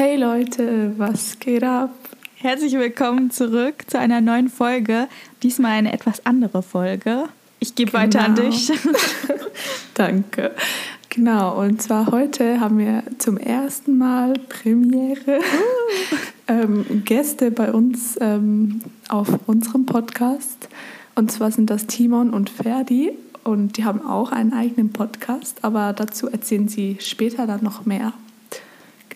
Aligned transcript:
Hey 0.00 0.14
Leute, 0.14 0.94
was 0.96 1.40
geht 1.40 1.64
ab? 1.64 1.90
Herzlich 2.36 2.74
willkommen 2.74 3.32
zurück 3.32 3.82
zu 3.88 3.98
einer 3.98 4.20
neuen 4.20 4.48
Folge. 4.48 5.08
Diesmal 5.42 5.72
eine 5.72 5.92
etwas 5.92 6.24
andere 6.24 6.62
Folge. 6.62 7.24
Ich 7.58 7.74
gebe 7.74 7.90
genau. 7.90 8.04
weiter 8.04 8.24
an 8.24 8.36
genau. 8.36 8.48
dich. 8.48 8.70
Danke. 9.94 10.52
Genau, 11.08 11.60
und 11.60 11.82
zwar 11.82 12.12
heute 12.12 12.60
haben 12.60 12.78
wir 12.78 13.02
zum 13.18 13.38
ersten 13.38 13.98
Mal 13.98 14.34
Premiere 14.34 15.40
uh. 15.40 16.16
ähm, 16.46 17.02
Gäste 17.04 17.50
bei 17.50 17.72
uns 17.72 18.16
ähm, 18.20 18.82
auf 19.08 19.26
unserem 19.46 19.84
Podcast. 19.84 20.68
Und 21.16 21.32
zwar 21.32 21.50
sind 21.50 21.70
das 21.70 21.88
Timon 21.88 22.30
und 22.30 22.50
Ferdi. 22.50 23.10
Und 23.42 23.76
die 23.76 23.84
haben 23.84 24.06
auch 24.06 24.30
einen 24.30 24.52
eigenen 24.52 24.92
Podcast, 24.92 25.58
aber 25.62 25.92
dazu 25.92 26.28
erzählen 26.28 26.68
sie 26.68 26.98
später 27.00 27.48
dann 27.48 27.64
noch 27.64 27.84
mehr. 27.84 28.12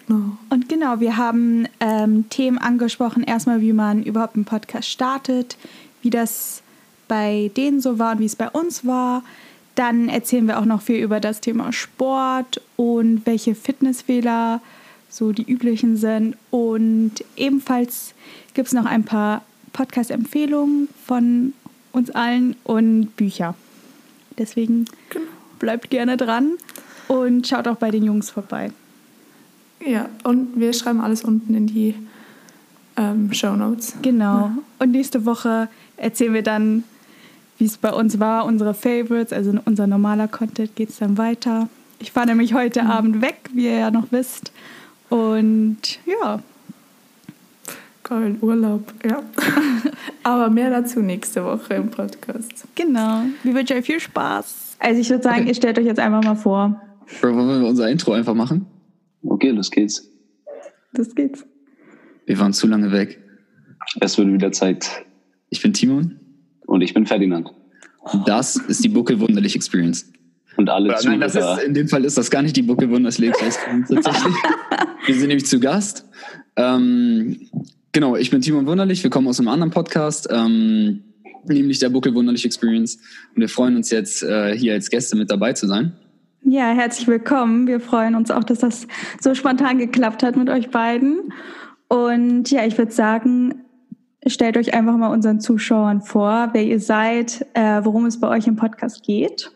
Genau. 0.07 0.37
Und 0.51 0.69
genau, 0.69 1.01
wir 1.01 1.17
haben 1.17 1.67
ähm, 1.81 2.29
Themen 2.29 2.59
angesprochen. 2.59 3.23
Erstmal, 3.23 3.61
wie 3.61 3.73
man 3.73 4.03
überhaupt 4.03 4.37
einen 4.37 4.45
Podcast 4.45 4.89
startet, 4.89 5.57
wie 6.03 6.11
das 6.11 6.63
bei 7.09 7.51
denen 7.57 7.81
so 7.81 7.99
war 7.99 8.13
und 8.13 8.21
wie 8.21 8.27
es 8.27 8.37
bei 8.37 8.49
uns 8.49 8.87
war. 8.87 9.23
Dann 9.75 10.09
erzählen 10.09 10.47
wir 10.47 10.59
auch 10.59 10.65
noch 10.65 10.83
viel 10.83 11.03
über 11.03 11.21
das 11.21 11.41
Thema 11.41 11.73
Sport 11.73 12.61
und 12.77 13.23
welche 13.25 13.55
Fitnessfehler 13.55 14.61
so 15.09 15.33
die 15.33 15.51
üblichen 15.51 15.97
sind. 15.97 16.37
Und 16.51 17.13
ebenfalls 17.37 18.15
gibt 18.55 18.69
es 18.69 18.75
noch 18.75 18.85
ein 18.85 19.05
paar 19.05 19.43
Podcast-Empfehlungen 19.73 20.89
von 21.07 21.55
uns 21.93 22.11
allen 22.11 22.57
und 22.65 23.17
Bücher. 23.17 23.55
Deswegen 24.39 24.87
genau. 25.11 25.27
bleibt 25.59 25.91
gerne 25.91 26.17
dran 26.17 26.53
und 27.09 27.47
schaut 27.47 27.69
auch 27.69 27.77
bei 27.77 27.91
den 27.91 28.05
Jungs 28.05 28.31
vorbei. 28.31 28.73
Ja, 29.85 30.09
und 30.25 30.59
wir 30.59 30.73
schreiben 30.73 31.01
alles 31.01 31.23
unten 31.23 31.55
in 31.55 31.67
die 31.67 31.95
ähm, 32.97 33.33
Show 33.33 33.57
Notes. 33.57 33.95
Genau. 34.03 34.25
Ja. 34.25 34.59
Und 34.79 34.93
nächste 34.93 35.25
Woche 35.25 35.69
erzählen 35.97 36.35
wir 36.35 36.43
dann, 36.43 36.85
wie 37.59 37.65
es 37.65 37.77
bei 37.77 37.93
uns 37.93 38.19
war, 38.19 38.45
unsere 38.45 38.75
Favorites, 38.75 39.33
also 39.33 39.55
unser 39.65 39.87
normaler 39.87 40.29
Content 40.29 40.75
geht 40.77 40.91
es 40.91 40.99
dann 40.99 41.19
weiter. 41.19 41.69
Ich 41.99 42.13
fahre 42.13 42.27
nämlich 42.27 42.55
heute 42.55 42.83
mhm. 42.83 42.91
Abend 42.91 43.23
weg, 43.23 43.51
wie 43.53 43.67
ihr 43.67 43.79
ja 43.79 43.91
noch 43.91 44.07
wisst. 44.11 44.53
Und 45.09 45.79
ja. 46.05 46.41
Geil, 48.03 48.37
Urlaub, 48.41 48.93
ja. 49.05 49.23
Aber 50.25 50.51
mehr 50.51 50.71
dazu 50.71 51.01
nächste 51.01 51.45
Woche 51.45 51.75
im 51.75 51.91
Podcast. 51.91 52.65
Genau. 52.75 53.23
Wir 53.43 53.55
wünschen 53.55 53.77
euch 53.77 53.87
viel 53.87 54.01
Spaß. 54.01 54.77
Also 54.81 55.01
ich 55.01 55.09
würde 55.11 55.23
sagen, 55.23 55.41
okay. 55.41 55.49
ihr 55.49 55.55
stellt 55.55 55.79
euch 55.79 55.87
jetzt 55.87 56.01
einfach 56.01 56.23
mal 56.25 56.35
vor. 56.35 56.81
Wollen 57.21 57.37
wir 57.63 57.69
unser 57.69 57.89
Intro 57.89 58.13
einfach 58.13 58.35
machen? 58.35 58.67
Okay, 59.23 59.51
los 59.51 59.71
geht's. 59.71 60.11
Das 60.93 61.15
geht's. 61.15 61.45
Wir 62.27 62.39
waren 62.39 62.53
zu 62.53 62.67
lange 62.67 62.93
weg. 62.93 63.21
Es 64.01 64.19
wird 64.19 64.33
wieder 64.33 64.53
Zeit. 64.53 65.05
Ich 65.51 65.61
bin 65.63 65.73
Timon. 65.73 66.19
Und 66.67 66.83
ich 66.83 66.95
bin 66.95 67.07
Ferdinand. 67.07 67.53
Und 68.01 68.29
das 68.29 68.57
ist 68.57 68.85
die 68.85 68.89
Buckel 68.89 69.21
Wunderlich 69.21 69.55
Experience. 69.55 70.11
Und 70.57 70.69
alle 70.69 70.91
Oder, 70.91 71.01
Nein, 71.05 71.21
das 71.21 71.35
ist, 71.35 71.65
in 71.65 71.75
dem 71.75 71.89
Fall 71.89 72.05
ist 72.05 72.19
das 72.19 72.31
gar 72.31 72.43
nicht 72.43 72.57
die 72.57 72.63
Buckel 72.63 72.91
Wunderlich 72.91 73.23
Experience 73.23 73.89
tatsächlich. 73.89 74.35
Wir 75.07 75.15
sind 75.15 75.29
nämlich 75.29 75.47
zu 75.47 75.61
Gast. 75.61 76.07
Ähm, 76.57 77.49
genau, 77.93 78.17
ich 78.17 78.31
bin 78.31 78.41
Timon 78.41 78.67
Wunderlich. 78.67 79.03
Wir 79.03 79.11
kommen 79.11 79.27
aus 79.29 79.41
einem 79.41 79.49
anderen 79.49 79.71
Podcast, 79.71 80.29
ähm, 80.31 81.03
nämlich 81.45 81.79
der 81.79 81.89
Buckel 81.89 82.15
Wunderlich 82.15 82.45
Experience. 82.45 82.97
Und 83.35 83.41
wir 83.41 83.49
freuen 83.49 83.77
uns 83.77 83.91
jetzt, 83.91 84.23
äh, 84.23 84.57
hier 84.57 84.75
als 84.75 84.91
Gäste 84.91 85.17
mit 85.17 85.31
dabei 85.31 85.55
zu 85.55 85.67
sein. 85.67 85.93
Ja, 86.45 86.73
herzlich 86.73 87.07
willkommen. 87.07 87.69
Wir 87.69 87.79
freuen 87.79 88.17
uns 88.17 88.33
auch, 88.33 88.43
dass 88.43 88.59
das 88.59 88.89
so 89.21 89.33
spontan 89.35 89.79
geklappt 89.79 90.25
hat 90.25 90.37
mit 90.37 90.51
euch 90.51 90.71
beiden. 90.71 91.33
Und 91.89 92.51
ja, 92.51 92.67
ich 92.67 92.77
würde 92.77 92.91
sagen, 92.91 93.63
stellt 94.27 94.57
euch 94.57 94.75
einfach 94.75 94.97
mal 94.97 95.13
unseren 95.13 95.39
Zuschauern 95.39 96.01
vor, 96.01 96.51
wer 96.53 96.65
ihr 96.65 96.81
seid, 96.81 97.47
äh, 97.55 97.85
worum 97.85 98.07
es 98.07 98.19
bei 98.19 98.29
euch 98.29 98.49
im 98.49 98.57
Podcast 98.57 99.05
geht. 99.05 99.53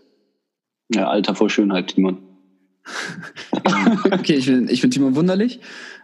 Ja, 0.95 1.09
Alter 1.09 1.35
vor 1.35 1.51
Schönheit, 1.51 1.89
Timon. 1.89 2.19
okay, 4.13 4.35
ich 4.35 4.47
bin, 4.47 4.69
ich 4.69 4.81
bin 4.81 4.93
Timon 4.93 5.17
Wunderlich. 5.17 5.59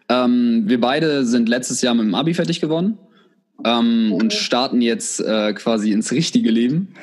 Ähm, 0.09 0.65
wir 0.67 0.81
beide 0.81 1.25
sind 1.25 1.49
letztes 1.49 1.81
Jahr 1.81 1.95
mit 1.95 2.06
dem 2.06 2.15
Abi 2.17 2.35
fertig 2.35 2.61
geworden 2.61 2.99
ähm, 3.65 4.12
und 4.12 4.33
starten 4.33 4.81
jetzt 4.81 5.21
äh, 5.21 5.53
quasi 5.53 5.93
ins 5.93 6.11
richtige 6.11 6.51
Leben. 6.51 6.95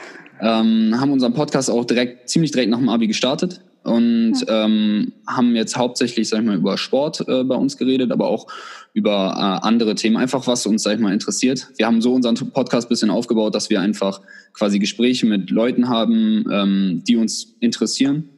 Ähm, 0.41 0.99
haben 0.99 1.11
unseren 1.11 1.33
Podcast 1.33 1.69
auch 1.71 1.85
direkt, 1.85 2.27
ziemlich 2.27 2.51
direkt 2.51 2.71
nach 2.71 2.77
dem 2.77 2.89
Abi 2.89 3.07
gestartet 3.07 3.61
und 3.83 4.35
ja. 4.47 4.65
ähm, 4.65 5.13
haben 5.27 5.55
jetzt 5.55 5.77
hauptsächlich, 5.77 6.29
sag 6.29 6.39
ich 6.39 6.45
mal, 6.45 6.57
über 6.57 6.77
Sport 6.77 7.27
äh, 7.27 7.43
bei 7.43 7.55
uns 7.55 7.77
geredet, 7.77 8.11
aber 8.11 8.27
auch 8.27 8.47
über 8.93 9.61
äh, 9.63 9.67
andere 9.67 9.95
Themen, 9.95 10.17
einfach 10.17 10.47
was 10.47 10.65
uns, 10.65 10.83
sag 10.83 10.95
ich 10.95 10.99
mal, 10.99 11.13
interessiert. 11.13 11.69
Wir 11.77 11.85
haben 11.85 12.01
so 12.01 12.13
unseren 12.13 12.35
Podcast 12.35 12.87
ein 12.87 12.89
bisschen 12.89 13.09
aufgebaut, 13.09 13.55
dass 13.55 13.69
wir 13.69 13.81
einfach 13.81 14.21
quasi 14.53 14.79
Gespräche 14.79 15.25
mit 15.25 15.49
Leuten 15.49 15.89
haben, 15.89 16.45
ähm, 16.51 17.03
die 17.07 17.15
uns 17.15 17.55
interessieren 17.59 18.29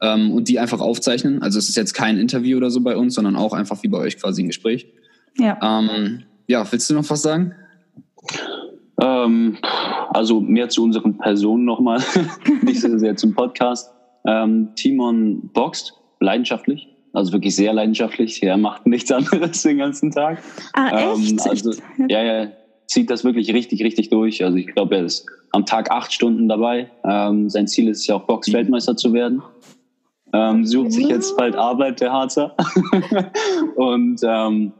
ähm, 0.00 0.32
und 0.32 0.48
die 0.48 0.58
einfach 0.58 0.80
aufzeichnen. 0.80 1.42
Also 1.42 1.58
es 1.58 1.68
ist 1.68 1.76
jetzt 1.76 1.94
kein 1.94 2.18
Interview 2.18 2.56
oder 2.56 2.70
so 2.70 2.80
bei 2.80 2.96
uns, 2.96 3.14
sondern 3.14 3.36
auch 3.36 3.52
einfach 3.52 3.82
wie 3.82 3.88
bei 3.88 3.98
euch 3.98 4.18
quasi 4.18 4.42
ein 4.42 4.48
Gespräch. 4.48 4.86
Ja. 5.38 5.58
Ähm, 5.62 6.24
ja, 6.46 6.70
willst 6.70 6.90
du 6.90 6.94
noch 6.94 7.08
was 7.08 7.22
sagen? 7.22 7.54
Ähm, 9.00 9.56
also 10.10 10.40
mehr 10.40 10.68
zu 10.68 10.84
unseren 10.84 11.16
Personen 11.18 11.64
nochmal, 11.64 12.02
nicht 12.62 12.80
so 12.80 12.98
sehr 12.98 13.16
zum 13.16 13.34
Podcast. 13.34 13.90
Ähm, 14.26 14.70
Timon 14.76 15.50
boxt 15.52 15.94
leidenschaftlich, 16.20 16.88
also 17.12 17.32
wirklich 17.32 17.56
sehr 17.56 17.72
leidenschaftlich. 17.72 18.42
Er 18.42 18.56
macht 18.56 18.86
nichts 18.86 19.10
anderes 19.12 19.62
den 19.62 19.78
ganzen 19.78 20.10
Tag. 20.10 20.42
Ah, 20.74 21.14
echt? 21.14 21.30
Ähm, 21.30 21.40
also, 21.48 21.72
ja, 22.08 22.22
ja, 22.22 22.48
zieht 22.86 23.10
das 23.10 23.24
wirklich 23.24 23.52
richtig, 23.52 23.82
richtig 23.82 24.10
durch. 24.10 24.44
Also 24.44 24.56
ich 24.56 24.66
glaube, 24.66 24.96
er 24.96 25.04
ist 25.04 25.26
am 25.52 25.64
Tag 25.64 25.90
acht 25.90 26.12
Stunden 26.12 26.48
dabei. 26.48 26.90
Ähm, 27.04 27.48
sein 27.48 27.66
Ziel 27.66 27.88
ist 27.88 28.06
ja 28.06 28.16
auch 28.16 28.26
Box-Weltmeister 28.26 28.96
zu 28.96 29.12
werden. 29.12 29.42
Ähm, 30.32 30.64
sucht 30.64 30.92
sich 30.92 31.08
jetzt 31.08 31.36
bald 31.36 31.56
Arbeit, 31.56 32.00
der 32.00 32.12
Harzer. 32.12 32.54
und 33.76 34.20
ähm, 34.22 34.72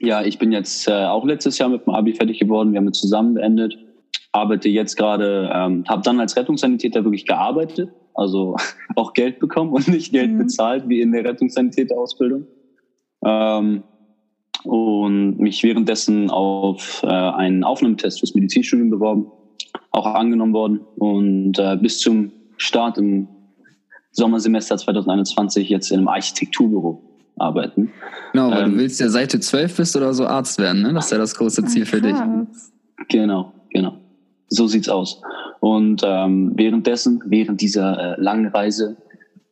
ja, 0.00 0.22
ich 0.22 0.38
bin 0.38 0.50
jetzt 0.50 0.88
äh, 0.88 1.04
auch 1.04 1.24
letztes 1.24 1.58
Jahr 1.58 1.68
mit 1.68 1.86
dem 1.86 1.94
Abi 1.94 2.14
fertig 2.14 2.38
geworden. 2.38 2.72
Wir 2.72 2.78
haben 2.78 2.88
es 2.88 3.00
zusammen 3.00 3.34
beendet. 3.34 3.76
Arbeite 4.32 4.68
jetzt 4.68 4.96
gerade, 4.96 5.50
ähm, 5.52 5.84
habe 5.88 6.02
dann 6.02 6.20
als 6.20 6.36
Rettungssanitäter 6.36 7.04
wirklich 7.04 7.26
gearbeitet 7.26 7.90
also 8.14 8.56
auch 8.96 9.12
Geld 9.12 9.38
bekommen 9.38 9.72
und 9.72 9.88
nicht 9.88 10.12
Geld 10.12 10.32
mhm. 10.32 10.38
bezahlt, 10.38 10.88
wie 10.88 11.00
in 11.00 11.12
der 11.12 11.24
Rettungssanitäterausbildung. 11.24 12.46
Ähm, 13.24 13.82
und 14.64 15.38
mich 15.38 15.62
währenddessen 15.62 16.30
auf 16.30 17.02
äh, 17.02 17.06
einen 17.06 17.64
Aufnahmetest 17.64 18.20
fürs 18.20 18.34
Medizinstudium 18.34 18.90
beworben, 18.90 19.26
auch 19.90 20.06
angenommen 20.06 20.52
worden 20.52 20.80
und 20.96 21.58
äh, 21.58 21.76
bis 21.80 21.98
zum 21.98 22.32
Start 22.58 22.98
im 22.98 23.26
Sommersemester 24.12 24.76
2021 24.76 25.68
jetzt 25.68 25.90
in 25.90 25.98
einem 25.98 26.08
Architekturbüro 26.08 27.02
arbeiten. 27.36 27.90
Genau, 28.32 28.50
weil 28.50 28.64
ähm, 28.64 28.72
du 28.72 28.78
willst 28.78 29.00
ja 29.00 29.08
seit 29.08 29.32
du 29.32 29.40
zwölf 29.40 29.76
bist 29.76 29.96
oder 29.96 30.12
so 30.12 30.26
Arzt 30.26 30.58
werden, 30.58 30.82
ne? 30.82 30.92
Das 30.92 31.06
ist 31.06 31.12
ja 31.12 31.18
das 31.18 31.34
große 31.34 31.64
Ziel 31.64 31.86
für 31.86 32.00
dich. 32.00 32.16
Genau, 33.08 33.52
genau. 33.70 33.96
So 34.48 34.66
sieht's 34.66 34.88
aus. 34.88 35.22
Und 35.60 36.02
ähm, 36.04 36.52
währenddessen, 36.56 37.22
während 37.26 37.60
dieser 37.60 38.16
äh, 38.18 38.20
langen 38.20 38.46
Reise, 38.46 38.96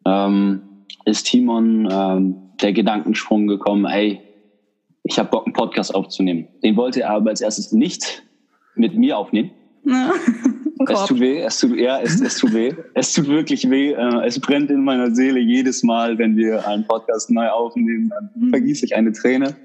ähm, 0.06 0.62
ist 1.04 1.24
Timon 1.24 1.88
ähm, 1.90 2.36
der 2.60 2.72
Gedankensprung 2.72 3.46
gekommen, 3.46 3.84
ey, 3.84 4.20
ich 5.04 5.18
habe 5.18 5.30
Bock, 5.30 5.46
einen 5.46 5.52
Podcast 5.52 5.94
aufzunehmen. 5.94 6.48
Den 6.62 6.76
wollte 6.76 7.02
er 7.02 7.10
aber 7.10 7.30
als 7.30 7.40
erstes 7.40 7.72
nicht 7.72 8.22
mit 8.74 8.94
mir 8.94 9.16
aufnehmen. 9.18 9.50
Ja. 9.84 10.12
Es 10.90 11.06
tut 11.06 11.18
weh, 11.20 11.40
es 11.40 11.58
tut, 11.58 11.76
ja, 11.76 12.00
es, 12.00 12.20
es 12.20 12.38
tut 12.38 12.54
weh. 12.54 12.72
Es 12.94 13.12
tut 13.12 13.26
wirklich 13.26 13.68
weh. 13.68 13.92
Äh, 13.92 14.26
es 14.26 14.38
brennt 14.38 14.70
in 14.70 14.84
meiner 14.84 15.14
Seele 15.14 15.40
jedes 15.40 15.82
Mal, 15.82 16.16
wenn 16.18 16.36
wir 16.36 16.66
einen 16.66 16.86
Podcast 16.86 17.30
neu 17.30 17.48
aufnehmen. 17.48 18.08
Dann 18.08 18.30
mhm. 18.34 18.50
vergieße 18.50 18.86
ich 18.86 18.94
eine 18.94 19.12
Träne. 19.12 19.56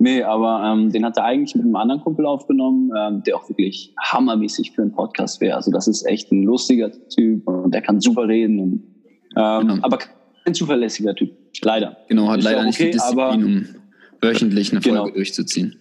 Nee, 0.00 0.22
aber 0.22 0.62
ähm, 0.64 0.90
den 0.92 1.04
hat 1.04 1.16
er 1.16 1.24
eigentlich 1.24 1.54
mit 1.56 1.64
einem 1.64 1.74
anderen 1.74 2.00
Kumpel 2.00 2.24
aufgenommen, 2.24 2.92
ähm, 2.96 3.22
der 3.24 3.36
auch 3.36 3.48
wirklich 3.48 3.94
hammermäßig 4.00 4.72
für 4.72 4.82
einen 4.82 4.92
Podcast 4.92 5.40
wäre. 5.40 5.56
Also 5.56 5.72
das 5.72 5.88
ist 5.88 6.06
echt 6.06 6.30
ein 6.30 6.44
lustiger 6.44 6.90
Typ 7.08 7.46
und 7.48 7.74
der 7.74 7.82
kann 7.82 8.00
super 8.00 8.28
reden. 8.28 8.60
Und, 8.60 8.72
ähm, 9.36 9.68
genau. 9.68 9.82
Aber 9.82 9.98
kein 10.44 10.54
zuverlässiger 10.54 11.14
Typ, 11.14 11.32
leider. 11.62 11.96
Genau, 12.08 12.28
hat 12.28 12.38
ist 12.38 12.44
leider 12.44 12.58
okay, 12.58 12.66
nicht 12.66 12.80
die 12.80 12.90
Disziplin, 12.92 13.20
aber, 13.20 13.34
um 13.34 13.66
wöchentlich 14.20 14.72
eine 14.72 14.82
Folge 14.82 14.98
genau. 14.98 15.10
durchzuziehen. 15.10 15.76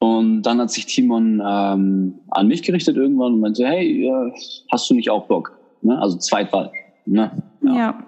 Und 0.00 0.42
dann 0.42 0.60
hat 0.60 0.70
sich 0.70 0.86
Timon 0.86 1.40
ähm, 1.46 2.14
an 2.28 2.48
mich 2.48 2.62
gerichtet 2.62 2.96
irgendwann 2.96 3.34
und 3.34 3.40
meinte, 3.40 3.66
hey, 3.66 4.06
äh, 4.06 4.32
hast 4.70 4.90
du 4.90 4.94
nicht 4.94 5.10
auch 5.10 5.26
Bock? 5.26 5.58
Ne? 5.80 5.98
Also 5.98 6.18
Zweitwahl. 6.18 6.72
Ne? 7.06 7.30
Ja. 7.62 7.76
ja. 7.76 8.06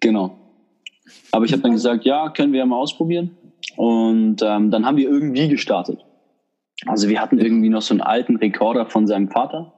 Genau. 0.00 0.38
Aber 1.32 1.44
ich 1.44 1.52
habe 1.52 1.62
dann 1.62 1.72
gesagt, 1.72 2.04
ja, 2.04 2.28
können 2.28 2.52
wir 2.52 2.60
ja 2.60 2.66
mal 2.66 2.76
ausprobieren. 2.76 3.30
Und 3.76 4.42
ähm, 4.42 4.70
dann 4.70 4.86
haben 4.86 4.96
wir 4.96 5.08
irgendwie 5.08 5.48
gestartet. 5.48 6.04
Also 6.84 7.08
wir 7.08 7.20
hatten 7.20 7.38
irgendwie 7.38 7.68
noch 7.68 7.82
so 7.82 7.94
einen 7.94 8.02
alten 8.02 8.36
Rekorder 8.36 8.86
von 8.86 9.06
seinem 9.06 9.28
Vater. 9.28 9.72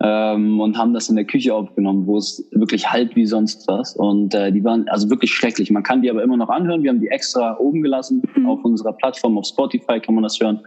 ähm, 0.00 0.60
und 0.60 0.76
haben 0.76 0.92
das 0.92 1.08
in 1.08 1.16
der 1.16 1.24
Küche 1.24 1.54
aufgenommen, 1.54 2.06
wo 2.06 2.18
es 2.18 2.46
wirklich 2.52 2.90
halt 2.90 3.14
wie 3.16 3.26
sonst 3.26 3.68
was. 3.68 3.94
Und 3.94 4.34
äh, 4.34 4.50
die 4.50 4.64
waren 4.64 4.88
also 4.88 5.08
wirklich 5.08 5.32
schrecklich. 5.32 5.70
Man 5.70 5.82
kann 5.82 6.02
die 6.02 6.10
aber 6.10 6.22
immer 6.22 6.36
noch 6.36 6.48
anhören. 6.48 6.82
Wir 6.82 6.90
haben 6.90 7.00
die 7.00 7.08
extra 7.08 7.56
oben 7.58 7.82
gelassen 7.82 8.22
mhm. 8.34 8.46
auf 8.46 8.64
unserer 8.64 8.92
Plattform, 8.92 9.38
auf 9.38 9.46
Spotify 9.46 10.00
kann 10.00 10.14
man 10.14 10.24
das 10.24 10.40
hören. 10.40 10.60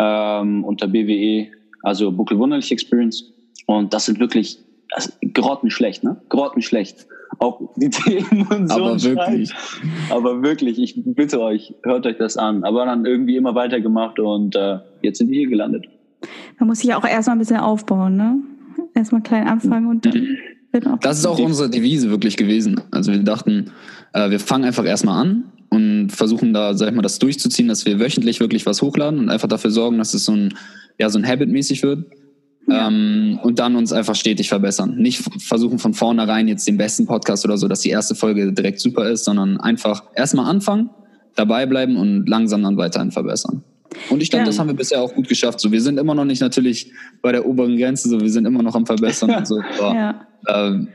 Ähm, 0.00 0.64
unter 0.64 0.88
BWE, 0.88 1.48
also 1.82 2.10
Buckel 2.12 2.38
Wunderlich 2.38 2.72
Experience. 2.72 3.32
Und 3.66 3.92
das 3.92 4.06
sind 4.06 4.18
wirklich 4.18 4.58
also, 4.92 5.10
grottenschlecht, 5.34 6.02
ne? 6.02 6.20
Grottenschlecht. 6.28 7.06
Auch 7.38 7.60
die 7.76 7.90
Themen 7.90 8.46
und 8.48 8.68
so. 8.68 8.74
Aber 8.74 9.02
wirklich. 9.02 9.52
Aber 10.10 10.42
wirklich, 10.42 10.78
ich 10.78 10.94
bitte 11.04 11.40
euch, 11.40 11.74
hört 11.82 12.06
euch 12.06 12.16
das 12.18 12.36
an. 12.36 12.64
Aber 12.64 12.84
dann 12.84 13.04
irgendwie 13.04 13.36
immer 13.36 13.54
weitergemacht 13.54 14.18
und 14.18 14.56
äh, 14.56 14.78
jetzt 15.02 15.18
sind 15.18 15.30
wir 15.30 15.38
hier 15.38 15.48
gelandet. 15.48 15.86
Man 16.58 16.68
muss 16.68 16.80
sich 16.80 16.94
auch 16.94 17.04
erstmal 17.04 17.36
ein 17.36 17.38
bisschen 17.38 17.58
aufbauen, 17.58 18.16
ne? 18.16 18.40
Erstmal 18.94 19.22
klein 19.22 19.46
anfangen 19.46 19.86
und 19.86 20.04
dann. 20.04 20.38
Das 21.00 21.18
ist 21.18 21.26
auch 21.26 21.38
unsere 21.38 21.70
Devise 21.70 22.10
wirklich 22.10 22.36
gewesen. 22.36 22.80
Also 22.90 23.12
wir 23.12 23.20
dachten, 23.20 23.70
äh, 24.12 24.30
wir 24.30 24.38
fangen 24.38 24.64
einfach 24.64 24.84
erstmal 24.84 25.22
an 25.22 25.44
und 25.70 26.10
versuchen 26.10 26.52
da, 26.52 26.74
sag 26.74 26.90
ich 26.90 26.94
mal, 26.94 27.02
das 27.02 27.18
durchzuziehen, 27.18 27.68
dass 27.68 27.86
wir 27.86 27.98
wöchentlich 27.98 28.40
wirklich 28.40 28.66
was 28.66 28.82
hochladen 28.82 29.18
und 29.18 29.30
einfach 29.30 29.48
dafür 29.48 29.70
sorgen, 29.70 29.98
dass 29.98 30.12
es 30.12 30.24
so 30.24 30.32
ein, 30.32 30.54
ja, 30.98 31.08
so 31.08 31.18
ein 31.18 31.26
Habit-mäßig 31.26 31.82
wird. 31.82 32.06
Ja. 32.68 32.88
Ähm, 32.88 33.40
und 33.42 33.58
dann 33.58 33.76
uns 33.76 33.92
einfach 33.92 34.14
stetig 34.14 34.48
verbessern. 34.48 34.96
Nicht 34.96 35.22
versuchen 35.42 35.78
von 35.78 35.94
vornherein 35.94 36.48
jetzt 36.48 36.68
den 36.68 36.76
besten 36.76 37.06
Podcast 37.06 37.44
oder 37.44 37.56
so, 37.56 37.66
dass 37.66 37.80
die 37.80 37.90
erste 37.90 38.14
Folge 38.14 38.52
direkt 38.52 38.80
super 38.80 39.08
ist, 39.08 39.24
sondern 39.24 39.58
einfach 39.58 40.02
erstmal 40.14 40.46
anfangen, 40.46 40.90
dabei 41.34 41.66
bleiben 41.66 41.96
und 41.96 42.28
langsam 42.28 42.62
dann 42.62 42.76
weiterhin 42.76 43.10
verbessern. 43.10 43.64
Und 44.10 44.22
ich 44.22 44.30
glaube, 44.30 44.42
ja. 44.42 44.46
das 44.46 44.58
haben 44.58 44.68
wir 44.68 44.76
bisher 44.76 45.00
auch 45.00 45.14
gut 45.14 45.28
geschafft. 45.28 45.60
So, 45.60 45.72
wir 45.72 45.80
sind 45.80 45.98
immer 45.98 46.14
noch 46.14 46.26
nicht 46.26 46.40
natürlich 46.40 46.92
bei 47.22 47.32
der 47.32 47.46
oberen 47.46 47.76
Grenze, 47.78 48.08
so 48.08 48.20
wir 48.20 48.30
sind 48.30 48.44
immer 48.44 48.62
noch 48.62 48.74
am 48.74 48.84
Verbessern 48.84 49.30
und 49.30 49.46
so. 49.46 49.60
Aber, 49.78 49.94
ja. 49.94 50.26
Ähm, 50.46 50.88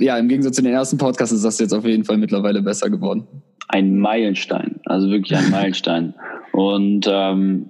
ja, 0.00 0.16
im 0.16 0.28
Gegensatz 0.28 0.56
zu 0.56 0.62
den 0.62 0.72
ersten 0.72 0.96
Podcasts 0.96 1.34
ist 1.34 1.44
das 1.44 1.58
jetzt 1.58 1.74
auf 1.74 1.84
jeden 1.84 2.04
Fall 2.04 2.16
mittlerweile 2.16 2.62
besser 2.62 2.88
geworden. 2.88 3.26
Ein 3.68 3.98
Meilenstein, 3.98 4.80
also 4.86 5.10
wirklich 5.10 5.36
ein 5.36 5.50
Meilenstein. 5.50 6.14
Und 6.52 7.06
ähm, 7.10 7.66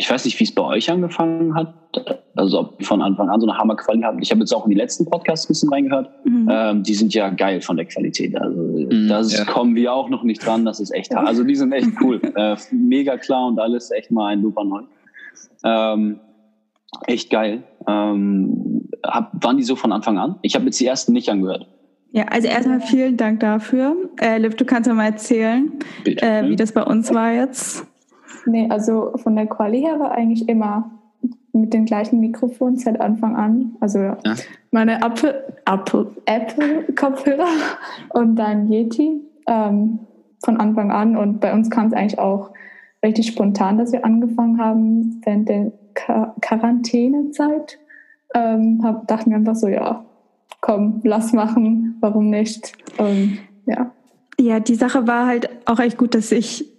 ich 0.00 0.10
weiß 0.10 0.24
nicht, 0.24 0.40
wie 0.40 0.44
es 0.44 0.54
bei 0.54 0.62
euch 0.62 0.90
angefangen 0.90 1.54
hat. 1.54 1.74
Also 2.34 2.60
ob 2.60 2.80
ihr 2.80 2.86
von 2.86 3.02
Anfang 3.02 3.28
an 3.28 3.38
so 3.38 3.46
eine 3.46 3.58
Hammerqualität 3.58 4.06
habt. 4.06 4.22
Ich 4.22 4.30
habe 4.30 4.40
jetzt 4.40 4.54
auch 4.54 4.64
in 4.64 4.70
die 4.70 4.76
letzten 4.76 5.04
Podcasts 5.04 5.44
ein 5.44 5.48
bisschen 5.48 5.68
reingehört. 5.68 6.08
Mhm. 6.24 6.48
Ähm, 6.50 6.82
die 6.82 6.94
sind 6.94 7.12
ja 7.12 7.28
geil 7.28 7.60
von 7.60 7.76
der 7.76 7.84
Qualität. 7.84 8.34
Also 8.40 8.58
mhm, 8.58 9.08
das 9.08 9.36
ja. 9.36 9.44
kommen 9.44 9.76
wir 9.76 9.92
auch 9.92 10.08
noch 10.08 10.22
nicht 10.22 10.44
dran. 10.44 10.64
Das 10.64 10.80
ist 10.80 10.90
echt, 10.90 11.14
also 11.14 11.44
die 11.44 11.54
sind 11.54 11.72
echt 11.72 11.88
cool. 12.00 12.18
äh, 12.34 12.56
mega 12.70 13.18
klar 13.18 13.46
und 13.46 13.58
alles 13.58 13.90
echt 13.90 14.10
mal 14.10 14.28
ein 14.28 14.40
super 14.40 14.64
neu. 14.64 14.82
Ähm, 15.64 16.20
echt 17.06 17.28
geil. 17.28 17.62
Ähm, 17.86 18.88
hab, 19.04 19.44
waren 19.44 19.58
die 19.58 19.64
so 19.64 19.76
von 19.76 19.92
Anfang 19.92 20.16
an? 20.16 20.36
Ich 20.40 20.54
habe 20.54 20.64
jetzt 20.64 20.80
die 20.80 20.86
ersten 20.86 21.12
nicht 21.12 21.28
angehört. 21.28 21.66
Ja, 22.12 22.24
also 22.24 22.48
erstmal 22.48 22.80
vielen 22.80 23.18
Dank 23.18 23.40
dafür. 23.40 23.96
Äh, 24.18 24.38
Liv, 24.38 24.56
du 24.56 24.64
kannst 24.64 24.88
ja 24.88 24.94
mal 24.94 25.04
erzählen, 25.04 25.72
äh, 26.06 26.48
wie 26.48 26.56
das 26.56 26.72
bei 26.72 26.82
uns 26.82 27.12
war 27.12 27.32
jetzt. 27.32 27.86
Nee, 28.46 28.68
also 28.70 29.12
von 29.16 29.36
der 29.36 29.46
Quali 29.46 29.80
her 29.80 29.98
war 29.98 30.12
eigentlich 30.12 30.48
immer 30.48 30.90
mit 31.52 31.72
den 31.74 31.84
gleichen 31.84 32.20
Mikrofonen 32.20 32.76
seit 32.76 33.00
Anfang 33.00 33.36
an. 33.36 33.76
Also 33.80 33.98
ja. 33.98 34.18
meine 34.70 35.00
Apple, 35.02 35.44
Apple, 35.66 36.10
Apple 36.26 36.84
Kopfhörer 36.94 37.48
und 38.10 38.36
dann 38.36 38.70
Yeti 38.70 39.20
ähm, 39.46 39.98
von 40.44 40.56
Anfang 40.58 40.90
an. 40.90 41.16
Und 41.16 41.40
bei 41.40 41.52
uns 41.52 41.70
kam 41.70 41.88
es 41.88 41.92
eigentlich 41.92 42.18
auch 42.18 42.50
richtig 43.04 43.26
spontan, 43.26 43.78
dass 43.78 43.92
wir 43.92 44.04
angefangen 44.04 44.58
haben 44.58 45.20
während 45.24 45.48
der 45.48 45.72
Quar 45.94 46.34
Quarantänezeit. 46.40 47.78
Ähm, 48.34 48.80
hab, 48.84 49.08
dachten 49.08 49.30
wir 49.30 49.36
einfach 49.36 49.56
so, 49.56 49.68
ja, 49.68 50.04
komm, 50.60 51.00
lass 51.02 51.32
machen, 51.32 51.96
warum 52.00 52.30
nicht? 52.30 52.72
Und, 52.98 53.38
ja. 53.66 53.90
Ja, 54.38 54.60
die 54.60 54.76
Sache 54.76 55.06
war 55.06 55.26
halt 55.26 55.50
auch 55.66 55.80
echt 55.80 55.98
gut, 55.98 56.14
dass 56.14 56.30
ich 56.32 56.69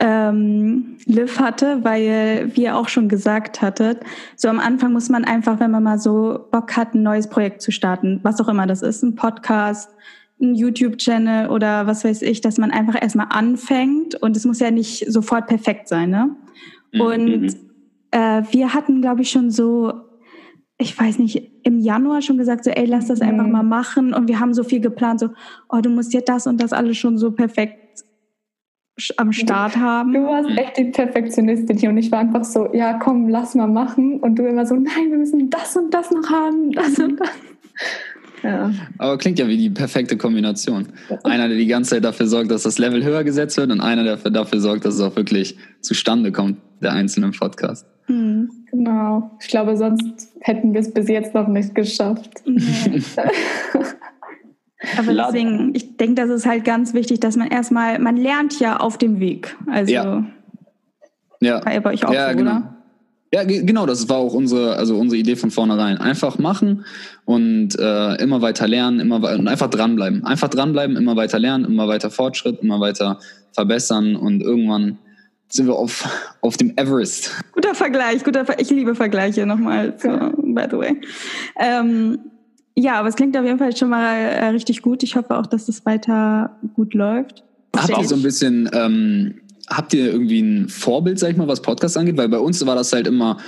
ähm, 0.00 0.96
Liv 1.06 1.38
hatte, 1.38 1.84
weil 1.84 2.50
wir 2.54 2.76
auch 2.76 2.88
schon 2.88 3.08
gesagt 3.08 3.62
hattet, 3.62 4.00
so 4.36 4.48
am 4.48 4.58
Anfang 4.58 4.92
muss 4.92 5.08
man 5.08 5.24
einfach, 5.24 5.60
wenn 5.60 5.70
man 5.70 5.82
mal 5.82 5.98
so 5.98 6.46
Bock 6.50 6.76
hat, 6.76 6.94
ein 6.94 7.02
neues 7.02 7.28
Projekt 7.28 7.62
zu 7.62 7.70
starten, 7.70 8.20
was 8.22 8.40
auch 8.40 8.48
immer 8.48 8.66
das 8.66 8.82
ist, 8.82 9.02
ein 9.02 9.14
Podcast, 9.14 9.90
ein 10.40 10.54
YouTube-Channel 10.54 11.48
oder 11.48 11.86
was 11.86 12.04
weiß 12.04 12.22
ich, 12.22 12.40
dass 12.40 12.58
man 12.58 12.70
einfach 12.70 13.00
erstmal 13.00 13.28
anfängt 13.30 14.20
und 14.20 14.36
es 14.36 14.44
muss 14.44 14.60
ja 14.60 14.70
nicht 14.70 15.10
sofort 15.10 15.46
perfekt 15.46 15.88
sein, 15.88 16.10
ne? 16.10 16.36
Mhm. 16.92 17.00
Und 17.00 17.26
mhm. 17.42 17.48
äh, 18.10 18.42
wir 18.50 18.74
hatten, 18.74 19.00
glaube 19.00 19.22
ich, 19.22 19.30
schon 19.30 19.50
so, 19.50 19.92
ich 20.76 20.98
weiß 20.98 21.20
nicht, 21.20 21.52
im 21.62 21.78
Januar 21.78 22.20
schon 22.20 22.36
gesagt, 22.36 22.64
so, 22.64 22.70
ey, 22.70 22.84
lass 22.84 23.06
das 23.06 23.20
mhm. 23.20 23.28
einfach 23.28 23.46
mal 23.46 23.62
machen 23.62 24.12
und 24.12 24.26
wir 24.28 24.40
haben 24.40 24.54
so 24.54 24.64
viel 24.64 24.80
geplant, 24.80 25.20
so, 25.20 25.30
oh, 25.68 25.80
du 25.80 25.88
musst 25.88 26.12
ja 26.12 26.20
das 26.20 26.48
und 26.48 26.60
das 26.60 26.72
alles 26.72 26.96
schon 26.96 27.16
so 27.16 27.30
perfekt 27.30 27.83
am 29.16 29.32
Start 29.32 29.76
haben. 29.80 30.12
Du 30.12 30.24
warst 30.24 30.50
echt 30.56 30.78
die 30.78 30.84
Perfektionistin 30.84 31.76
hier 31.78 31.90
und 31.90 31.98
ich 31.98 32.10
war 32.10 32.20
einfach 32.20 32.44
so, 32.44 32.72
ja 32.72 32.94
komm, 32.94 33.28
lass 33.28 33.54
mal 33.54 33.66
machen. 33.66 34.20
Und 34.20 34.36
du 34.36 34.46
immer 34.46 34.66
so, 34.66 34.74
nein, 34.74 35.10
wir 35.10 35.18
müssen 35.18 35.50
das 35.50 35.76
und 35.76 35.92
das 35.92 36.10
noch 36.10 36.30
haben, 36.30 36.72
das 36.72 36.98
und 36.98 37.20
das. 37.20 37.30
Ja. 38.42 38.70
Aber 38.98 39.16
klingt 39.16 39.38
ja 39.38 39.48
wie 39.48 39.56
die 39.56 39.70
perfekte 39.70 40.18
Kombination. 40.18 40.88
Einer, 41.22 41.48
der 41.48 41.56
die 41.56 41.66
ganze 41.66 41.92
Zeit 41.92 42.04
dafür 42.04 42.26
sorgt, 42.26 42.50
dass 42.50 42.64
das 42.64 42.76
Level 42.76 43.02
höher 43.02 43.24
gesetzt 43.24 43.56
wird 43.56 43.70
und 43.70 43.80
einer, 43.80 44.04
der 44.04 44.16
dafür 44.30 44.60
sorgt, 44.60 44.84
dass 44.84 44.96
es 44.96 45.00
auch 45.00 45.16
wirklich 45.16 45.56
zustande 45.80 46.30
kommt, 46.30 46.58
der 46.82 46.92
einzelne 46.92 47.30
Podcast. 47.30 47.86
Mhm. 48.06 48.50
Genau. 48.70 49.30
Ich 49.40 49.48
glaube, 49.48 49.78
sonst 49.78 50.28
hätten 50.40 50.74
wir 50.74 50.80
es 50.82 50.92
bis 50.92 51.08
jetzt 51.08 51.32
noch 51.32 51.48
nicht 51.48 51.74
geschafft. 51.74 52.42
Nee. 52.44 53.02
Aber 54.98 55.14
deswegen, 55.14 55.74
ich 55.74 55.96
denke, 55.96 56.14
das 56.14 56.30
ist 56.30 56.46
halt 56.46 56.64
ganz 56.64 56.94
wichtig, 56.94 57.20
dass 57.20 57.36
man 57.36 57.48
erstmal, 57.48 57.98
man 57.98 58.16
lernt 58.16 58.58
ja 58.60 58.78
auf 58.78 58.98
dem 58.98 59.20
Weg. 59.20 59.56
Also 59.66 59.92
ja. 59.92 60.24
ja. 61.40 61.64
war 61.64 61.72
ja 61.72 61.80
bei 61.80 61.92
euch 61.92 62.04
auch 62.04 62.12
ja, 62.12 62.30
so, 62.30 62.36
genau. 62.36 62.50
oder? 62.50 62.74
Ja, 63.34 63.42
genau, 63.42 63.84
das 63.84 64.08
war 64.08 64.18
auch 64.18 64.32
unsere, 64.32 64.76
also 64.76 64.96
unsere 64.96 65.18
Idee 65.18 65.34
von 65.34 65.50
vornherein. 65.50 65.98
Einfach 65.98 66.38
machen 66.38 66.84
und 67.24 67.76
äh, 67.76 68.14
immer 68.22 68.42
weiter 68.42 68.68
lernen, 68.68 69.00
immer 69.00 69.16
und 69.16 69.48
einfach 69.48 69.68
dranbleiben. 69.68 70.24
Einfach 70.24 70.48
dranbleiben, 70.48 70.96
immer 70.96 71.16
weiter 71.16 71.40
lernen, 71.40 71.64
immer 71.64 71.88
weiter 71.88 72.10
Fortschritt, 72.10 72.60
immer 72.62 72.78
weiter 72.78 73.18
verbessern 73.52 74.14
und 74.14 74.40
irgendwann 74.40 74.98
sind 75.48 75.66
wir 75.66 75.74
auf, 75.74 76.08
auf 76.42 76.56
dem 76.56 76.74
Everest. 76.76 77.32
Guter 77.52 77.74
Vergleich, 77.74 78.22
guter 78.22 78.44
Ver 78.44 78.60
ich 78.60 78.70
liebe 78.70 78.94
Vergleiche 78.94 79.46
nochmal, 79.46 79.94
so, 79.98 80.10
by 80.10 80.66
the 80.70 80.78
way. 80.78 81.00
Ähm, 81.58 82.18
ja, 82.76 82.98
aber 82.98 83.08
es 83.08 83.14
klingt 83.14 83.36
auf 83.36 83.44
jeden 83.44 83.58
Fall 83.58 83.76
schon 83.76 83.90
mal 83.90 84.14
äh, 84.16 84.46
richtig 84.48 84.82
gut. 84.82 85.02
Ich 85.02 85.14
hoffe 85.16 85.38
auch, 85.38 85.46
dass 85.46 85.68
es 85.68 85.86
weiter 85.86 86.58
gut 86.74 86.94
läuft. 86.94 87.44
Habt 87.76 87.96
ihr 87.96 88.04
so 88.04 88.16
ein 88.16 88.22
bisschen, 88.22 88.68
ähm, 88.72 89.34
habt 89.68 89.94
ihr 89.94 90.12
irgendwie 90.12 90.40
ein 90.40 90.68
Vorbild, 90.68 91.18
sag 91.18 91.30
ich 91.30 91.36
mal, 91.36 91.48
was 91.48 91.62
Podcasts 91.62 91.96
angeht? 91.96 92.16
Weil 92.16 92.28
bei 92.28 92.38
uns 92.38 92.64
war 92.66 92.74
das 92.74 92.92
halt 92.92 93.06
immer, 93.06 93.38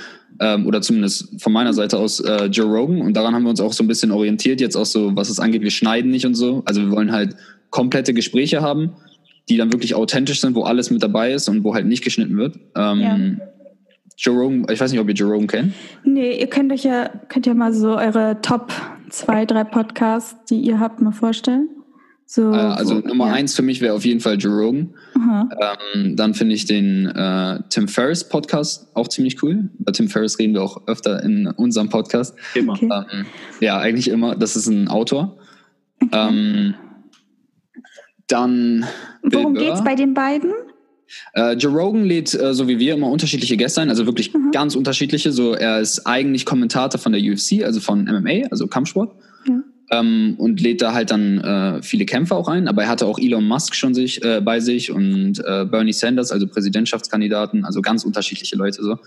ähm, 0.40 0.66
oder 0.66 0.80
zumindest 0.80 1.40
von 1.42 1.52
meiner 1.52 1.72
Seite 1.72 1.98
aus, 1.98 2.20
äh, 2.20 2.46
Joe 2.46 2.66
Rogan. 2.66 3.00
Und 3.00 3.16
daran 3.16 3.34
haben 3.34 3.42
wir 3.42 3.50
uns 3.50 3.60
auch 3.60 3.72
so 3.72 3.82
ein 3.82 3.88
bisschen 3.88 4.12
orientiert, 4.12 4.60
jetzt 4.60 4.76
auch 4.76 4.86
so, 4.86 5.16
was 5.16 5.28
es 5.28 5.40
angeht, 5.40 5.62
wir 5.62 5.70
schneiden 5.70 6.10
nicht 6.10 6.26
und 6.26 6.34
so. 6.34 6.62
Also 6.64 6.82
wir 6.82 6.90
wollen 6.92 7.10
halt 7.10 7.36
komplette 7.70 8.14
Gespräche 8.14 8.62
haben, 8.62 8.92
die 9.48 9.56
dann 9.56 9.72
wirklich 9.72 9.96
authentisch 9.96 10.40
sind, 10.40 10.54
wo 10.54 10.62
alles 10.62 10.90
mit 10.90 11.02
dabei 11.02 11.32
ist 11.32 11.48
und 11.48 11.64
wo 11.64 11.74
halt 11.74 11.86
nicht 11.86 12.04
geschnitten 12.04 12.36
wird. 12.36 12.58
Ähm, 12.76 13.00
ja. 13.00 13.18
Joe 14.18 14.36
Rogan, 14.36 14.66
ich 14.70 14.80
weiß 14.80 14.92
nicht, 14.92 15.00
ob 15.00 15.08
ihr 15.08 15.14
Joe 15.14 15.30
Rogan 15.30 15.46
kennt. 15.46 15.74
Nee, 16.04 16.40
ihr 16.40 16.46
könnt 16.46 16.72
euch 16.72 16.84
ja, 16.84 17.10
könnt 17.28 17.46
ja 17.46 17.54
mal 17.54 17.72
so 17.72 17.96
eure 17.96 18.38
Top 18.40 18.72
zwei, 19.10 19.46
drei 19.46 19.64
Podcasts, 19.64 20.36
die 20.48 20.60
ihr 20.60 20.80
habt, 20.80 21.00
mal 21.00 21.12
vorstellen? 21.12 21.68
So, 22.28 22.52
äh, 22.52 22.56
also 22.56 23.00
so, 23.00 23.06
Nummer 23.06 23.28
ja. 23.28 23.34
eins 23.34 23.54
für 23.54 23.62
mich 23.62 23.80
wäre 23.80 23.94
auf 23.94 24.04
jeden 24.04 24.20
Fall 24.20 24.36
Joe 24.36 24.52
Rogan. 24.52 24.94
Ähm, 25.14 26.16
dann 26.16 26.34
finde 26.34 26.54
ich 26.54 26.64
den 26.64 27.06
äh, 27.06 27.60
Tim 27.68 27.86
Ferriss 27.86 28.28
Podcast 28.28 28.88
auch 28.94 29.06
ziemlich 29.06 29.42
cool. 29.42 29.70
Bei 29.78 29.92
Tim 29.92 30.08
Ferriss 30.08 30.38
reden 30.38 30.54
wir 30.54 30.62
auch 30.62 30.88
öfter 30.88 31.22
in 31.22 31.46
unserem 31.46 31.88
Podcast. 31.88 32.34
Immer. 32.54 32.72
Okay. 32.72 32.90
Ähm, 33.12 33.26
ja, 33.60 33.78
eigentlich 33.78 34.08
immer. 34.08 34.34
Das 34.34 34.56
ist 34.56 34.66
ein 34.66 34.88
Autor. 34.88 35.38
Okay. 36.02 36.10
Ähm, 36.12 36.74
dann. 38.26 38.84
Worum 39.22 39.54
geht 39.54 39.74
es 39.74 39.84
bei 39.84 39.94
den 39.94 40.12
beiden? 40.12 40.52
Äh, 41.34 41.52
Joe 41.54 41.72
Rogan 41.72 42.04
lädt, 42.04 42.34
äh, 42.34 42.54
so 42.54 42.68
wie 42.68 42.78
wir, 42.78 42.94
immer 42.94 43.10
unterschiedliche 43.10 43.56
Gäste 43.56 43.80
ein, 43.80 43.90
also 43.90 44.06
wirklich 44.06 44.32
mhm. 44.32 44.50
ganz 44.52 44.74
unterschiedliche. 44.74 45.32
So, 45.32 45.54
er 45.54 45.80
ist 45.80 46.06
eigentlich 46.06 46.44
Kommentator 46.44 47.00
von 47.00 47.12
der 47.12 47.20
UFC, 47.20 47.64
also 47.64 47.80
von 47.80 48.04
MMA, 48.04 48.48
also 48.50 48.66
Kampfsport. 48.66 49.14
Ja. 49.48 49.62
Ähm, 49.92 50.34
und 50.38 50.60
lädt 50.60 50.82
da 50.82 50.94
halt 50.94 51.12
dann 51.12 51.38
äh, 51.38 51.82
viele 51.82 52.06
Kämpfer 52.06 52.36
auch 52.36 52.48
ein. 52.48 52.66
Aber 52.66 52.82
er 52.82 52.88
hatte 52.88 53.06
auch 53.06 53.18
Elon 53.18 53.46
Musk 53.46 53.74
schon 53.74 53.94
sich, 53.94 54.22
äh, 54.24 54.40
bei 54.40 54.58
sich 54.58 54.90
und 54.90 55.38
äh, 55.38 55.64
Bernie 55.64 55.92
Sanders, 55.92 56.32
also 56.32 56.48
Präsidentschaftskandidaten, 56.48 57.64
also 57.64 57.82
ganz 57.82 58.04
unterschiedliche 58.04 58.56
Leute 58.56 58.82
so. 58.82 58.98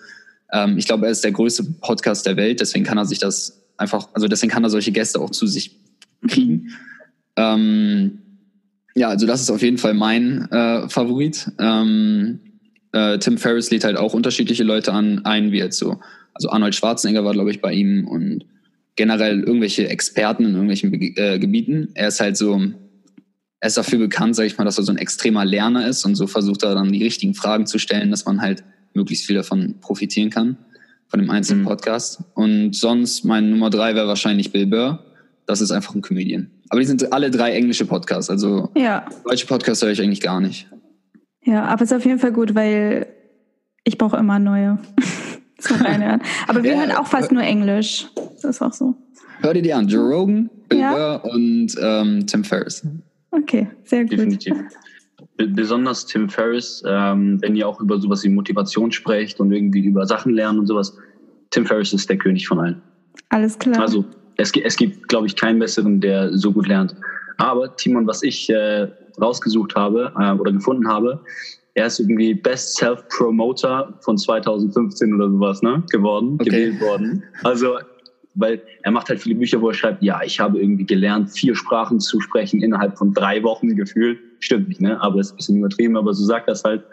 Ähm, 0.51 0.77
ich 0.77 0.85
glaube, 0.85 1.05
er 1.05 1.11
ist 1.11 1.23
der 1.23 1.31
größte 1.31 1.63
Podcast 1.81 2.25
der 2.25 2.37
Welt, 2.37 2.61
deswegen 2.61 2.85
kann 2.85 2.97
er 2.97 3.05
sich 3.05 3.19
das 3.19 3.61
einfach, 3.77 4.07
also 4.13 4.27
deswegen 4.27 4.51
kann 4.51 4.63
er 4.63 4.69
solche 4.69 4.91
Gäste 4.91 5.19
auch 5.19 5.31
zu 5.31 5.47
sich 5.47 5.77
kriegen. 6.27 6.53
Mhm. 6.53 6.69
Ähm, 7.35 8.19
ja, 8.95 9.09
also 9.09 9.25
das 9.25 9.41
ist 9.41 9.49
auf 9.49 9.61
jeden 9.61 9.77
Fall 9.77 9.93
mein 9.93 10.49
äh, 10.51 10.89
Favorit. 10.89 11.51
Ähm, 11.59 12.39
äh, 12.91 13.19
Tim 13.19 13.37
Ferriss 13.37 13.69
lädt 13.71 13.83
halt 13.83 13.97
auch 13.97 14.13
unterschiedliche 14.13 14.63
Leute 14.63 14.93
an, 14.93 15.25
ein, 15.25 15.51
wie 15.51 15.59
jetzt 15.59 15.77
so. 15.77 15.99
Also 16.33 16.49
Arnold 16.49 16.75
Schwarzenegger 16.75 17.23
war, 17.23 17.33
glaube 17.33 17.51
ich, 17.51 17.61
bei 17.61 17.73
ihm 17.73 18.07
und 18.07 18.45
generell 18.95 19.41
irgendwelche 19.41 19.87
Experten 19.87 20.43
in 20.43 20.51
irgendwelchen 20.51 20.91
Be 20.91 21.13
äh, 21.15 21.39
Gebieten. 21.39 21.89
Er 21.93 22.09
ist 22.09 22.19
halt 22.19 22.37
so, 22.37 22.59
er 23.59 23.67
ist 23.67 23.77
dafür 23.77 23.99
bekannt, 23.99 24.35
sage 24.35 24.47
ich 24.47 24.57
mal, 24.57 24.65
dass 24.65 24.77
er 24.77 24.83
so 24.83 24.91
ein 24.91 24.97
extremer 24.97 25.45
Lerner 25.45 25.87
ist 25.87 26.05
und 26.05 26.15
so 26.15 26.27
versucht 26.27 26.63
er 26.63 26.75
dann 26.75 26.91
die 26.91 27.03
richtigen 27.03 27.33
Fragen 27.33 27.65
zu 27.65 27.77
stellen, 27.77 28.11
dass 28.11 28.25
man 28.25 28.41
halt 28.41 28.63
möglichst 28.93 29.25
viel 29.25 29.35
davon 29.35 29.75
profitieren 29.79 30.29
kann, 30.29 30.57
von 31.07 31.19
dem 31.19 31.29
einzelnen 31.29 31.61
mhm. 31.61 31.67
Podcast. 31.67 32.23
Und 32.33 32.75
sonst 32.75 33.23
mein 33.23 33.49
Nummer 33.49 33.69
drei 33.69 33.95
wäre 33.95 34.07
wahrscheinlich 34.07 34.51
Bill 34.51 34.65
Burr. 34.65 35.05
Das 35.45 35.61
ist 35.61 35.71
einfach 35.71 35.95
ein 35.95 36.01
Comedian. 36.01 36.49
Aber 36.69 36.79
die 36.79 36.85
sind 36.85 37.11
alle 37.11 37.31
drei 37.31 37.53
englische 37.53 37.85
Podcasts, 37.85 38.29
also 38.29 38.69
ja. 38.75 39.05
deutsche 39.25 39.47
Podcasts 39.47 39.83
höre 39.83 39.91
ich 39.91 40.01
eigentlich 40.01 40.21
gar 40.21 40.39
nicht. 40.39 40.67
Ja, 41.43 41.65
aber 41.65 41.83
es 41.83 41.91
ist 41.91 41.97
auf 41.97 42.05
jeden 42.05 42.19
Fall 42.19 42.31
gut, 42.31 42.53
weil 42.53 43.07
ich 43.83 43.97
brauche 43.97 44.17
immer 44.17 44.39
neue. 44.39 44.77
aber 46.47 46.63
wir 46.63 46.71
ja, 46.71 46.79
hören 46.79 46.91
auch 46.91 47.07
fast 47.07 47.31
nur 47.31 47.41
Englisch. 47.41 48.07
Das 48.15 48.43
ist 48.45 48.61
auch 48.61 48.73
so. 48.73 48.95
Hör 49.41 49.53
dir 49.53 49.61
die 49.61 49.73
an. 49.73 49.87
Joe 49.87 50.07
Rogan, 50.07 50.49
Bill 50.67 50.79
ja. 50.79 50.93
Burr 50.93 51.33
und 51.33 51.75
ähm, 51.81 52.27
Tim 52.27 52.43
Ferriss. 52.43 52.85
Okay, 53.31 53.67
sehr 53.83 54.03
gut. 54.03 54.13
Definitiv. 54.13 54.55
Besonders 55.37 56.05
Tim 56.05 56.29
Ferriss, 56.29 56.83
ähm, 56.85 57.41
wenn 57.41 57.55
ihr 57.55 57.67
auch 57.67 57.79
über 57.79 57.99
sowas 57.99 58.23
wie 58.23 58.29
Motivation 58.29 58.91
sprecht 58.91 59.39
und 59.39 59.51
irgendwie 59.51 59.85
über 59.85 60.05
Sachen 60.05 60.33
lernen 60.33 60.59
und 60.59 60.67
sowas. 60.67 60.97
Tim 61.49 61.65
Ferriss 61.65 61.93
ist 61.93 62.09
der 62.09 62.17
König 62.17 62.47
von 62.47 62.59
allen. 62.59 62.81
Alles 63.29 63.57
klar. 63.57 63.79
Also 63.79 64.05
es, 64.39 64.51
es 64.55 64.77
gibt, 64.77 65.07
glaube 65.07 65.27
ich, 65.27 65.35
keinen 65.35 65.59
besseren, 65.59 65.99
der 65.99 66.35
so 66.37 66.51
gut 66.51 66.67
lernt. 66.67 66.95
Aber 67.37 67.75
Timon, 67.75 68.07
was 68.07 68.23
ich 68.23 68.49
äh, 68.49 68.87
rausgesucht 69.21 69.75
habe 69.75 70.13
äh, 70.17 70.31
oder 70.31 70.51
gefunden 70.51 70.87
habe, 70.87 71.21
er 71.75 71.85
ist 71.85 71.99
irgendwie 71.99 72.33
Best 72.33 72.77
Self-Promoter 72.77 73.93
von 74.01 74.17
2015 74.17 75.13
oder 75.13 75.29
sowas 75.29 75.61
ne, 75.61 75.83
geworden, 75.91 76.37
okay. 76.39 76.49
gewählt 76.49 76.81
worden. 76.81 77.23
Also, 77.43 77.77
weil 78.35 78.61
er 78.83 78.91
macht 78.91 79.09
halt 79.09 79.19
viele 79.19 79.35
Bücher, 79.35 79.61
wo 79.61 79.69
er 79.69 79.73
schreibt, 79.73 80.01
ja, 80.01 80.21
ich 80.23 80.39
habe 80.39 80.59
irgendwie 80.59 80.85
gelernt, 80.85 81.31
vier 81.31 81.55
Sprachen 81.55 81.99
zu 81.99 82.19
sprechen 82.21 82.61
innerhalb 82.61 82.97
von 82.97 83.13
drei 83.13 83.43
Wochen 83.43 83.75
gefühlt. 83.75 84.19
Stimmt 84.39 84.69
nicht, 84.69 84.81
ne? 84.81 85.01
Aber 85.01 85.17
das 85.17 85.27
ist 85.27 85.33
ein 85.33 85.37
bisschen 85.37 85.57
übertrieben, 85.57 85.97
aber 85.97 86.13
so 86.13 86.25
sagt 86.25 86.47
das 86.47 86.63
halt. 86.63 86.83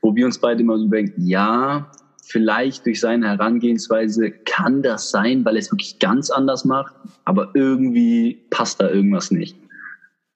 Wo 0.00 0.14
wir 0.14 0.26
uns 0.26 0.38
beide 0.38 0.60
immer 0.60 0.76
so 0.78 0.86
denken, 0.86 1.26
ja, 1.26 1.90
vielleicht 2.26 2.86
durch 2.86 3.00
seine 3.00 3.28
Herangehensweise 3.28 4.30
kann 4.30 4.82
das 4.82 5.10
sein, 5.10 5.44
weil 5.44 5.56
er 5.56 5.60
es 5.60 5.70
wirklich 5.70 5.98
ganz 5.98 6.30
anders 6.30 6.64
macht, 6.64 6.94
aber 7.24 7.50
irgendwie 7.54 8.40
passt 8.50 8.80
da 8.80 8.88
irgendwas 8.88 9.30
nicht. 9.30 9.56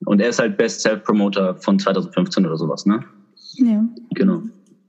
Und 0.04 0.21
er 0.21 0.28
ist 0.28 0.38
halt 0.38 0.57
Best 0.57 0.83
Self-Promoter 0.83 1.57
von 1.57 1.78
2015 1.78 2.47
oder 2.47 2.57
sowas, 2.57 2.87
ne? 2.87 3.04
Ja. 3.54 3.85
Genau. 4.14 4.42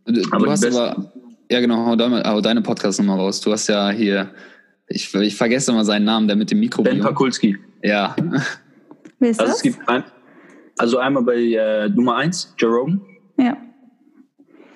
Du, 0.06 0.22
aber 0.32 0.46
du 0.46 0.52
hast 0.52 0.66
aber, 0.66 1.12
ja 1.50 1.60
genau, 1.60 1.86
hau, 1.86 1.96
deine, 1.96 2.24
hau 2.24 2.42
deine 2.42 2.62
Podcast 2.62 3.00
nochmal 3.00 3.18
raus. 3.18 3.42
Du 3.42 3.52
hast 3.52 3.68
ja 3.68 3.90
hier, 3.90 4.30
ich, 4.88 5.14
ich 5.14 5.36
vergesse 5.36 5.72
immer 5.72 5.86
seinen 5.86 6.06
Namen, 6.06 6.28
der 6.28 6.36
mit 6.36 6.52
dem 6.52 6.60
Mikro. 6.60 6.84
Ben 6.84 7.00
Pakulski. 7.00 7.58
Ja. 7.82 8.16
Wer 9.20 9.30
ist 9.32 9.40
also 9.40 9.52
das? 9.52 9.58
Es 9.58 9.64
gibt 9.64 9.88
ein, 9.88 10.04
also 10.78 10.98
einmal 10.98 11.24
bei 11.24 11.38
äh, 11.38 11.90
Nummer 11.90 12.18
1, 12.18 12.56
Jerome. 12.58 13.02
Ja. 13.38 13.58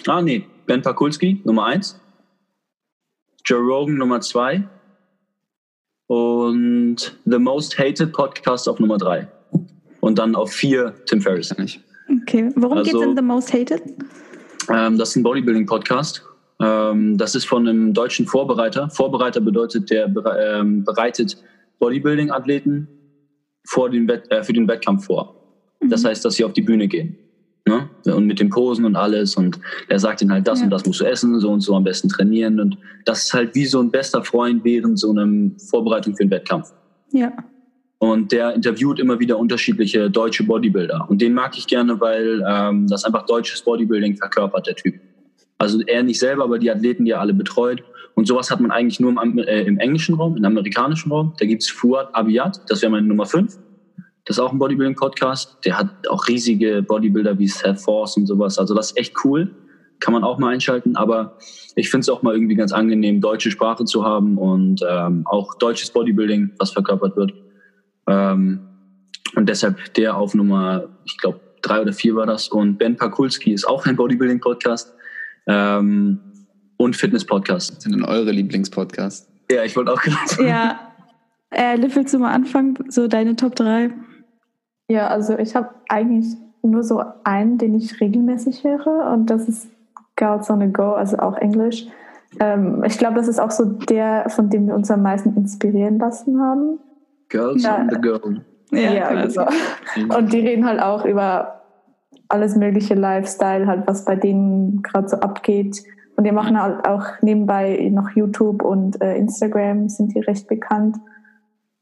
Ah, 0.07 0.21
nee, 0.21 0.45
Ben 0.65 0.81
Pakulski, 0.81 1.41
Nummer 1.43 1.65
1. 1.65 1.99
Joe 3.45 3.59
Rogan 3.59 3.97
Nummer 3.97 4.21
2. 4.21 4.63
Und 6.07 7.17
The 7.25 7.39
Most 7.39 7.77
Hated 7.77 8.13
Podcast 8.13 8.69
auf 8.69 8.79
Nummer 8.79 8.97
3. 8.97 9.27
Und 10.01 10.19
dann 10.19 10.35
auf 10.35 10.51
4 10.51 10.93
Tim 11.05 11.21
Ferriss. 11.21 11.57
Nicht. 11.57 11.81
Okay, 12.21 12.49
worum 12.55 12.77
also, 12.77 12.91
geht 12.91 13.01
es 13.01 13.07
in 13.07 13.15
The 13.15 13.21
Most 13.21 13.53
Hated? 13.53 13.81
Ähm, 14.69 14.97
das 14.97 15.09
ist 15.09 15.15
ein 15.17 15.23
Bodybuilding-Podcast. 15.23 16.23
Ähm, 16.61 17.17
das 17.17 17.35
ist 17.35 17.45
von 17.45 17.67
einem 17.67 17.93
deutschen 17.93 18.27
Vorbereiter. 18.27 18.89
Vorbereiter 18.89 19.41
bedeutet, 19.41 19.89
der 19.89 20.05
ähm, 20.05 20.83
bereitet 20.83 21.37
Bodybuilding-Athleten 21.79 22.87
vor 23.65 23.89
den 23.89 24.07
äh, 24.09 24.43
für 24.43 24.53
den 24.53 24.67
Wettkampf 24.67 25.05
vor. 25.05 25.35
Mhm. 25.81 25.89
Das 25.89 26.05
heißt, 26.05 26.23
dass 26.23 26.35
sie 26.35 26.45
auf 26.45 26.53
die 26.53 26.61
Bühne 26.61 26.87
gehen. 26.87 27.17
Ne? 27.65 27.89
Und 28.05 28.27
mit 28.27 28.39
den 28.39 28.49
Posen 28.49 28.85
und 28.85 28.95
alles. 28.95 29.35
Und 29.35 29.59
er 29.87 29.99
sagt 29.99 30.21
ihnen 30.21 30.31
halt, 30.31 30.47
das 30.47 30.59
ja. 30.59 30.65
und 30.65 30.71
das 30.71 30.85
musst 30.85 30.99
du 30.99 31.05
essen, 31.05 31.39
so 31.39 31.49
und 31.49 31.61
so 31.61 31.75
am 31.75 31.83
besten 31.83 32.09
trainieren. 32.09 32.59
Und 32.59 32.77
das 33.05 33.25
ist 33.25 33.33
halt 33.33 33.55
wie 33.55 33.65
so 33.65 33.79
ein 33.79 33.89
bester 33.89 34.23
Freund 34.23 34.63
während 34.63 34.99
so 34.99 35.11
einem 35.11 35.57
Vorbereitung 35.57 36.15
für 36.15 36.23
einen 36.23 36.31
Wettkampf. 36.31 36.73
Ja. 37.11 37.31
Und 37.99 38.33
der 38.33 38.53
interviewt 38.53 38.99
immer 38.99 39.17
wieder 39.19 39.37
unterschiedliche 39.37 40.09
deutsche 40.09 40.43
Bodybuilder. 40.43 41.05
Und 41.07 41.21
den 41.21 41.33
mag 41.33 41.57
ich 41.57 41.67
gerne, 41.67 42.01
weil 42.01 42.43
ähm, 42.45 42.85
das 42.87 43.05
einfach 43.05 43.25
deutsches 43.25 43.61
Bodybuilding 43.61 44.17
verkörpert, 44.17 44.67
der 44.67 44.75
Typ. 44.75 44.95
Also 45.57 45.79
er 45.87 46.03
nicht 46.03 46.19
selber, 46.19 46.43
aber 46.43 46.59
die 46.59 46.69
Athleten, 46.69 47.05
die 47.05 47.11
er 47.11 47.21
alle 47.21 47.33
betreut. 47.33 47.81
Und 48.15 48.27
sowas 48.27 48.51
hat 48.51 48.59
man 48.59 48.71
eigentlich 48.71 48.99
nur 48.99 49.11
im, 49.23 49.37
äh, 49.37 49.61
im 49.61 49.77
englischen 49.77 50.15
Raum, 50.15 50.35
im 50.35 50.43
amerikanischen 50.43 51.13
Raum. 51.13 51.33
Da 51.39 51.45
gibt 51.45 51.63
es 51.63 51.69
Fuad 51.69 52.13
Abiyat, 52.13 52.59
das 52.67 52.81
wäre 52.81 52.91
meine 52.91 53.07
Nummer 53.07 53.25
5. 53.25 53.57
Das 54.25 54.37
ist 54.37 54.39
auch 54.39 54.51
ein 54.51 54.59
Bodybuilding-Podcast. 54.59 55.57
Der 55.65 55.77
hat 55.77 56.07
auch 56.09 56.27
riesige 56.27 56.81
Bodybuilder 56.81 57.37
wie 57.39 57.47
Seth 57.47 57.79
Force 57.79 58.15
und 58.15 58.25
sowas. 58.25 58.57
Also 58.57 58.73
das 58.73 58.91
ist 58.91 58.97
echt 58.97 59.13
cool. 59.25 59.53
Kann 59.99 60.13
man 60.13 60.23
auch 60.23 60.39
mal 60.39 60.53
einschalten. 60.53 60.95
Aber 60.95 61.37
ich 61.75 61.89
finde 61.89 62.01
es 62.01 62.09
auch 62.09 62.21
mal 62.23 62.33
irgendwie 62.33 62.55
ganz 62.55 62.71
angenehm, 62.71 63.19
deutsche 63.19 63.51
Sprache 63.51 63.83
zu 63.85 64.05
haben 64.05 64.37
und 64.37 64.81
ähm, 64.89 65.25
auch 65.25 65.55
deutsches 65.55 65.91
Bodybuilding, 65.91 66.51
was 66.57 66.71
verkörpert 66.71 67.17
wird. 67.17 67.33
Ähm, 68.07 68.61
und 69.35 69.49
deshalb 69.49 69.93
der 69.95 70.15
auf 70.15 70.33
Nummer, 70.33 70.87
ich 71.05 71.17
glaube, 71.17 71.41
drei 71.61 71.81
oder 71.81 71.91
vier 71.93 72.15
war 72.15 72.25
das. 72.25 72.47
Und 72.47 72.77
Ben 72.77 72.95
Pakulski 72.95 73.53
ist 73.53 73.67
auch 73.67 73.85
ein 73.85 73.95
Bodybuilding-Podcast 73.97 74.93
ähm, 75.47 76.19
und 76.77 76.95
Fitness-Podcast. 76.95 77.75
Was 77.75 77.83
sind 77.83 77.95
denn 77.95 78.05
eure 78.05 78.31
Lieblingspodcasts? 78.31 79.29
Ja, 79.51 79.63
ich 79.63 79.75
wollte 79.75 79.91
auch 79.91 80.01
gerade 80.01 80.27
sagen. 80.27 80.47
Ja. 80.47 80.79
Äh, 81.49 81.77
willst 81.93 82.13
du 82.13 82.19
mal 82.19 82.31
anfangen, 82.31 82.77
so 82.89 83.07
deine 83.07 83.35
Top 83.35 83.55
3? 83.55 83.91
Ja, 84.87 85.07
also 85.07 85.37
ich 85.37 85.55
habe 85.55 85.69
eigentlich 85.89 86.35
nur 86.61 86.83
so 86.83 87.03
einen, 87.23 87.57
den 87.57 87.75
ich 87.75 87.99
regelmäßig 87.99 88.63
höre 88.63 89.11
und 89.13 89.29
das 89.29 89.47
ist 89.47 89.69
Girls 90.15 90.49
on 90.49 90.61
a 90.61 90.67
Go, 90.67 90.93
also 90.93 91.17
auch 91.17 91.35
Englisch. 91.37 91.87
Ähm, 92.39 92.83
ich 92.85 92.97
glaube, 92.97 93.15
das 93.15 93.27
ist 93.27 93.39
auch 93.39 93.51
so 93.51 93.65
der, 93.65 94.29
von 94.29 94.49
dem 94.49 94.67
wir 94.67 94.75
uns 94.75 94.89
am 94.91 95.01
meisten 95.01 95.35
inspirieren 95.35 95.99
lassen 95.99 96.39
haben. 96.41 96.79
Girls 97.29 97.63
ja. 97.63 97.79
on 97.79 97.89
the 97.89 97.97
Go. 97.97 98.19
Ja, 98.71 98.93
ja 98.93 99.07
also. 99.07 99.41
Und 100.17 100.33
die 100.33 100.39
reden 100.39 100.65
halt 100.65 100.81
auch 100.81 101.05
über 101.05 101.61
alles 102.29 102.55
mögliche 102.55 102.95
Lifestyle, 102.95 103.67
halt 103.67 103.87
was 103.87 104.05
bei 104.05 104.15
denen 104.15 104.81
gerade 104.81 105.09
so 105.09 105.17
abgeht. 105.17 105.83
Und 106.15 106.25
die 106.25 106.31
machen 106.31 106.61
halt 106.61 106.87
auch 106.87 107.05
nebenbei 107.21 107.89
noch 107.91 108.11
YouTube 108.11 108.63
und 108.63 109.01
äh, 109.01 109.15
Instagram, 109.17 109.89
sind 109.89 110.13
die 110.13 110.19
recht 110.19 110.47
bekannt. 110.47 110.97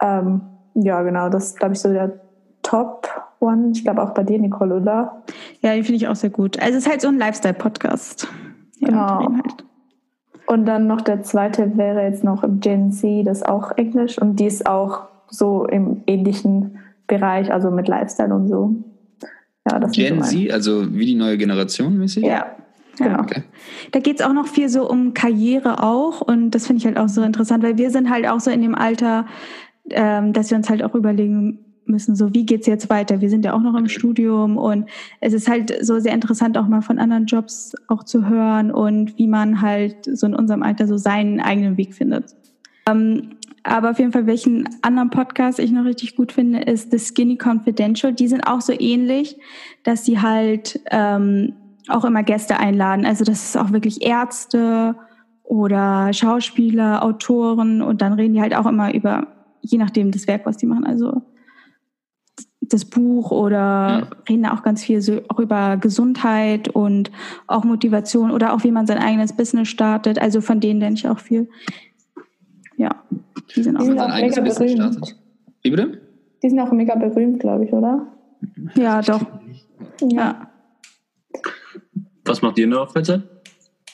Ähm, 0.01 0.41
ja, 0.73 1.01
genau, 1.03 1.27
das 1.29 1.55
glaube 1.55 1.73
ich, 1.73 1.81
so 1.81 1.91
der 1.91 2.21
Top 2.71 3.05
One. 3.41 3.71
Ich 3.73 3.83
glaube 3.83 4.01
auch 4.01 4.13
bei 4.13 4.23
dir, 4.23 4.39
Nicole, 4.39 4.77
oder? 4.77 5.23
Ja, 5.59 5.75
die 5.75 5.83
finde 5.83 5.97
ich 5.97 6.07
auch 6.07 6.15
sehr 6.15 6.29
gut. 6.29 6.57
Also 6.57 6.77
es 6.77 6.85
ist 6.85 6.89
halt 6.89 7.01
so 7.01 7.09
ein 7.09 7.17
Lifestyle-Podcast. 7.17 8.29
Ja, 8.79 8.87
genau. 8.87 9.33
Halt. 9.35 9.65
Und 10.47 10.65
dann 10.65 10.87
noch 10.87 11.01
der 11.01 11.21
zweite 11.21 11.77
wäre 11.77 12.03
jetzt 12.03 12.23
noch 12.23 12.45
Gen 12.61 12.93
Z, 12.93 13.27
das 13.27 13.39
ist 13.39 13.45
auch 13.49 13.71
Englisch 13.75 14.17
und 14.17 14.39
die 14.39 14.45
ist 14.45 14.67
auch 14.67 15.01
so 15.29 15.65
im 15.65 16.03
ähnlichen 16.07 16.79
Bereich, 17.07 17.51
also 17.51 17.71
mit 17.71 17.89
Lifestyle 17.89 18.33
und 18.33 18.47
so. 18.47 18.73
Ja, 19.69 19.79
das 19.79 19.91
Gen 19.91 20.23
so 20.23 20.29
Z, 20.29 20.51
also 20.51 20.93
wie 20.93 21.05
die 21.05 21.15
neue 21.15 21.37
Generation 21.37 21.97
mäßig? 21.97 22.23
Ja. 22.23 22.45
Genau. 22.97 23.19
Okay. 23.19 23.43
Da 23.91 23.99
geht 23.99 24.19
es 24.19 24.25
auch 24.25 24.33
noch 24.33 24.47
viel 24.47 24.69
so 24.69 24.89
um 24.89 25.13
Karriere 25.13 25.83
auch 25.83 26.21
und 26.21 26.51
das 26.51 26.67
finde 26.67 26.79
ich 26.79 26.85
halt 26.85 26.97
auch 26.97 27.09
so 27.09 27.21
interessant, 27.21 27.63
weil 27.63 27.77
wir 27.77 27.89
sind 27.91 28.09
halt 28.09 28.27
auch 28.27 28.39
so 28.39 28.49
in 28.49 28.61
dem 28.61 28.75
Alter, 28.75 29.25
ähm, 29.89 30.31
dass 30.31 30.51
wir 30.51 30.57
uns 30.57 30.69
halt 30.69 30.83
auch 30.83 30.95
überlegen 30.95 31.70
müssen, 31.85 32.15
so 32.15 32.33
wie 32.33 32.45
geht's 32.45 32.67
jetzt 32.67 32.89
weiter? 32.89 33.21
Wir 33.21 33.29
sind 33.29 33.45
ja 33.45 33.53
auch 33.53 33.61
noch 33.61 33.75
im 33.75 33.87
Studium 33.87 34.57
und 34.57 34.89
es 35.19 35.33
ist 35.33 35.49
halt 35.49 35.73
so 35.81 35.99
sehr 35.99 36.13
interessant, 36.13 36.57
auch 36.57 36.67
mal 36.67 36.81
von 36.81 36.99
anderen 36.99 37.25
Jobs 37.25 37.73
auch 37.87 38.03
zu 38.03 38.27
hören 38.27 38.71
und 38.71 39.17
wie 39.17 39.27
man 39.27 39.61
halt 39.61 40.05
so 40.05 40.27
in 40.27 40.35
unserem 40.35 40.63
Alter 40.63 40.87
so 40.87 40.97
seinen 40.97 41.39
eigenen 41.39 41.77
Weg 41.77 41.93
findet. 41.93 42.35
Ähm, 42.89 43.31
aber 43.63 43.91
auf 43.91 43.99
jeden 43.99 44.11
Fall, 44.11 44.25
welchen 44.25 44.67
anderen 44.81 45.11
Podcast 45.11 45.59
ich 45.59 45.71
noch 45.71 45.85
richtig 45.85 46.15
gut 46.15 46.31
finde, 46.31 46.61
ist 46.61 46.91
The 46.91 46.97
Skinny 46.97 47.37
Confidential. 47.37 48.11
Die 48.11 48.27
sind 48.27 48.47
auch 48.47 48.61
so 48.61 48.73
ähnlich, 48.73 49.37
dass 49.83 50.03
sie 50.05 50.19
halt 50.19 50.79
ähm, 50.89 51.53
auch 51.87 52.05
immer 52.05 52.23
Gäste 52.23 52.57
einladen. 52.57 53.05
Also 53.05 53.23
das 53.23 53.43
ist 53.43 53.57
auch 53.57 53.71
wirklich 53.71 54.03
Ärzte 54.03 54.95
oder 55.43 56.11
Schauspieler, 56.13 57.03
Autoren 57.03 57.81
und 57.81 58.01
dann 58.01 58.13
reden 58.13 58.33
die 58.33 58.41
halt 58.41 58.55
auch 58.55 58.65
immer 58.65 58.93
über 58.93 59.27
je 59.61 59.77
nachdem 59.77 60.11
das 60.11 60.27
Werk, 60.27 60.45
was 60.45 60.57
die 60.57 60.65
machen, 60.65 60.85
also 60.85 61.21
das 62.73 62.85
Buch 62.85 63.31
oder 63.31 63.99
mhm. 63.99 64.23
reden 64.29 64.45
auch 64.45 64.63
ganz 64.63 64.83
viel 64.83 65.01
so 65.01 65.21
auch 65.27 65.39
über 65.39 65.77
Gesundheit 65.77 66.69
und 66.69 67.11
auch 67.47 67.63
Motivation 67.63 68.31
oder 68.31 68.53
auch 68.53 68.63
wie 68.63 68.71
man 68.71 68.87
sein 68.87 68.97
eigenes 68.97 69.33
Business 69.33 69.67
startet. 69.67 70.19
Also 70.19 70.41
von 70.41 70.59
denen 70.59 70.79
denke 70.79 70.95
ich 70.95 71.07
auch 71.07 71.19
viel. 71.19 71.49
Ja, 72.77 73.03
die 73.55 73.63
sind 73.63 73.77
auch, 73.77 73.81
die 73.81 73.87
sind 73.87 73.99
auch 73.99 74.15
mega 74.15 74.41
berühmt. 74.41 75.15
Wie 75.61 75.69
bitte? 75.69 76.01
Die 76.41 76.49
sind 76.49 76.59
auch 76.59 76.71
mega 76.71 76.95
berühmt, 76.95 77.39
glaube 77.39 77.65
ich, 77.65 77.73
oder? 77.73 78.07
Ja, 78.75 79.01
doch. 79.01 79.21
Ja. 80.01 80.49
Was 82.25 82.41
macht 82.41 82.57
ihr 82.57 82.69
der 82.69 82.87
Freizeit? 82.87 83.23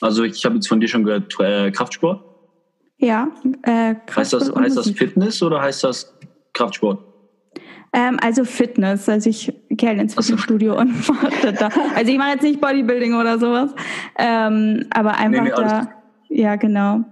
Also 0.00 0.22
ich 0.24 0.44
habe 0.44 0.54
jetzt 0.56 0.68
von 0.68 0.80
dir 0.80 0.88
schon 0.88 1.04
gehört, 1.04 1.34
äh, 1.40 1.70
Kraftsport. 1.70 2.24
Ja, 2.98 3.28
äh, 3.62 3.94
Heißt 4.14 4.32
das, 4.32 4.54
heißt 4.54 4.76
das 4.76 4.90
Fitness 4.90 5.42
oder 5.42 5.60
heißt 5.60 5.84
das 5.84 6.14
Kraftsport? 6.52 7.07
Ähm, 7.92 8.18
also 8.22 8.44
Fitness. 8.44 9.08
Also 9.08 9.30
ich 9.30 9.52
gehe 9.70 9.88
halt 9.88 10.00
ins 10.00 10.14
Fitnessstudio 10.14 10.78
und 10.78 11.08
mache 11.22 11.52
da. 11.52 11.70
Also 11.94 12.10
ich 12.10 12.18
mache 12.18 12.30
jetzt 12.30 12.42
nicht 12.42 12.60
Bodybuilding 12.60 13.14
oder 13.14 13.38
sowas. 13.38 13.74
Ähm, 14.18 14.86
aber 14.90 15.16
einfach 15.16 15.42
nee, 15.42 15.50
nee, 15.50 15.54
da. 15.56 15.88
Ja, 16.28 16.56
genau. 16.56 17.04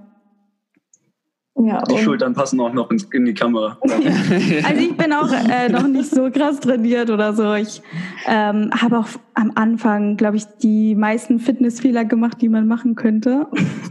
Ja, 1.59 1.83
die 1.85 1.97
Schultern 1.97 2.35
passen 2.35 2.61
auch 2.61 2.75
noch 2.75 2.90
in, 2.90 3.25
die 3.25 3.33
Kamera. 3.33 3.78
also 3.83 4.80
ich 4.80 4.95
bin 4.95 5.12
auch 5.14 5.33
äh, 5.33 5.71
noch 5.71 5.87
nicht 5.87 6.11
so 6.11 6.30
krass 6.30 6.61
trainiert 6.61 7.09
oder 7.09 7.33
so. 7.33 7.54
Ich 7.54 7.80
ähm, 8.26 8.71
habe 8.78 8.99
auch 8.99 9.09
am 9.33 9.52
Anfang, 9.54 10.18
glaube 10.18 10.37
ich, 10.37 10.45
die 10.62 10.95
meisten 10.95 11.38
Fitnessfehler 11.38 12.04
gemacht, 12.04 12.42
die 12.42 12.50
man 12.50 12.66
machen 12.66 12.95
könnte. 12.95 13.47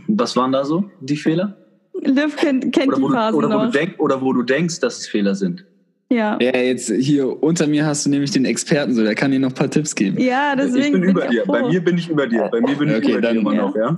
Was 0.08 0.36
waren 0.36 0.52
da 0.52 0.64
so 0.64 0.86
die 1.02 1.18
Fehler? 1.18 1.58
Liv 2.02 2.36
kennt, 2.36 2.72
kennt 2.72 2.94
oder 2.94 3.08
die 3.08 3.14
Phasen 3.14 3.36
oder, 3.36 3.50
wo 3.50 3.54
noch. 3.54 3.66
Du 3.66 3.72
denk, 3.72 4.00
oder 4.00 4.22
wo 4.22 4.32
du 4.32 4.44
denkst, 4.44 4.80
dass 4.80 5.00
es 5.00 5.08
Fehler 5.08 5.34
sind. 5.34 5.66
Ja. 6.10 6.38
Ja, 6.40 6.56
jetzt 6.56 6.92
hier 6.92 7.42
unter 7.42 7.68
mir 7.68 7.86
hast 7.86 8.06
du 8.06 8.10
nämlich 8.10 8.32
den 8.32 8.46
Experten, 8.46 8.94
so 8.94 9.04
der 9.04 9.16
kann 9.16 9.32
dir 9.32 9.40
noch 9.40 9.50
ein 9.50 9.56
paar 9.56 9.70
Tipps 9.70 9.96
geben. 9.96 10.20
Ja, 10.20 10.56
deswegen. 10.56 10.86
Ich 10.86 10.92
bin, 10.92 11.02
bin 11.02 11.10
über 11.12 11.26
ich 11.26 11.32
dir. 11.32 11.44
Bei 11.48 11.68
mir 11.68 11.84
bin 11.84 11.98
ich 11.98 12.10
über 12.10 12.28
dir. 12.28 12.48
Bei 12.52 12.62
mir 12.62 12.76
bin 12.76 12.90
ich 12.90 12.98
okay, 12.98 13.12
über 13.12 13.22
dann, 13.22 13.34
dir 13.34 13.42
immer 13.42 13.54
ja. 13.54 13.62
noch, 13.64 13.76
ja. 13.76 13.96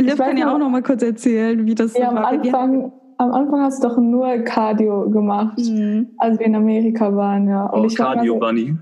Liv 0.00 0.16
kann 0.16 0.36
ja 0.36 0.52
auch 0.52 0.58
noch 0.58 0.68
mal 0.68 0.82
kurz 0.82 1.02
erzählen, 1.02 1.64
wie 1.64 1.74
das 1.74 1.96
ja, 1.96 2.10
so 2.10 2.16
war. 2.16 2.26
Am 2.28 2.40
Anfang, 2.40 2.92
am 3.18 3.32
Anfang 3.32 3.60
hast 3.60 3.82
du 3.82 3.88
doch 3.88 3.98
nur 3.98 4.38
Cardio 4.38 5.08
gemacht, 5.10 5.58
mhm. 5.58 6.08
als 6.18 6.38
wir 6.38 6.46
in 6.46 6.56
Amerika 6.56 7.14
waren, 7.14 7.48
ja. 7.48 7.66
Und 7.66 7.82
oh, 7.82 7.86
ich 7.86 7.96
Cardio 7.96 8.40
war 8.40 8.48
Bunny. 8.48 8.76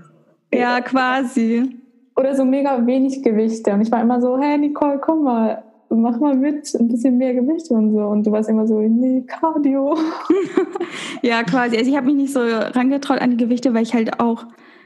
Ja, 0.53 0.81
quasi. 0.81 1.77
Oder 2.15 2.35
so 2.35 2.43
mega 2.43 2.85
wenig 2.85 3.23
Gewichte. 3.23 3.71
Und 3.73 3.81
ich 3.81 3.91
war 3.91 4.01
immer 4.01 4.19
so, 4.19 4.39
hey 4.39 4.57
Nicole, 4.57 4.99
komm 4.99 5.23
mal, 5.23 5.63
mach 5.95 6.19
mal 6.19 6.35
mit, 6.35 6.73
ein 6.75 6.87
bisschen 6.87 7.17
mehr 7.17 7.33
Gewichte 7.33 7.73
und 7.73 7.93
so. 7.93 7.99
Und 7.99 8.25
du 8.25 8.31
warst 8.31 8.49
immer 8.49 8.67
so, 8.67 8.79
nee, 8.79 9.23
Cardio. 9.27 9.97
ja, 11.21 11.43
quasi. 11.43 11.77
Also 11.77 11.89
ich 11.89 11.97
habe 11.97 12.07
mich 12.07 12.15
nicht 12.15 12.33
so 12.33 12.39
rangetraut 12.41 13.21
an 13.21 13.31
die 13.31 13.37
Gewichte, 13.37 13.73
weil 13.73 13.83
ich 13.83 13.93
halt 13.93 14.19
auch 14.19 14.45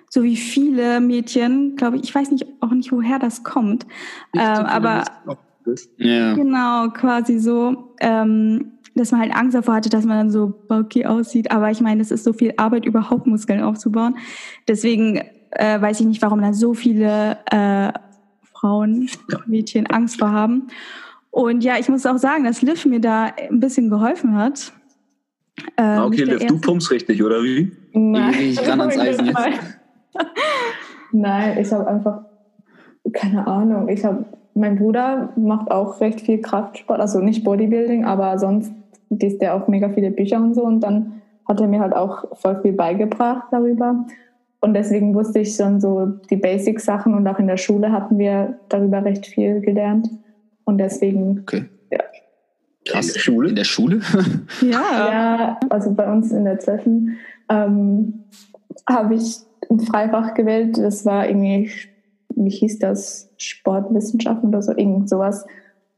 so 0.10 0.24
wie 0.24 0.36
viele 0.36 1.02
Mädchen, 1.02 1.76
glaube 1.76 1.98
ich, 1.98 2.04
ich 2.04 2.16
weiß 2.16 2.32
nicht 2.32 2.48
auch 2.62 2.72
nicht, 2.72 2.92
woher 2.92 3.20
das 3.20 3.44
kommt, 3.44 3.86
ähm, 4.34 4.42
aber 4.42 5.04
ja. 5.98 6.34
genau, 6.34 6.90
quasi 6.90 7.40
so, 7.40 7.96
ähm, 8.00 8.72
dass 8.96 9.12
man 9.12 9.22
halt 9.22 9.36
Angst 9.36 9.56
davor 9.56 9.76
hatte, 9.76 9.90
dass 9.90 10.06
man 10.06 10.18
dann 10.18 10.32
so 10.32 10.54
bulky 10.68 11.06
aussieht. 11.06 11.52
Aber 11.52 11.70
ich 11.70 11.82
meine, 11.82 12.02
es 12.02 12.12
ist 12.12 12.24
so 12.24 12.32
viel 12.32 12.54
Arbeit, 12.58 12.86
überhaupt 12.86 13.28
Muskeln 13.28 13.62
aufzubauen. 13.62 14.16
Deswegen 14.68 15.22
äh, 15.52 15.82
weiß 15.82 16.00
ich 16.00 16.06
nicht, 16.06 16.22
warum 16.22 16.42
da 16.42 16.54
so 16.54 16.74
viele 16.74 17.38
äh, 17.52 17.92
Frauen, 18.66 19.08
Mädchen 19.46 19.86
Angst 19.88 20.18
vor 20.18 20.32
haben. 20.32 20.70
Und 21.30 21.64
ja, 21.64 21.78
ich 21.80 21.88
muss 21.88 22.06
auch 22.06 22.18
sagen, 22.18 22.46
dass 22.46 22.64
Liv 22.64 22.84
mir 22.88 23.00
da 23.00 23.26
ein 23.26 23.60
bisschen 23.60 23.92
geholfen 23.92 24.36
hat. 24.36 24.74
Ähm, 25.78 26.02
okay, 26.02 26.24
Liv, 26.24 26.48
du 26.48 26.60
pumpst 26.60 26.90
richtig, 26.90 27.22
oder 27.24 27.44
wie? 27.44 27.72
Nein, 27.94 28.34
ich 28.40 28.64
kann 28.64 28.82
ans 28.82 28.98
Eisen 28.98 29.28
jetzt. 29.28 29.38
Nein, 31.12 31.58
ich 31.60 31.72
habe 31.72 31.88
einfach, 31.88 32.22
keine 33.14 33.46
Ahnung, 33.46 33.88
ich 33.88 34.04
habe, 34.04 34.26
mein 34.56 34.78
Bruder 34.78 35.32
macht 35.36 35.70
auch 35.70 36.02
recht 36.02 36.22
viel 36.22 36.42
Kraftsport, 36.42 37.00
also 37.00 37.20
nicht 37.20 37.44
Bodybuilding, 37.44 38.04
aber 38.04 38.40
sonst 38.40 38.72
liest 39.10 39.42
der 39.42 39.54
auch 39.54 39.68
mega 39.68 39.90
viele 39.90 40.10
Bücher 40.10 40.38
und 40.38 40.56
so 40.56 40.64
und 40.64 40.80
dann 40.80 41.22
hat 41.48 41.62
er 41.62 41.68
mir 41.68 41.82
halt 41.82 41.96
auch 41.96 42.36
voll 42.38 42.60
viel 42.64 42.74
beigebracht 42.74 43.48
darüber. 43.52 44.06
Und 44.66 44.74
deswegen 44.74 45.14
wusste 45.14 45.42
ich 45.42 45.56
schon 45.56 45.80
so 45.80 46.08
die 46.32 46.38
Basic-Sachen 46.38 47.14
und 47.14 47.28
auch 47.28 47.38
in 47.38 47.46
der 47.46 47.58
Schule 47.58 47.92
hatten 47.92 48.18
wir 48.18 48.58
darüber 48.68 49.06
recht 49.06 49.28
viel 49.28 49.62
gelernt. 49.62 50.10
Und 50.64 50.80
deswegen, 50.80 51.42
okay. 51.42 51.66
ja. 51.92 52.00
Krass, 52.88 53.10
in 53.10 53.14
der 53.14 53.20
Schule? 53.20 53.50
In 53.50 53.56
der 53.56 53.64
Schule? 53.64 54.02
ja. 54.62 55.12
Ja, 55.12 55.60
also 55.70 55.94
bei 55.94 56.12
uns 56.12 56.32
in 56.32 56.46
der 56.46 56.58
12. 56.58 56.82
Ähm, 57.50 58.24
habe 58.90 59.14
ich 59.14 59.38
ein 59.70 59.82
Freifach 59.82 60.34
gewählt. 60.34 60.80
Das 60.80 61.06
war 61.06 61.28
irgendwie, 61.28 61.70
wie 62.36 62.50
hieß 62.50 62.80
das, 62.80 63.30
Sportwissenschaften 63.38 64.50
oder 64.50 64.64
so, 64.64 64.72
irgend 64.72 65.08
sowas. 65.08 65.46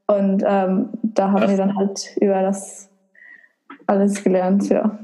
Und 0.07 0.43
ähm, 0.45 0.89
da 1.03 1.31
haben 1.31 1.43
Was? 1.43 1.51
wir 1.51 1.57
dann 1.57 1.77
halt 1.77 2.17
über 2.19 2.41
das 2.41 2.89
alles 3.85 4.21
gelernt, 4.21 4.67
ja. 4.67 4.99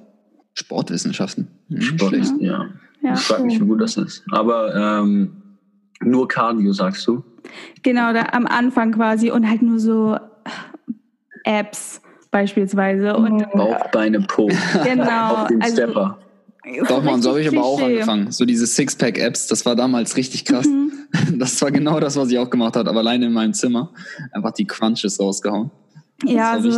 Sportwissenschaften. 0.54 1.48
Hm, 1.70 1.80
Sportwissenschaften, 1.80 2.46
ja. 2.46 2.64
ja. 2.64 2.70
Ich 3.04 3.20
frage 3.20 3.44
mich, 3.44 3.60
wie 3.60 3.66
gut 3.66 3.82
das 3.82 3.98
ist. 3.98 4.24
Aber 4.32 4.74
ähm, 4.76 5.44
nur 6.02 6.28
Cardio, 6.28 6.72
sagst 6.72 7.06
du? 7.08 7.24
Genau, 7.82 8.14
da 8.14 8.28
am 8.32 8.48
Anfang 8.48 8.94
quasi 8.94 9.30
und 9.30 9.48
halt 9.48 9.62
nur 9.62 9.80
so 9.80 10.18
Apps 11.44 12.02
beispielsweise. 12.32 13.16
Und 13.16 13.50
Bauch, 13.52 13.92
Beine, 13.92 14.22
Po. 14.22 14.50
Genau. 14.84 15.36
Auf 15.36 15.48
den 15.48 15.62
also, 15.62 15.76
Stepper. 15.76 16.18
Doch, 16.88 17.04
man, 17.04 17.22
so 17.22 17.32
habe 17.32 17.42
ich 17.42 17.48
aber 17.50 17.64
auch 17.64 17.82
angefangen. 17.82 18.32
So 18.32 18.46
diese 18.46 18.66
Sixpack-Apps, 18.66 19.48
das 19.48 19.66
war 19.66 19.76
damals 19.76 20.16
richtig 20.16 20.46
krass. 20.46 20.66
Mhm. 20.66 20.92
Das 21.38 21.62
war 21.62 21.70
genau 21.70 22.00
das, 22.00 22.16
was 22.16 22.32
ich 22.32 22.40
auch 22.40 22.50
gemacht 22.50 22.76
habe, 22.76 22.90
aber 22.90 23.02
alleine 23.02 23.28
in 23.28 23.34
meinem 23.34 23.54
Zimmer. 23.54 23.92
Einfach 24.32 24.52
die 24.52 24.66
Crunches 24.66 25.20
rausgehauen. 25.20 25.70
Ja, 26.26 26.60
so, 26.60 26.72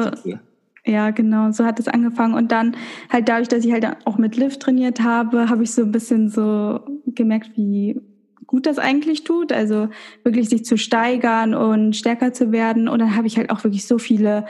ja, 0.86 1.12
genau, 1.12 1.52
so 1.52 1.66
hat 1.66 1.80
es 1.80 1.88
angefangen. 1.88 2.36
Und 2.36 2.52
dann 2.52 2.76
halt 3.10 3.28
dadurch, 3.28 3.48
dass 3.48 3.66
ich 3.66 3.72
halt 3.72 3.86
auch 4.06 4.18
mit 4.18 4.36
Lift 4.36 4.62
trainiert 4.62 5.02
habe, 5.02 5.50
habe 5.50 5.64
ich 5.64 5.72
so 5.72 5.82
ein 5.82 5.92
bisschen 5.92 6.30
so 6.30 6.80
gemerkt, 7.06 7.52
wie 7.56 8.00
gut 8.46 8.68
das 8.68 8.78
eigentlich 8.78 9.24
tut. 9.24 9.52
Also 9.52 9.90
wirklich 10.24 10.50
sich 10.50 10.64
zu 10.64 10.78
steigern 10.78 11.56
und 11.56 11.96
stärker 11.96 12.34
zu 12.34 12.52
werden. 12.52 12.88
Und 12.88 13.00
dann 13.00 13.16
habe 13.16 13.28
ich 13.28 13.38
halt 13.38 13.50
auch 13.50 13.64
wirklich 13.64 13.88
so 13.88 13.98
viele 13.98 14.46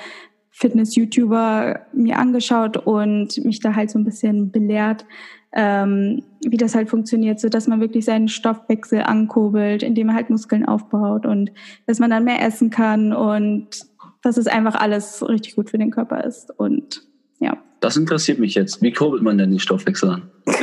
Fitness-YouTuber 0.52 1.88
mir 1.94 2.18
angeschaut 2.18 2.78
und 2.78 3.44
mich 3.44 3.60
da 3.60 3.76
halt 3.76 3.90
so 3.90 4.00
ein 4.00 4.06
bisschen 4.06 4.52
belehrt, 4.52 5.06
ähm, 5.54 6.24
wie 6.46 6.58
das 6.58 6.76
halt 6.76 6.90
funktioniert, 6.90 7.40
so 7.40 7.50
dass 7.50 7.68
man 7.68 7.82
wirklich 7.82 8.06
seinen 8.06 8.28
Stoffwechsel 8.28 9.02
ankurbelt, 9.02 9.84
indem 9.84 10.08
man 10.08 10.16
halt 10.16 10.30
Muskeln 10.30 10.66
aufbaut 10.66 11.26
und 11.26 11.52
dass 11.88 12.00
man 12.00 12.10
dann 12.10 12.24
mehr 12.24 12.42
essen 12.42 12.70
kann 12.70 13.14
und 13.14 13.68
dass 14.26 14.38
es 14.38 14.48
einfach 14.48 14.76
alles 14.76 15.28
richtig 15.28 15.56
gut 15.56 15.70
für 15.70 15.78
den 15.78 15.92
Körper 15.92 16.24
ist 16.24 16.52
und 16.58 17.04
ja. 17.40 17.58
Das 17.80 17.96
interessiert 17.98 18.40
mich 18.40 18.56
jetzt. 18.56 18.82
Wie 18.82 18.92
kurbelt 18.92 19.22
man 19.22 19.38
denn 19.38 19.52
den 19.52 19.60
Stoffwechsel 19.60 20.10
an? 20.10 20.32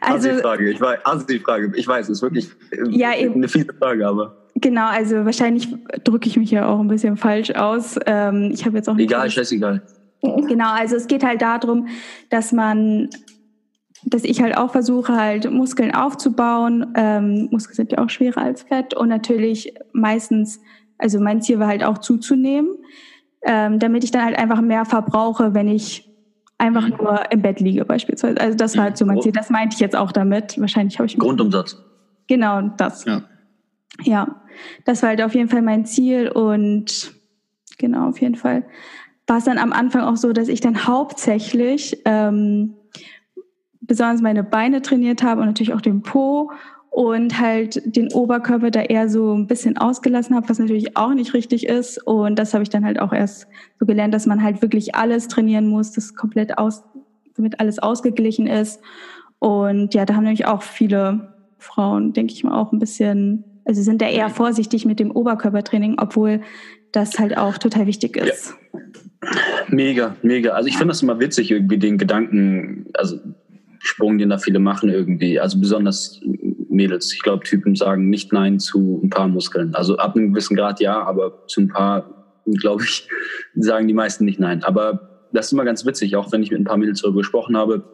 also, 0.00 0.28
die 0.28 0.38
Frage. 0.38 0.70
Ich 0.70 0.80
weiß, 0.80 1.00
also 1.04 1.26
die 1.26 1.38
Frage. 1.38 1.70
Ich 1.76 1.86
weiß, 1.86 2.06
es 2.08 2.18
ist 2.18 2.22
wirklich 2.22 2.48
ja, 2.88 3.10
eine 3.10 3.48
fiese 3.48 3.74
Frage, 3.78 4.06
aber. 4.06 4.46
Genau, 4.54 4.86
also 4.86 5.24
wahrscheinlich 5.26 5.68
drücke 6.04 6.28
ich 6.28 6.38
mich 6.38 6.50
ja 6.50 6.66
auch 6.66 6.80
ein 6.80 6.88
bisschen 6.88 7.18
falsch 7.18 7.50
aus. 7.50 7.98
Ähm, 8.06 8.50
ich 8.52 8.64
habe 8.64 8.76
jetzt 8.76 8.88
auch 8.88 8.94
nicht. 8.94 9.10
Egal, 9.10 9.28
scheißegal. 9.30 9.82
Genau, 10.22 10.72
also 10.72 10.96
es 10.96 11.06
geht 11.06 11.22
halt 11.22 11.42
darum, 11.42 11.88
dass 12.30 12.52
man, 12.52 13.10
dass 14.04 14.24
ich 14.24 14.40
halt 14.40 14.56
auch 14.56 14.72
versuche, 14.72 15.14
halt 15.14 15.50
Muskeln 15.50 15.94
aufzubauen. 15.94 16.86
Ähm, 16.96 17.48
Muskeln 17.50 17.74
sind 17.74 17.92
ja 17.92 17.98
auch 17.98 18.08
schwerer 18.10 18.40
als 18.42 18.62
Fett 18.62 18.94
und 18.94 19.08
natürlich 19.08 19.74
meistens, 19.92 20.60
also 20.98 21.20
mein 21.20 21.40
Ziel 21.42 21.58
war 21.58 21.68
halt 21.68 21.84
auch 21.84 21.98
zuzunehmen, 21.98 22.70
ähm, 23.42 23.78
damit 23.78 24.04
ich 24.04 24.10
dann 24.10 24.24
halt 24.24 24.38
einfach 24.38 24.60
mehr 24.60 24.84
verbrauche, 24.84 25.54
wenn 25.54 25.68
ich 25.68 26.08
einfach 26.58 26.88
mhm. 26.88 26.96
nur 27.00 27.32
im 27.32 27.42
Bett 27.42 27.60
liege 27.60 27.84
beispielsweise. 27.84 28.40
Also 28.40 28.56
das 28.56 28.76
war 28.76 28.84
halt 28.84 28.96
so 28.96 29.06
mein 29.06 29.20
Ziel. 29.22 29.32
Das 29.32 29.48
meinte 29.48 29.74
ich 29.74 29.80
jetzt 29.80 29.96
auch 29.96 30.12
damit. 30.12 30.60
Wahrscheinlich 30.60 30.98
habe 30.98 31.06
ich 31.06 31.16
Grundumsatz. 31.16 31.76
Genau 32.26 32.62
das. 32.76 33.04
Ja. 33.04 33.22
Ja, 34.02 34.42
das 34.84 35.02
war 35.02 35.10
halt 35.10 35.22
auf 35.22 35.34
jeden 35.34 35.48
Fall 35.48 35.62
mein 35.62 35.84
Ziel 35.84 36.28
und 36.28 37.12
genau, 37.78 38.08
auf 38.08 38.20
jeden 38.20 38.34
Fall 38.36 38.64
war 39.26 39.38
es 39.38 39.44
dann 39.44 39.58
am 39.58 39.72
Anfang 39.72 40.02
auch 40.02 40.16
so, 40.16 40.32
dass 40.32 40.48
ich 40.48 40.60
dann 40.60 40.86
hauptsächlich 40.86 42.00
ähm, 42.04 42.74
besonders 43.80 44.20
meine 44.20 44.44
Beine 44.44 44.82
trainiert 44.82 45.22
habe 45.22 45.40
und 45.40 45.46
natürlich 45.48 45.74
auch 45.74 45.80
den 45.80 46.02
Po 46.02 46.50
und 46.98 47.38
halt 47.38 47.80
den 47.84 48.12
Oberkörper 48.12 48.72
da 48.72 48.82
eher 48.82 49.08
so 49.08 49.32
ein 49.32 49.46
bisschen 49.46 49.78
ausgelassen 49.78 50.34
habe, 50.34 50.48
was 50.48 50.58
natürlich 50.58 50.96
auch 50.96 51.14
nicht 51.14 51.32
richtig 51.32 51.64
ist. 51.64 52.04
Und 52.04 52.36
das 52.40 52.54
habe 52.54 52.64
ich 52.64 52.70
dann 52.70 52.84
halt 52.84 52.98
auch 52.98 53.12
erst 53.12 53.46
so 53.78 53.86
gelernt, 53.86 54.12
dass 54.12 54.26
man 54.26 54.42
halt 54.42 54.62
wirklich 54.62 54.96
alles 54.96 55.28
trainieren 55.28 55.68
muss, 55.68 55.92
das 55.92 56.16
komplett 56.16 56.58
aus, 56.58 56.82
damit 57.36 57.60
alles 57.60 57.78
ausgeglichen 57.78 58.48
ist. 58.48 58.80
Und 59.38 59.94
ja, 59.94 60.06
da 60.06 60.14
haben 60.14 60.24
nämlich 60.24 60.46
auch 60.46 60.62
viele 60.62 61.34
Frauen, 61.58 62.14
denke 62.14 62.32
ich 62.32 62.42
mal, 62.42 62.60
auch 62.60 62.72
ein 62.72 62.80
bisschen 62.80 63.44
also 63.64 63.80
sind 63.80 64.02
da 64.02 64.08
eher 64.08 64.28
vorsichtig 64.28 64.84
mit 64.84 64.98
dem 64.98 65.12
Oberkörpertraining, 65.12 65.98
obwohl 66.00 66.40
das 66.90 67.16
halt 67.20 67.38
auch 67.38 67.58
total 67.58 67.86
wichtig 67.86 68.16
ist. 68.16 68.56
Ja. 68.72 68.80
Mega, 69.68 70.16
mega. 70.22 70.50
Also 70.50 70.68
ich 70.68 70.76
finde 70.76 70.92
das 70.92 71.02
immer 71.02 71.20
witzig, 71.20 71.52
irgendwie 71.52 71.78
den 71.78 71.96
Gedanken, 71.96 72.86
also 72.94 73.20
Sprung, 73.78 74.18
den 74.18 74.30
da 74.30 74.38
viele 74.38 74.58
machen 74.58 74.88
irgendwie. 74.88 75.38
Also 75.38 75.60
besonders 75.60 76.20
Mädels. 76.68 77.12
Ich 77.12 77.22
glaube, 77.22 77.44
Typen 77.44 77.74
sagen 77.74 78.08
nicht 78.08 78.32
Nein 78.32 78.58
zu 78.58 79.00
ein 79.02 79.10
paar 79.10 79.28
Muskeln. 79.28 79.74
Also 79.74 79.96
ab 79.96 80.16
einem 80.16 80.32
gewissen 80.32 80.56
Grad 80.56 80.80
ja, 80.80 81.02
aber 81.02 81.46
zu 81.46 81.62
ein 81.62 81.68
paar, 81.68 82.36
glaube 82.46 82.84
ich, 82.84 83.08
sagen 83.54 83.88
die 83.88 83.94
meisten 83.94 84.24
nicht 84.24 84.40
Nein. 84.40 84.62
Aber 84.64 85.26
das 85.32 85.46
ist 85.46 85.52
immer 85.52 85.64
ganz 85.64 85.84
witzig, 85.84 86.16
auch 86.16 86.32
wenn 86.32 86.42
ich 86.42 86.50
mit 86.50 86.60
ein 86.60 86.64
paar 86.64 86.76
Mädels 86.76 87.02
darüber 87.02 87.18
gesprochen 87.18 87.56
habe. 87.56 87.84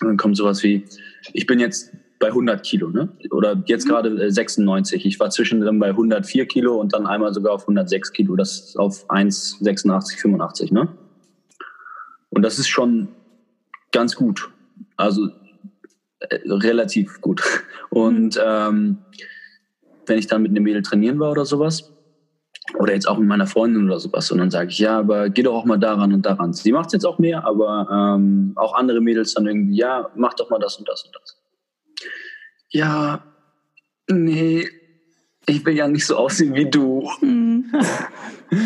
Dann 0.00 0.16
kommt 0.16 0.36
sowas 0.36 0.62
wie, 0.62 0.84
ich 1.32 1.46
bin 1.46 1.60
jetzt 1.60 1.92
bei 2.20 2.28
100 2.28 2.62
Kilo, 2.62 2.90
ne? 2.90 3.08
Oder 3.30 3.62
jetzt 3.66 3.86
mhm. 3.86 3.90
gerade 3.90 4.30
96. 4.30 5.04
Äh, 5.04 5.08
ich 5.08 5.18
war 5.18 5.30
zwischendrin 5.30 5.78
bei 5.78 5.88
104 5.88 6.46
Kilo 6.46 6.78
und 6.78 6.92
dann 6.92 7.06
einmal 7.06 7.32
sogar 7.34 7.54
auf 7.54 7.62
106 7.62 8.12
Kilo. 8.12 8.36
Das 8.36 8.60
ist 8.60 8.78
auf 8.78 9.08
1,86, 9.10 10.20
85, 10.20 10.70
ne? 10.70 10.88
Und 12.28 12.42
das 12.42 12.58
ist 12.58 12.68
schon 12.68 13.08
ganz 13.90 14.14
gut. 14.14 14.50
Also 14.96 15.30
relativ 16.46 17.20
gut. 17.20 17.42
Und 17.90 18.36
mhm. 18.36 18.42
ähm, 18.44 18.98
wenn 20.06 20.18
ich 20.18 20.26
dann 20.26 20.42
mit 20.42 20.50
einem 20.50 20.64
Mädel 20.64 20.82
trainieren 20.82 21.18
war 21.18 21.30
oder 21.30 21.44
sowas, 21.44 21.92
oder 22.78 22.92
jetzt 22.94 23.08
auch 23.08 23.18
mit 23.18 23.26
meiner 23.26 23.46
Freundin 23.46 23.86
oder 23.86 23.98
sowas, 23.98 24.30
und 24.30 24.38
dann 24.38 24.50
sage 24.50 24.70
ich, 24.70 24.78
ja, 24.78 24.98
aber 24.98 25.28
geh 25.30 25.42
doch 25.42 25.54
auch 25.54 25.64
mal 25.64 25.78
daran 25.78 26.12
und 26.12 26.24
daran. 26.24 26.52
Sie 26.52 26.72
macht 26.72 26.92
jetzt 26.92 27.04
auch 27.04 27.18
mehr, 27.18 27.44
aber 27.44 28.16
ähm, 28.16 28.52
auch 28.56 28.74
andere 28.74 29.00
Mädels 29.00 29.34
dann 29.34 29.46
irgendwie, 29.46 29.76
ja, 29.76 30.10
mach 30.14 30.34
doch 30.34 30.50
mal 30.50 30.58
das 30.58 30.76
und 30.76 30.88
das 30.88 31.04
und 31.04 31.14
das. 31.14 31.36
Ja, 32.68 33.24
nee, 34.08 34.68
ich 35.46 35.64
will 35.66 35.74
ja 35.74 35.88
nicht 35.88 36.06
so 36.06 36.16
aussehen 36.16 36.54
wie 36.54 36.70
du. 36.70 37.08
Mhm. 37.20 37.72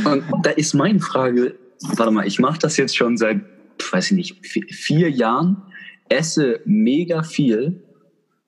Und 0.05 0.47
da 0.47 0.51
ist 0.51 0.75
meine 0.75 1.01
Frage, 1.01 1.55
warte 1.97 2.11
mal, 2.11 2.27
ich 2.27 2.39
mache 2.39 2.59
das 2.59 2.77
jetzt 2.77 2.97
schon 2.97 3.17
seit, 3.17 3.41
weiß 3.91 4.11
ich 4.11 4.17
nicht, 4.17 4.47
vier 4.47 5.11
Jahren, 5.11 5.63
esse 6.15 6.61
mega 6.65 7.23
viel, 7.23 7.83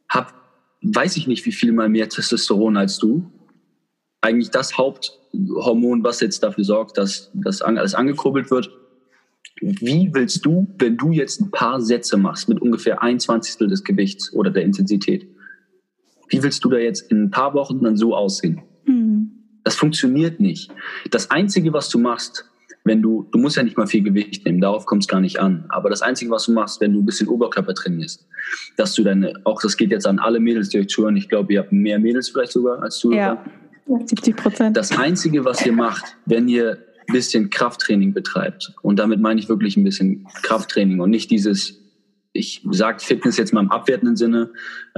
hab, 0.09 0.35
weiß 0.83 1.17
ich 1.17 1.27
nicht, 1.27 1.45
wie 1.47 1.53
viel 1.53 1.73
mal 1.73 1.89
mehr 1.89 2.09
Testosteron 2.09 2.77
als 2.77 2.99
du. 2.99 3.31
Eigentlich 4.21 4.51
das 4.51 4.79
Haupthormon, 4.79 6.03
was 6.03 6.21
jetzt 6.21 6.43
dafür 6.43 6.65
sorgt, 6.65 6.99
dass 6.99 7.31
das 7.35 7.63
alles 7.63 7.95
angekurbelt 7.95 8.51
wird. 8.51 8.71
Wie 9.61 10.11
willst 10.13 10.45
du, 10.45 10.75
wenn 10.79 10.97
du 10.97 11.13
jetzt 11.13 11.41
ein 11.41 11.51
paar 11.51 11.81
Sätze 11.81 12.17
machst 12.17 12.49
mit 12.49 12.61
ungefähr 12.61 13.03
ein 13.03 13.19
Zwanzigstel 13.19 13.69
des 13.69 13.85
Gewichts 13.85 14.33
oder 14.33 14.51
der 14.51 14.65
Intensität, 14.65 15.29
wie 16.29 16.43
willst 16.43 16.65
du 16.65 16.69
da 16.69 16.79
jetzt 16.79 17.11
in 17.11 17.25
ein 17.25 17.31
paar 17.31 17.55
Wochen 17.55 17.81
dann 17.83 17.97
so 17.97 18.15
aussehen? 18.15 18.63
Mhm. 18.85 19.31
Das 19.65 19.77
funktioniert 19.77 20.41
nicht. 20.41 20.71
Das 21.11 21.31
Einzige, 21.31 21.73
was 21.73 21.89
du 21.89 21.99
machst, 21.99 22.51
wenn 22.87 23.03
du, 23.03 23.27
du 23.33 23.39
musst 23.39 23.57
ja 23.57 23.63
nicht 23.63 23.77
mal 23.77 23.87
viel 23.87 24.03
Gewicht 24.03 24.45
nehmen, 24.47 24.61
darauf 24.61 24.87
kommt 24.87 25.03
es 25.03 25.09
gar 25.09 25.21
nicht 25.21 25.41
an. 25.41 25.65
Aber 25.69 25.91
das 25.91 26.03
Einzige, 26.03 26.31
was 26.31 26.47
du 26.47 26.53
machst, 26.53 26.81
wenn 26.81 26.93
du 26.93 27.01
ein 27.01 27.07
bisschen 27.07 27.29
Oberkörper 27.29 27.75
trainierst, 27.75 28.27
dass 28.77 28.95
du 28.95 29.03
deine, 29.03 29.35
auch 29.45 29.61
das 29.61 29.77
geht 29.77 29.91
jetzt 29.91 30.07
an 30.07 30.19
alle 30.19 30.41
Mädels, 30.41 30.69
die 30.69 30.79
euch 30.79 30.89
zuhören, 30.89 31.17
ich 31.17 31.29
glaube, 31.29 31.53
ihr 31.53 31.61
habt 31.61 31.73
mehr 31.73 31.99
Mädels 31.99 32.29
vielleicht 32.29 32.53
sogar 32.53 32.83
als 32.83 33.01
du. 33.01 33.13
Ja, 33.13 33.45
70 33.87 34.37
Prozent. 34.37 34.77
Das 34.77 34.97
Einzige, 34.97 35.45
was 35.45 35.65
ihr 35.67 35.73
macht, 35.73 36.17
wenn 36.25 36.49
ihr 36.49 36.79
ein 37.09 37.13
bisschen 37.13 37.51
Krafttraining 37.51 38.15
betreibt, 38.15 38.73
und 38.83 38.99
damit 38.99 39.21
meine 39.21 39.39
ich 39.41 39.49
wirklich 39.49 39.77
ein 39.77 39.85
bisschen 39.85 40.27
Krafttraining 40.43 41.01
und 41.01 41.11
nicht 41.11 41.31
dieses 41.31 41.83
ich 42.37 42.63
sage 42.71 43.03
Fitness 43.03 43.37
jetzt 43.37 43.53
mal 43.53 43.61
im 43.61 43.71
abwertenden 43.71 44.17
Sinne, 44.17 44.51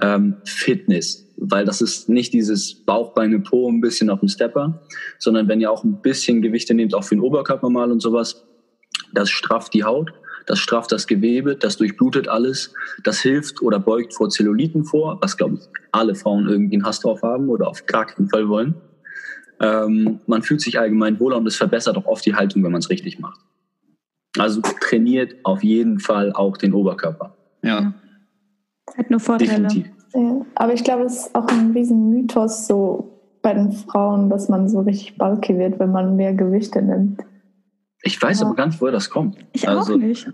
ähm, 0.02 0.36
Fitness, 0.44 1.27
weil 1.40 1.64
das 1.64 1.80
ist 1.80 2.08
nicht 2.08 2.32
dieses 2.32 2.74
Bauchbeine 2.74 3.40
Po 3.40 3.70
ein 3.70 3.80
bisschen 3.80 4.10
auf 4.10 4.20
dem 4.20 4.28
Stepper, 4.28 4.82
sondern 5.18 5.48
wenn 5.48 5.60
ihr 5.60 5.70
auch 5.70 5.84
ein 5.84 6.00
bisschen 6.00 6.42
Gewichte 6.42 6.74
nehmt, 6.74 6.94
auch 6.94 7.04
für 7.04 7.14
den 7.14 7.22
Oberkörper 7.22 7.70
mal 7.70 7.90
und 7.90 8.00
sowas, 8.00 8.44
das 9.12 9.30
strafft 9.30 9.74
die 9.74 9.84
Haut, 9.84 10.12
das 10.46 10.58
strafft 10.58 10.92
das 10.92 11.06
Gewebe, 11.06 11.56
das 11.56 11.76
durchblutet 11.76 12.28
alles, 12.28 12.74
das 13.04 13.20
hilft 13.20 13.62
oder 13.62 13.78
beugt 13.78 14.14
vor 14.14 14.30
Zelluliten 14.30 14.84
vor, 14.84 15.18
was 15.20 15.36
glaube 15.36 15.56
ich 15.56 15.60
alle 15.92 16.14
Frauen 16.14 16.48
irgendwie 16.48 16.76
einen 16.76 16.84
Hass 16.84 17.00
drauf 17.00 17.22
haben 17.22 17.48
oder 17.48 17.68
auf 17.68 17.86
gar 17.86 18.06
keinen 18.06 18.28
Fall 18.28 18.48
wollen. 18.48 18.74
Ähm, 19.60 20.20
man 20.26 20.42
fühlt 20.42 20.60
sich 20.60 20.78
allgemein 20.78 21.18
wohler 21.20 21.36
und 21.36 21.46
es 21.46 21.56
verbessert 21.56 21.96
auch 21.96 22.06
oft 22.06 22.24
die 22.24 22.34
Haltung, 22.34 22.62
wenn 22.64 22.72
man 22.72 22.80
es 22.80 22.90
richtig 22.90 23.18
macht. 23.18 23.40
Also 24.38 24.60
trainiert 24.60 25.36
auf 25.42 25.64
jeden 25.64 26.00
Fall 26.00 26.32
auch 26.32 26.56
den 26.56 26.72
Oberkörper. 26.72 27.36
Ja. 27.62 27.94
Hat 28.96 29.10
nur 29.10 29.20
Vorteile. 29.20 29.68
Ja, 30.14 30.40
aber 30.54 30.72
ich 30.72 30.84
glaube, 30.84 31.04
es 31.04 31.26
ist 31.26 31.34
auch 31.34 31.46
ein 31.48 31.72
riesen 31.72 32.10
Mythos 32.10 32.66
so 32.66 33.18
bei 33.42 33.54
den 33.54 33.72
Frauen, 33.72 34.30
dass 34.30 34.48
man 34.48 34.68
so 34.68 34.80
richtig 34.80 35.16
bulky 35.18 35.58
wird, 35.58 35.78
wenn 35.78 35.92
man 35.92 36.16
mehr 36.16 36.34
Gewichte 36.34 36.82
nimmt. 36.82 37.22
Ich 38.02 38.20
weiß 38.20 38.40
ja. 38.40 38.46
aber 38.46 38.54
gar 38.54 38.66
nicht, 38.66 38.80
woher 38.80 38.92
das 38.92 39.10
kommt. 39.10 39.36
Ich 39.52 39.68
also, 39.68 39.94
auch 39.94 39.98
nicht. 39.98 40.30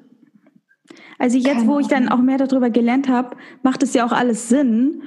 Also 1.19 1.39
jetzt, 1.39 1.67
wo 1.67 1.79
ich 1.79 1.87
dann 1.87 2.09
auch 2.09 2.19
mehr 2.19 2.39
darüber 2.39 2.71
gelernt 2.71 3.09
habe, 3.09 3.37
macht 3.63 3.83
es 3.83 3.95
ja 3.95 4.07
auch 4.07 4.13
alles 4.13 4.49
Sinn. 4.49 5.03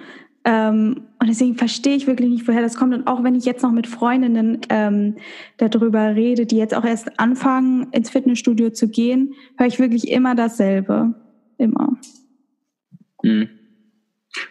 Ähm, 0.45 1.08
und 1.19 1.27
deswegen 1.27 1.56
verstehe 1.56 1.95
ich 1.95 2.08
wirklich 2.08 2.30
nicht, 2.30 2.47
woher 2.47 2.62
das 2.62 2.77
kommt. 2.77 2.93
Und 2.93 3.08
auch 3.08 3.23
wenn 3.23 3.36
ich 3.36 3.45
jetzt 3.45 3.63
noch 3.63 3.71
mit 3.71 3.88
Freundinnen 3.88 4.62
ähm, 4.69 5.15
darüber 5.58 6.15
rede, 6.15 6.45
die 6.45 6.58
jetzt 6.58 6.73
auch 6.73 6.86
erst 6.86 7.19
anfangen, 7.19 7.88
ins 7.91 8.10
Fitnessstudio 8.10 8.69
zu 8.69 8.88
gehen, 8.88 9.34
höre 9.58 9.67
ich 9.67 9.80
wirklich 9.80 10.10
immer 10.10 10.36
dasselbe. 10.36 11.13
Immer. 11.58 11.97
Hm. 13.23 13.49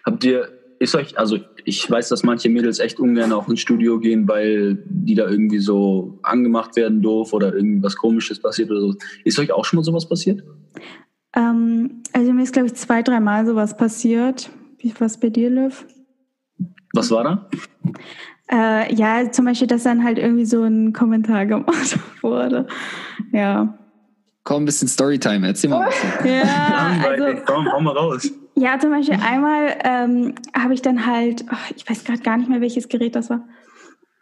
Habt 0.04 0.24
ihr, 0.24 0.48
ist 0.78 0.94
euch, 0.94 1.18
also 1.18 1.38
ich 1.64 1.90
weiß, 1.90 2.08
dass 2.08 2.22
manche 2.22 2.48
Mädels 2.48 2.78
echt 2.78 3.00
ungern 3.00 3.32
auch 3.32 3.48
ins 3.48 3.60
Studio 3.60 3.98
gehen, 3.98 4.28
weil 4.28 4.82
die 4.88 5.14
da 5.14 5.28
irgendwie 5.28 5.58
so 5.58 6.18
angemacht 6.22 6.76
werden 6.76 7.02
doof 7.02 7.32
oder 7.32 7.54
irgendwas 7.54 7.96
komisches 7.96 8.40
passiert 8.40 8.70
oder 8.70 8.80
so. 8.80 8.94
Ist 9.24 9.38
euch 9.38 9.52
auch 9.52 9.64
schon 9.64 9.78
mal 9.78 9.84
sowas 9.84 10.08
passiert? 10.08 10.42
Ähm, 11.34 12.02
also 12.12 12.32
mir 12.32 12.42
ist, 12.42 12.52
glaube 12.52 12.68
ich, 12.68 12.74
zwei, 12.74 13.02
dreimal 13.02 13.46
sowas 13.46 13.76
passiert. 13.76 14.50
Wie 14.78 14.94
was 14.98 15.18
bei 15.18 15.30
dir, 15.30 15.50
Liv? 15.50 15.86
Was 16.94 17.10
war 17.10 17.24
da? 17.24 17.48
Äh, 18.50 18.94
ja, 18.94 19.30
zum 19.30 19.44
Beispiel, 19.44 19.66
dass 19.66 19.82
dann 19.82 20.04
halt 20.04 20.18
irgendwie 20.18 20.46
so 20.46 20.62
ein 20.62 20.92
Kommentar 20.92 21.46
gemacht 21.46 21.98
wurde. 22.22 22.66
Ja. 23.32 23.76
Komm, 24.44 24.62
ein 24.62 24.66
bisschen 24.66 24.88
Storytime, 24.88 25.46
erzähl 25.48 25.70
mal. 25.70 25.90
ja, 26.24 26.96
also, 27.04 27.42
komm, 27.44 27.70
hau 27.70 27.80
mal 27.80 27.96
raus. 27.96 28.30
Ja, 28.58 28.78
zum 28.78 28.90
Beispiel 28.90 29.18
einmal 29.22 29.76
ähm, 29.84 30.34
habe 30.54 30.72
ich 30.72 30.80
dann 30.80 31.04
halt, 31.04 31.44
oh, 31.50 31.72
ich 31.76 31.88
weiß 31.88 32.04
gerade 32.04 32.22
gar 32.22 32.38
nicht 32.38 32.48
mehr, 32.48 32.62
welches 32.62 32.88
Gerät 32.88 33.14
das 33.14 33.28
war. 33.28 33.46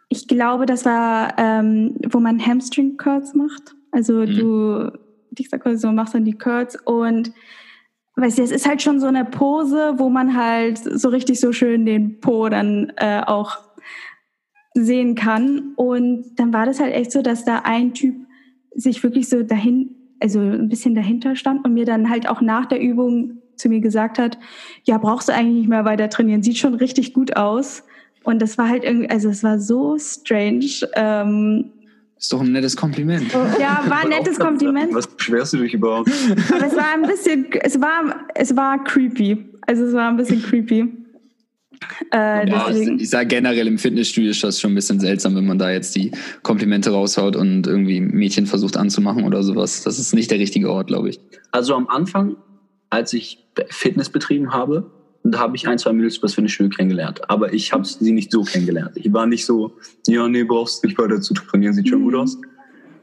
Ich 0.09 0.27
glaube, 0.27 0.65
das 0.65 0.83
war, 0.83 1.33
ähm, 1.37 1.95
wo 2.09 2.19
man 2.19 2.45
Hamstring 2.45 2.97
Curls 2.97 3.33
macht. 3.33 3.75
Also 3.91 4.13
mhm. 4.13 4.35
du, 4.35 4.91
ich 5.37 5.49
sag 5.49 5.63
mal 5.63 5.77
so, 5.77 5.89
machst 5.91 6.15
dann 6.15 6.25
die 6.25 6.37
Curls 6.37 6.77
und 6.83 7.31
weißt 8.17 8.37
du, 8.37 8.43
es 8.43 8.51
ist 8.51 8.67
halt 8.67 8.81
schon 8.81 8.99
so 8.99 9.07
eine 9.07 9.23
Pose, 9.23 9.93
wo 9.97 10.09
man 10.09 10.35
halt 10.35 10.79
so 10.79 11.09
richtig 11.09 11.39
so 11.39 11.53
schön 11.53 11.85
den 11.85 12.19
Po 12.19 12.49
dann 12.49 12.91
äh, 12.97 13.21
auch 13.25 13.57
sehen 14.73 15.15
kann. 15.15 15.73
Und 15.77 16.35
dann 16.35 16.51
war 16.51 16.65
das 16.65 16.81
halt 16.81 16.93
echt 16.93 17.13
so, 17.13 17.21
dass 17.21 17.45
da 17.45 17.59
ein 17.63 17.93
Typ 17.93 18.15
sich 18.73 19.01
wirklich 19.01 19.29
so 19.29 19.43
dahin, 19.43 19.95
also 20.19 20.39
ein 20.39 20.67
bisschen 20.67 20.93
dahinter 20.93 21.37
stand 21.37 21.63
und 21.63 21.73
mir 21.73 21.85
dann 21.85 22.09
halt 22.09 22.27
auch 22.27 22.41
nach 22.41 22.65
der 22.65 22.81
Übung 22.81 23.41
zu 23.55 23.69
mir 23.69 23.79
gesagt 23.79 24.19
hat, 24.19 24.37
ja, 24.83 24.97
brauchst 24.97 25.29
du 25.29 25.33
eigentlich 25.33 25.61
nicht 25.61 25.69
mehr 25.69 25.85
weiter 25.85 26.09
trainieren, 26.09 26.43
sieht 26.43 26.57
schon 26.57 26.75
richtig 26.75 27.13
gut 27.13 27.35
aus. 27.35 27.83
Und 28.23 28.41
das 28.41 28.57
war 28.57 28.69
halt 28.69 28.83
irgendwie, 28.83 29.09
also 29.09 29.29
es 29.29 29.43
war 29.43 29.59
so 29.59 29.97
strange. 29.99 30.65
Ähm, 30.95 31.71
ist 32.17 32.33
doch 32.33 32.41
ein 32.41 32.51
nettes 32.51 32.75
Kompliment. 32.75 33.31
Ja, 33.59 33.83
war 33.87 34.03
ein 34.03 34.09
nettes 34.09 34.39
Kompliment. 34.39 34.93
Was 34.93 35.07
beschwerst 35.07 35.53
du 35.53 35.57
dich 35.57 35.73
überhaupt? 35.73 36.09
Aber 36.53 36.65
es 36.65 36.75
war 36.75 36.93
ein 36.93 37.03
bisschen, 37.03 37.47
es 37.61 37.79
war, 37.79 38.25
es 38.33 38.55
war 38.55 38.83
creepy. 38.83 39.45
Also 39.67 39.85
es 39.85 39.93
war 39.93 40.09
ein 40.09 40.17
bisschen 40.17 40.41
creepy. 40.41 41.05
Äh, 42.13 42.49
ja, 42.49 42.69
ich, 42.69 42.87
ich 42.87 43.09
sage 43.09 43.27
generell 43.27 43.67
im 43.67 43.77
Fitnessstudio 43.77 44.31
ist 44.31 44.43
das 44.43 44.59
schon 44.59 44.71
ein 44.71 44.75
bisschen 44.75 44.99
seltsam, 44.99 45.35
wenn 45.35 45.45
man 45.45 45.59
da 45.59 45.71
jetzt 45.71 45.95
die 45.95 46.11
Komplimente 46.41 46.91
raushaut 46.91 47.35
und 47.35 47.67
irgendwie 47.67 47.99
Mädchen 47.99 48.45
versucht 48.47 48.77
anzumachen 48.77 49.23
oder 49.23 49.43
sowas. 49.43 49.83
Das 49.83 49.99
ist 49.99 50.13
nicht 50.13 50.31
der 50.31 50.39
richtige 50.39 50.71
Ort, 50.71 50.87
glaube 50.87 51.09
ich. 51.09 51.19
Also 51.51 51.75
am 51.75 51.87
Anfang, 51.87 52.37
als 52.95 53.11
ich 53.13 53.45
Fitness 53.69 54.09
betrieben 54.09 54.53
habe, 54.53 54.89
da 55.23 55.39
habe 55.39 55.55
ich 55.55 55.67
ein, 55.67 55.77
zwei 55.77 55.91
Mädels 55.91 56.17
übers 56.17 56.35
Fitnessstudio 56.35 56.69
kennengelernt. 56.69 57.29
Aber 57.29 57.51
ich 57.53 57.73
habe 57.73 57.83
sie 57.83 58.11
nicht 58.11 58.31
so 58.31 58.43
kennengelernt. 58.43 58.91
Ich 58.95 59.11
war 59.11 59.25
nicht 59.25 59.45
so, 59.45 59.73
ja, 60.07 60.27
nee, 60.27 60.43
brauchst 60.43 60.83
nicht 60.83 60.97
weiter 60.97 61.19
zu 61.19 61.33
trainieren, 61.33 61.73
sieht 61.73 61.89
schon 61.89 61.99
mhm. 61.99 62.05
gut 62.05 62.15
aus. 62.15 62.37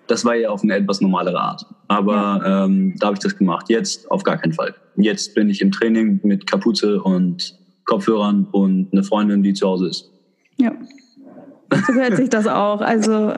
Das 0.07 0.25
war 0.25 0.35
ja 0.35 0.51
auf 0.51 0.63
eine 0.63 0.77
etwas 0.77 1.01
normalere 1.01 1.41
Art. 1.41 1.67
Aber 1.89 2.15
ja. 2.15 2.65
ähm, 2.65 2.95
da 2.99 3.07
habe 3.09 3.17
ich 3.17 3.23
das 3.23 3.37
gemacht. 3.37 3.69
Jetzt 3.69 4.11
auf 4.11 4.23
gar 4.23 4.39
keinen 4.39 4.53
Fall. 4.53 4.75
Jetzt 4.97 5.35
bin 5.35 5.51
ich 5.51 5.61
im 5.61 5.73
Training 5.73 6.21
mit 6.23 6.47
Kapuze 6.47 7.03
und 7.03 7.59
Kopfhörern 7.85 8.47
und 8.53 8.89
eine 8.93 9.03
Freundin, 9.03 9.43
die 9.43 9.53
zu 9.53 9.67
Hause 9.67 9.89
ist. 9.89 10.11
Ja. 10.59 10.73
So 11.87 11.93
gehört 11.93 12.17
sich 12.17 12.29
das 12.29 12.47
auch. 12.47 12.81
Also 12.81 13.35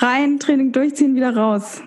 rein, 0.00 0.38
Training 0.38 0.72
durchziehen, 0.72 1.14
wieder 1.14 1.36
raus. 1.36 1.82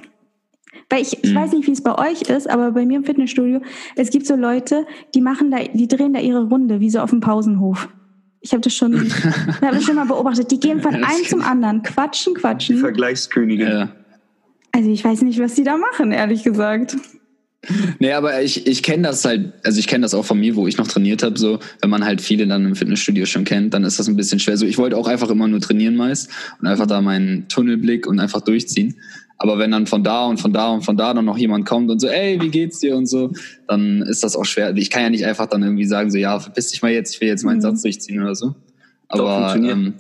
Weil 0.90 1.02
ich, 1.02 1.24
ich 1.24 1.32
mhm. 1.32 1.36
weiß 1.36 1.54
nicht, 1.54 1.68
wie 1.68 1.72
es 1.72 1.82
bei 1.82 1.98
euch 1.98 2.24
ist, 2.24 2.50
aber 2.50 2.72
bei 2.72 2.86
mir 2.86 2.98
im 2.98 3.06
Fitnessstudio, 3.06 3.62
es 3.96 4.10
gibt 4.10 4.28
so 4.28 4.36
Leute, 4.36 4.86
die 5.16 5.22
machen 5.22 5.52
da, 5.52 5.60
die 5.60 5.88
drehen 5.88 6.14
da 6.14 6.20
ihre 6.20 6.44
Runde, 6.44 6.80
wie 6.80 6.90
so 6.90 7.00
auf 7.00 7.10
dem 7.10 7.22
Pausenhof. 7.22 7.90
Ich 8.42 8.52
habe 8.52 8.62
das 8.62 8.74
schon, 8.74 8.94
hab 9.62 9.72
das 9.72 9.84
schon 9.84 9.96
mal 9.96 10.06
beobachtet. 10.06 10.52
Die 10.52 10.60
gehen 10.60 10.82
von 10.82 10.96
einem 10.96 11.26
zum 11.28 11.42
anderen, 11.42 11.84
quatschen, 11.84 12.34
quatschen. 12.34 12.76
Die 12.76 12.82
Vergleichskönige. 12.82 13.70
Ja. 13.70 13.90
Also 14.72 14.90
ich 14.90 15.04
weiß 15.04 15.22
nicht, 15.22 15.40
was 15.40 15.54
die 15.54 15.64
da 15.64 15.78
machen, 15.78 16.12
ehrlich 16.12 16.44
gesagt. 16.44 16.98
Nee, 18.00 18.12
aber 18.14 18.42
ich, 18.42 18.66
ich 18.66 18.82
kenne 18.82 19.04
das 19.04 19.24
halt, 19.24 19.54
also 19.64 19.78
ich 19.80 19.86
kenne 19.86 20.02
das 20.02 20.16
auch 20.16 20.26
von 20.26 20.40
mir, 20.40 20.56
wo 20.56 20.68
ich 20.68 20.78
noch 20.78 20.88
trainiert 20.88 21.22
habe, 21.22 21.38
so, 21.38 21.60
wenn 21.82 21.92
man 21.92 22.04
halt 22.04 22.20
viele 22.20 22.48
dann 22.48 22.66
im 22.66 22.76
Fitnessstudio 22.76 23.26
schon 23.28 23.44
kennt, 23.44 23.76
dann 23.76 23.84
ist 23.84 24.00
das 24.00 24.08
ein 24.08 24.16
bisschen 24.16 24.40
schwer. 24.40 24.58
So, 24.58 24.66
ich 24.66 24.80
wollte 24.80 24.98
auch 24.98 25.08
einfach 25.08 25.30
immer 25.30 25.48
nur 25.48 25.60
trainieren 25.60 25.96
meist 25.96 26.30
und 26.60 26.68
einfach 26.68 26.88
da 26.88 27.02
meinen 27.02 27.48
Tunnelblick 27.50 28.08
und 28.08 28.20
einfach 28.20 28.42
durchziehen. 28.42 28.96
Aber 29.42 29.58
wenn 29.58 29.72
dann 29.72 29.88
von 29.88 30.04
da 30.04 30.28
und 30.28 30.40
von 30.40 30.54
da 30.54 30.70
und 30.70 30.84
von 30.84 30.96
da 30.96 31.16
dann 31.16 31.26
noch 31.26 31.36
jemand 31.36 31.66
kommt 31.66 31.90
und 31.90 32.00
so, 32.00 32.08
ey, 32.08 32.40
wie 32.40 32.50
geht's 32.50 32.78
dir 32.78 32.96
und 32.96 33.08
so, 33.08 33.32
dann 33.68 34.04
ist 34.04 34.24
das 34.24 34.36
auch 34.36 34.46
schwer. 34.46 34.78
Ich 34.78 34.92
kann 34.92 35.02
ja 35.02 35.10
nicht 35.10 35.26
einfach 35.26 35.48
dann 35.48 35.64
irgendwie 35.64 35.86
sagen, 35.86 36.12
so, 36.12 36.20
ja, 36.20 36.40
verpiss 36.40 36.70
dich 36.70 36.84
mal 36.84 36.92
jetzt, 36.92 37.16
ich 37.16 37.22
will 37.22 37.28
jetzt 37.28 37.44
meinen 37.44 37.58
mhm. 37.58 37.62
Satz 37.62 37.82
durchziehen 37.82 38.22
oder 38.22 38.36
so. 38.36 38.54
Aber 39.08 39.56
ähm, 39.56 39.96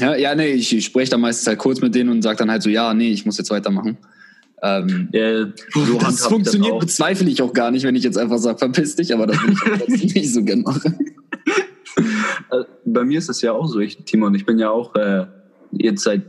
ja, 0.00 0.16
ja, 0.16 0.34
nee, 0.34 0.48
ich, 0.48 0.74
ich 0.74 0.84
spreche 0.84 1.12
dann 1.12 1.20
meistens 1.20 1.46
halt 1.46 1.60
kurz 1.60 1.80
mit 1.80 1.94
denen 1.94 2.10
und 2.10 2.22
sage 2.22 2.38
dann 2.38 2.50
halt 2.50 2.64
so, 2.64 2.68
ja, 2.68 2.92
nee, 2.94 3.12
ich 3.12 3.24
muss 3.24 3.38
jetzt 3.38 3.50
weitermachen. 3.52 3.96
Ähm, 4.60 5.08
ja, 5.12 5.46
so 5.72 5.98
das 6.00 6.26
funktioniert, 6.26 6.72
das 6.72 6.86
bezweifle 6.86 7.30
ich 7.30 7.40
auch 7.40 7.52
gar 7.52 7.70
nicht, 7.70 7.84
wenn 7.84 7.94
ich 7.94 8.02
jetzt 8.02 8.18
einfach 8.18 8.38
sage, 8.38 8.58
verpiss 8.58 8.96
dich, 8.96 9.14
aber 9.14 9.28
das 9.28 9.40
will 9.40 9.52
ich 9.52 9.60
trotzdem 9.60 10.10
nicht 10.14 10.34
so 10.34 10.42
gerne 10.42 10.62
machen. 10.62 10.98
Äh, 12.50 12.64
bei 12.84 13.04
mir 13.04 13.18
ist 13.18 13.28
es 13.28 13.42
ja 13.42 13.52
auch 13.52 13.66
so, 13.66 13.80
ich, 13.80 13.96
Timon, 14.04 14.34
ich 14.34 14.46
bin 14.46 14.58
ja 14.58 14.70
auch 14.70 14.94
äh, 14.94 15.26
jetzt 15.72 16.04
seit 16.04 16.22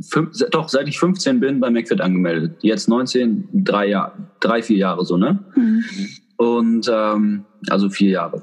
fünf, 0.00 0.30
doch 0.50 0.68
seit 0.68 0.88
ich 0.88 0.98
15 0.98 1.40
bin 1.40 1.60
bei 1.60 1.70
McFit 1.70 2.00
angemeldet. 2.00 2.56
Jetzt 2.62 2.88
19, 2.88 3.48
drei 3.52 3.88
Jahre, 3.88 4.12
drei, 4.40 4.62
vier 4.62 4.78
Jahre 4.78 5.04
so, 5.04 5.16
ne? 5.16 5.38
Mhm. 5.54 5.84
Und 6.36 6.90
ähm, 6.92 7.44
also 7.68 7.90
vier 7.90 8.10
Jahre. 8.10 8.42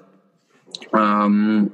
Ähm, 0.93 1.71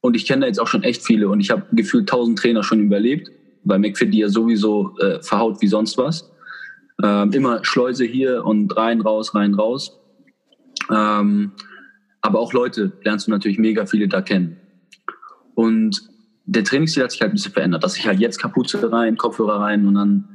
und 0.00 0.16
ich 0.16 0.26
kenne 0.26 0.42
da 0.42 0.46
jetzt 0.46 0.60
auch 0.60 0.68
schon 0.68 0.82
echt 0.82 1.02
viele 1.02 1.28
und 1.28 1.40
ich 1.40 1.50
habe 1.50 1.64
gefühlt 1.72 2.08
tausend 2.08 2.38
Trainer 2.38 2.62
schon 2.62 2.80
überlebt, 2.80 3.30
weil 3.64 3.78
McFit 3.78 4.12
die 4.12 4.18
ja 4.18 4.28
sowieso 4.28 4.96
äh, 4.98 5.20
verhaut 5.22 5.62
wie 5.62 5.66
sonst 5.66 5.96
was. 5.98 6.30
Ähm, 7.02 7.32
immer 7.32 7.64
Schleuse 7.64 8.04
hier 8.04 8.44
und 8.44 8.76
rein, 8.76 9.00
raus, 9.00 9.34
rein, 9.34 9.54
raus. 9.54 9.98
Ähm, 10.90 11.52
aber 12.20 12.38
auch 12.38 12.52
Leute 12.52 12.92
lernst 13.02 13.26
du 13.26 13.30
natürlich 13.30 13.58
mega 13.58 13.86
viele 13.86 14.08
da 14.08 14.20
kennen. 14.22 14.58
Und 15.54 16.08
der 16.46 16.64
Trainingsstil 16.64 17.02
hat 17.02 17.10
sich 17.10 17.20
halt 17.20 17.32
ein 17.32 17.34
bisschen 17.34 17.52
verändert, 17.52 17.84
dass 17.84 17.96
ich 17.96 18.06
halt 18.06 18.20
jetzt 18.20 18.38
Kapuze 18.38 18.92
rein, 18.92 19.16
Kopfhörer 19.16 19.60
rein 19.60 19.86
und 19.86 19.94
dann 19.94 20.28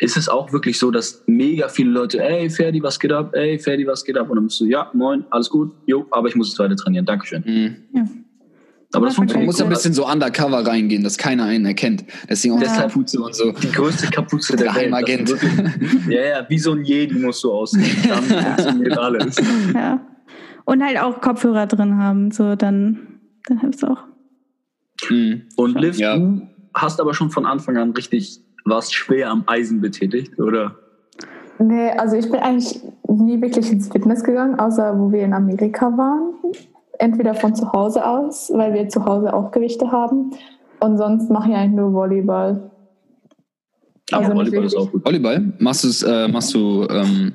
ist 0.00 0.16
es 0.16 0.28
auch 0.28 0.52
wirklich 0.52 0.78
so, 0.78 0.90
dass 0.90 1.24
mega 1.26 1.68
viele 1.68 1.90
Leute, 1.90 2.22
ey, 2.22 2.48
Ferdi, 2.50 2.82
was 2.82 3.00
geht 3.00 3.12
ab? 3.12 3.34
Ey, 3.34 3.58
Ferdi, 3.58 3.86
was 3.86 4.04
geht 4.04 4.16
ab? 4.16 4.30
Und 4.30 4.36
dann 4.36 4.44
bist 4.44 4.60
du, 4.60 4.64
ja, 4.66 4.90
moin, 4.94 5.24
alles 5.30 5.50
gut, 5.50 5.72
jo, 5.86 6.06
aber 6.10 6.28
ich 6.28 6.36
muss 6.36 6.50
jetzt 6.50 6.58
weiter 6.58 6.76
trainieren, 6.76 7.04
Dankeschön. 7.04 7.42
Mhm. 7.44 7.76
Ja. 7.94 8.04
Aber 8.92 9.06
das 9.06 9.16
funktioniert. 9.16 9.46
Man 9.46 9.54
muss 9.54 9.60
ein 9.60 9.68
bisschen 9.68 9.92
so 9.92 10.08
undercover 10.08 10.66
reingehen, 10.66 11.04
dass 11.04 11.18
keiner 11.18 11.44
einen 11.44 11.66
erkennt. 11.66 12.04
Deswegen 12.28 12.54
auch 12.54 12.62
ja. 12.62 12.74
Kapuze 12.74 13.20
und 13.20 13.34
so. 13.34 13.52
Die 13.52 13.70
größte 13.70 14.06
Kapuze 14.08 14.56
der 14.56 14.74
Welt. 14.74 14.94
Agent. 14.94 15.34
ja, 16.08 16.20
ja, 16.20 16.46
wie 16.48 16.58
so 16.58 16.72
ein 16.72 16.84
Jedi 16.84 17.18
musst 17.18 17.44
du 17.44 17.52
aussehen. 17.52 17.84
Dann 18.08 18.22
funktioniert 18.56 18.96
alles. 18.96 19.36
Ja. 19.74 20.00
Und 20.64 20.82
halt 20.82 20.98
auch 21.00 21.20
Kopfhörer 21.20 21.66
drin 21.66 21.98
haben, 21.98 22.30
so 22.30 22.56
dann, 22.56 23.20
dann 23.46 23.60
hilft 23.60 23.82
es 23.82 23.84
auch. 23.84 24.04
Mhm. 25.08 25.42
Und 25.56 25.80
Liv, 25.80 25.98
ja. 25.98 26.16
du 26.16 26.42
hast 26.74 27.00
aber 27.00 27.14
schon 27.14 27.30
von 27.30 27.46
Anfang 27.46 27.76
an 27.76 27.92
richtig, 27.92 28.40
warst 28.64 28.94
schwer 28.94 29.30
am 29.30 29.44
Eisen 29.46 29.80
betätigt, 29.80 30.38
oder? 30.38 30.76
Nee, 31.58 31.90
also 31.90 32.16
ich 32.16 32.30
bin 32.30 32.40
eigentlich 32.40 32.80
nie 33.08 33.40
wirklich 33.40 33.70
ins 33.72 33.88
Fitness 33.88 34.22
gegangen, 34.22 34.58
außer 34.60 34.98
wo 34.98 35.10
wir 35.10 35.24
in 35.24 35.32
Amerika 35.32 35.86
waren. 35.96 36.34
Entweder 36.98 37.34
von 37.34 37.54
zu 37.54 37.72
Hause 37.72 38.06
aus, 38.06 38.50
weil 38.54 38.74
wir 38.74 38.88
zu 38.88 39.04
Hause 39.04 39.32
auch 39.32 39.50
Gewichte 39.50 39.90
haben. 39.90 40.32
Und 40.80 40.98
sonst 40.98 41.30
mache 41.30 41.50
ich 41.50 41.56
eigentlich 41.56 41.76
nur 41.76 41.92
Volleyball. 41.92 42.70
Also 44.12 44.34
Volleyball 44.34 44.64
ist 44.64 44.76
auch 44.76 44.90
gut. 44.90 45.04
Volleyball? 45.04 45.52
Machst, 45.58 46.04
äh, 46.06 46.28
machst 46.28 46.54
du 46.54 46.86
ähm, 46.88 47.32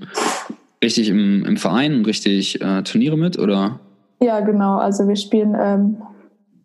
richtig 0.83 1.09
im, 1.09 1.45
im 1.45 1.57
Verein 1.57 1.95
und 1.95 2.07
richtig 2.07 2.61
äh, 2.61 2.83
Turniere 2.83 3.17
mit, 3.17 3.37
oder? 3.37 3.79
Ja, 4.21 4.39
genau. 4.39 4.77
Also 4.77 5.07
wir 5.07 5.15
spielen 5.15 5.55
ähm, 5.59 5.97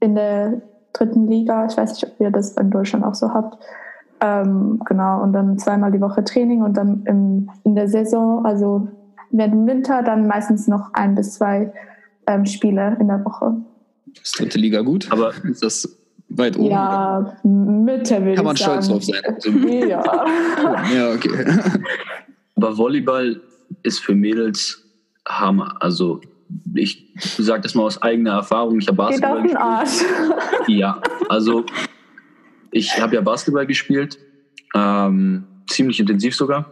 in 0.00 0.14
der 0.14 0.62
dritten 0.98 1.26
Liga. 1.28 1.66
Ich 1.66 1.76
weiß 1.76 1.94
nicht, 1.94 2.04
ob 2.04 2.20
ihr 2.20 2.30
das 2.30 2.52
in 2.52 2.70
Deutschland 2.70 3.04
auch 3.04 3.14
so 3.14 3.32
habt. 3.32 3.58
Ähm, 4.20 4.80
genau, 4.84 5.22
und 5.22 5.32
dann 5.32 5.58
zweimal 5.58 5.92
die 5.92 6.00
Woche 6.00 6.24
Training 6.24 6.62
und 6.62 6.76
dann 6.76 7.02
im, 7.04 7.50
in 7.64 7.74
der 7.74 7.88
Saison, 7.88 8.44
also 8.44 8.88
während 9.30 9.54
dem 9.54 9.66
Winter, 9.66 10.02
dann 10.02 10.26
meistens 10.26 10.66
noch 10.66 10.92
ein 10.94 11.14
bis 11.14 11.34
zwei 11.34 11.72
ähm, 12.26 12.44
Spiele 12.44 12.96
in 13.00 13.08
der 13.08 13.24
Woche. 13.24 13.56
Ist 14.20 14.38
dritte 14.38 14.58
Liga 14.58 14.80
gut? 14.80 15.06
Aber 15.10 15.32
ist 15.44 15.62
das 15.62 15.96
weit 16.30 16.56
oben? 16.58 16.70
Ja, 16.70 17.36
Mitte 17.44 18.24
will 18.24 18.34
Kann 18.34 18.44
man 18.44 18.56
stolz 18.56 18.88
drauf 18.88 19.04
sein. 19.04 19.22
ja. 19.88 20.02
ja, 20.94 21.12
okay. 21.12 21.30
Aber 22.56 22.76
Volleyball 22.76 23.40
ist 23.84 24.00
für 24.00 24.14
Mädels 24.14 24.84
Hammer. 25.28 25.76
Also 25.80 26.20
ich 26.74 27.12
sage 27.16 27.62
das 27.62 27.74
mal 27.74 27.84
aus 27.84 28.00
eigener 28.00 28.32
Erfahrung. 28.32 28.78
Ich 28.78 28.88
habe 28.88 28.96
Basketball 28.96 29.42
Geht 29.42 29.56
auf 29.56 29.80
den 29.80 29.90
gespielt. 29.90 30.38
Arsch. 30.38 30.68
Ja, 30.68 31.00
also 31.28 31.64
ich 32.70 33.00
habe 33.00 33.14
ja 33.14 33.20
Basketball 33.20 33.66
gespielt, 33.66 34.18
ähm, 34.74 35.44
ziemlich 35.68 36.00
intensiv 36.00 36.34
sogar. 36.34 36.70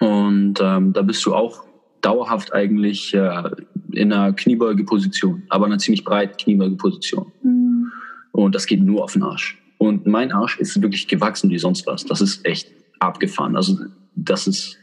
Und 0.00 0.58
ähm, 0.60 0.92
da 0.92 1.02
bist 1.02 1.24
du 1.26 1.34
auch 1.34 1.64
dauerhaft 2.00 2.52
eigentlich 2.52 3.14
äh, 3.14 3.50
in 3.92 4.12
einer 4.12 4.32
Kniebeugeposition, 4.32 5.42
aber 5.48 5.66
in 5.66 5.72
einer 5.72 5.78
ziemlich 5.78 6.04
breiten 6.04 6.36
Kniebeugeposition. 6.36 7.32
Mhm. 7.42 7.92
Und 8.32 8.54
das 8.54 8.66
geht 8.66 8.80
nur 8.80 9.04
auf 9.04 9.12
den 9.12 9.22
Arsch. 9.22 9.58
Und 9.78 10.06
mein 10.06 10.32
Arsch 10.32 10.58
ist 10.58 10.80
wirklich 10.80 11.08
gewachsen 11.08 11.50
wie 11.50 11.58
sonst 11.58 11.86
was. 11.86 12.04
Das 12.04 12.20
ist 12.20 12.44
echt 12.46 12.72
abgefahren. 12.98 13.56
Also 13.56 13.78
das 14.14 14.46
ist 14.46 14.78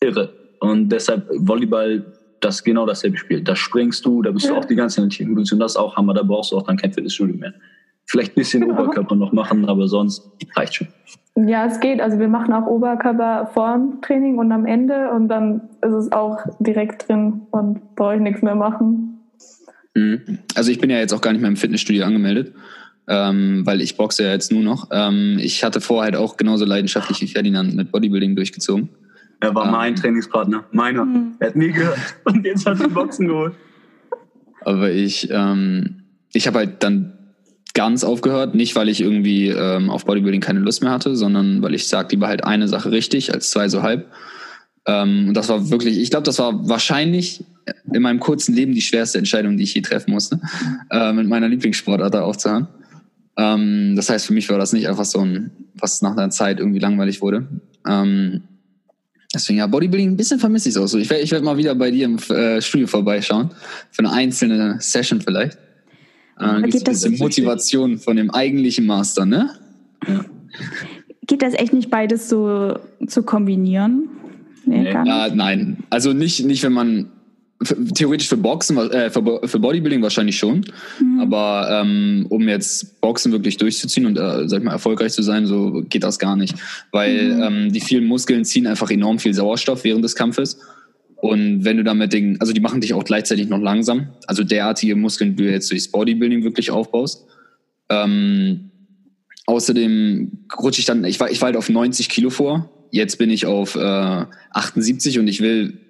irre. 0.00 0.32
Und 0.60 0.88
deshalb 0.88 1.28
Volleyball, 1.36 2.15
das 2.40 2.56
ist 2.56 2.64
genau 2.64 2.86
dasselbe 2.86 3.16
Spiel. 3.16 3.42
Da 3.42 3.56
springst 3.56 4.04
du, 4.04 4.22
da 4.22 4.30
bist 4.30 4.46
ja. 4.46 4.52
du 4.52 4.58
auch 4.58 4.64
die 4.64 4.74
ganze 4.74 4.96
Zeit 5.08 5.20
in 5.20 5.34
Position. 5.34 5.60
Das 5.60 5.72
ist 5.72 5.76
auch 5.76 5.96
Hammer, 5.96 6.14
da 6.14 6.22
brauchst 6.22 6.52
du 6.52 6.56
auch 6.56 6.62
dann 6.62 6.76
kein 6.76 6.92
Fitnessstudio 6.92 7.36
mehr. 7.36 7.54
Vielleicht 8.06 8.32
ein 8.32 8.36
bisschen 8.36 8.60
genau. 8.60 8.74
Oberkörper 8.74 9.16
noch 9.16 9.32
machen, 9.32 9.64
aber 9.68 9.88
sonst 9.88 10.30
reicht 10.54 10.76
schon. 10.76 10.88
Ja, 11.36 11.66
es 11.66 11.80
geht. 11.80 12.00
Also 12.00 12.18
wir 12.18 12.28
machen 12.28 12.52
auch 12.54 12.66
Oberkörper 12.66 13.50
vorm 13.52 14.00
Training 14.00 14.38
und 14.38 14.52
am 14.52 14.64
Ende 14.64 15.10
und 15.10 15.28
dann 15.28 15.62
ist 15.82 15.92
es 15.92 16.12
auch 16.12 16.38
direkt 16.60 17.08
drin 17.08 17.42
und 17.50 17.94
brauche 17.94 18.14
ich 18.14 18.20
nichts 18.20 18.42
mehr 18.42 18.54
machen. 18.54 19.18
Mhm. 19.94 20.38
Also 20.54 20.70
ich 20.70 20.78
bin 20.78 20.88
ja 20.88 20.98
jetzt 20.98 21.12
auch 21.12 21.20
gar 21.20 21.32
nicht 21.32 21.40
mehr 21.42 21.50
im 21.50 21.56
Fitnessstudio 21.56 22.04
angemeldet, 22.04 22.54
ähm, 23.08 23.66
weil 23.66 23.80
ich 23.80 23.96
boxe 23.96 24.22
ja 24.22 24.30
jetzt 24.30 24.52
nur 24.52 24.62
noch. 24.62 24.88
Ähm, 24.92 25.38
ich 25.40 25.64
hatte 25.64 25.80
vorher 25.80 26.12
halt 26.12 26.16
auch 26.16 26.36
genauso 26.36 26.64
leidenschaftlich 26.64 27.20
wie 27.20 27.26
Ferdinand 27.26 27.74
mit 27.74 27.92
Bodybuilding 27.92 28.36
durchgezogen. 28.36 28.88
Er 29.40 29.54
war 29.54 29.66
ähm, 29.66 29.72
mein 29.72 29.96
Trainingspartner, 29.96 30.64
meiner. 30.72 31.04
Mhm. 31.04 31.34
Er 31.38 31.48
hat 31.48 31.56
nie 31.56 31.72
gehört 31.72 31.98
und 32.24 32.44
jetzt 32.44 32.66
hat 32.66 32.80
er 32.80 32.88
Boxen 32.88 33.28
geholt. 33.28 33.54
Aber 34.62 34.90
ich, 34.90 35.28
ähm, 35.30 36.02
ich 36.32 36.46
habe 36.46 36.58
halt 36.58 36.82
dann 36.82 37.12
ganz 37.74 38.04
aufgehört, 38.04 38.54
nicht 38.54 38.74
weil 38.74 38.88
ich 38.88 39.00
irgendwie 39.00 39.48
ähm, 39.48 39.90
auf 39.90 40.06
Bodybuilding 40.06 40.40
keine 40.40 40.60
Lust 40.60 40.82
mehr 40.82 40.92
hatte, 40.92 41.14
sondern 41.14 41.62
weil 41.62 41.74
ich 41.74 41.88
sage 41.88 42.08
lieber 42.12 42.26
halt 42.26 42.42
eine 42.42 42.68
Sache 42.68 42.90
richtig 42.90 43.32
als 43.34 43.50
zwei 43.50 43.68
so 43.68 43.82
halb. 43.82 44.10
Ähm, 44.86 45.28
und 45.28 45.34
das 45.34 45.48
war 45.48 45.70
wirklich, 45.70 45.98
ich 45.98 46.10
glaube, 46.10 46.24
das 46.24 46.38
war 46.38 46.68
wahrscheinlich 46.68 47.44
in 47.92 48.02
meinem 48.02 48.20
kurzen 48.20 48.54
Leben 48.54 48.72
die 48.72 48.80
schwerste 48.80 49.18
Entscheidung, 49.18 49.56
die 49.56 49.64
ich 49.64 49.74
je 49.74 49.82
treffen 49.82 50.12
musste, 50.12 50.40
äh, 50.90 51.12
mit 51.12 51.28
meiner 51.28 51.48
Lieblingssportart 51.48 52.14
da 52.14 52.22
aufzuhören. 52.22 52.68
Ähm, 53.36 53.94
das 53.96 54.08
heißt, 54.08 54.26
für 54.26 54.32
mich 54.32 54.48
war 54.48 54.58
das 54.58 54.72
nicht 54.72 54.88
einfach 54.88 55.04
so 55.04 55.20
ein, 55.20 55.50
was 55.74 56.00
nach 56.02 56.12
einer 56.12 56.30
Zeit 56.30 56.60
irgendwie 56.60 56.78
langweilig 56.78 57.20
wurde. 57.20 57.46
Ähm, 57.86 58.42
Deswegen 59.36 59.58
ja, 59.58 59.66
Bodybuilding, 59.66 60.12
ein 60.12 60.16
bisschen 60.16 60.38
vermisse 60.38 60.70
ich 60.70 60.74
es 60.74 60.80
auch 60.80 60.86
so. 60.86 60.96
Ich 60.96 61.10
werde 61.10 61.22
ich 61.22 61.30
werd 61.30 61.44
mal 61.44 61.58
wieder 61.58 61.74
bei 61.74 61.90
dir 61.90 62.06
im 62.06 62.16
äh, 62.30 62.62
Studio 62.62 62.86
vorbeischauen. 62.86 63.50
Für 63.90 64.00
eine 64.00 64.12
einzelne 64.12 64.78
Session 64.80 65.20
vielleicht. 65.20 65.58
Äh, 66.40 66.62
gibt 66.62 66.76
ein 66.76 66.84
bisschen 66.84 67.18
Motivation 67.18 67.98
von 67.98 68.16
dem 68.16 68.30
eigentlichen 68.30 68.86
Master, 68.86 69.26
ne? 69.26 69.50
Ja. 70.08 70.24
Geht 71.26 71.42
das 71.42 71.52
echt 71.52 71.74
nicht 71.74 71.90
beides 71.90 72.30
so 72.30 72.78
zu 73.06 73.22
kombinieren? 73.24 74.08
Nee, 74.64 74.82
nee. 74.82 74.92
Ja, 74.92 75.28
nein. 75.34 75.78
Also 75.90 76.14
nicht, 76.14 76.44
nicht, 76.46 76.62
wenn 76.62 76.72
man 76.72 77.10
theoretisch 77.94 78.28
für 78.28 78.36
Boxen, 78.36 78.76
äh, 78.76 79.10
für, 79.10 79.22
Bodybuilding 79.22 80.02
wahrscheinlich 80.02 80.38
schon. 80.38 80.64
Mhm. 81.00 81.20
Aber 81.20 81.68
ähm, 81.70 82.26
um 82.28 82.48
jetzt 82.48 83.00
Boxen 83.00 83.32
wirklich 83.32 83.56
durchzuziehen 83.56 84.06
und 84.06 84.18
äh, 84.18 84.48
sag 84.48 84.58
ich 84.58 84.64
mal 84.64 84.72
erfolgreich 84.72 85.12
zu 85.12 85.22
sein, 85.22 85.46
so 85.46 85.84
geht 85.88 86.04
das 86.04 86.18
gar 86.18 86.36
nicht. 86.36 86.54
Weil 86.92 87.34
mhm. 87.34 87.42
ähm, 87.42 87.72
die 87.72 87.80
vielen 87.80 88.04
Muskeln 88.04 88.44
ziehen 88.44 88.66
einfach 88.66 88.90
enorm 88.90 89.18
viel 89.18 89.34
Sauerstoff 89.34 89.84
während 89.84 90.04
des 90.04 90.14
Kampfes. 90.14 90.58
Und 91.16 91.64
wenn 91.64 91.78
du 91.78 91.84
damit 91.84 92.12
den, 92.12 92.40
also 92.40 92.52
die 92.52 92.60
machen 92.60 92.80
dich 92.80 92.94
auch 92.94 93.04
gleichzeitig 93.04 93.48
noch 93.48 93.60
langsam. 93.60 94.08
Also 94.26 94.44
derartige 94.44 94.96
Muskeln, 94.96 95.34
die 95.34 95.44
du 95.44 95.50
jetzt 95.50 95.70
durchs 95.70 95.88
Bodybuilding 95.88 96.44
wirklich 96.44 96.70
aufbaust. 96.70 97.26
Ähm, 97.88 98.70
außerdem 99.46 100.46
rutsche 100.60 100.80
ich 100.80 100.86
dann, 100.86 101.04
ich 101.04 101.18
war, 101.18 101.30
ich 101.30 101.40
war 101.40 101.46
halt 101.46 101.56
auf 101.56 101.68
90 101.68 102.08
Kilo 102.08 102.30
vor. 102.30 102.70
Jetzt 102.90 103.16
bin 103.18 103.30
ich 103.30 103.46
auf 103.46 103.76
äh, 103.76 104.24
78 104.52 105.18
und 105.18 105.28
ich 105.28 105.40
will 105.40 105.85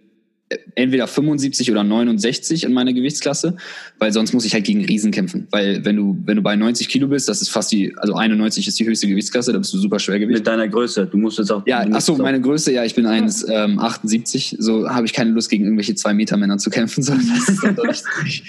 entweder 0.77 1.07
75 1.07 1.71
oder 1.71 1.83
69 1.83 2.65
in 2.65 2.73
meiner 2.73 2.93
Gewichtsklasse, 2.93 3.57
weil 3.99 4.13
sonst 4.13 4.33
muss 4.33 4.45
ich 4.45 4.55
halt 4.55 4.65
gegen 4.65 4.85
Riesen 4.85 5.11
kämpfen. 5.11 5.49
Weil 5.51 5.85
wenn 5.85 5.97
du, 5.97 6.17
wenn 6.25 6.37
du 6.37 6.43
bei 6.43 6.55
90 6.55 6.89
Kilo 6.89 7.09
bist, 7.09 7.29
das 7.29 7.43
ist 7.43 7.49
fast 7.49 7.73
die, 7.73 7.97
also 7.97 8.15
91 8.15 8.69
ist 8.69 8.79
die 8.79 8.87
höchste 8.87 9.09
Gewichtsklasse, 9.09 9.53
da 9.53 9.59
bist 9.59 9.73
du 9.75 9.79
super 9.79 9.99
schwergewicht. 9.99 10.39
Mit 10.39 10.47
deiner 10.47 10.69
Größe, 10.69 11.07
du 11.07 11.19
musst 11.19 11.39
jetzt 11.39 11.51
auch. 11.51 11.67
Ja, 11.67 11.85
ach 11.91 12.01
so, 12.01 12.17
meine 12.17 12.41
Größe, 12.41 12.73
ja, 12.73 12.85
ich 12.85 12.95
bin 12.95 13.07
1,78, 13.07 14.53
ähm, 14.53 14.57
so 14.61 14.89
habe 14.89 15.07
ich 15.07 15.13
keine 15.13 15.31
Lust 15.31 15.51
gegen 15.51 15.65
irgendwelche 15.65 15.95
2 15.97 16.15
Meter 16.15 16.37
Männer 16.37 16.59
zu 16.59 16.71
kämpfen, 16.71 17.03
so, 17.05 17.13
das 17.15 17.49
ist 17.49 17.65
dann 17.65 17.75
doch 17.75 17.87
nicht 17.87 18.05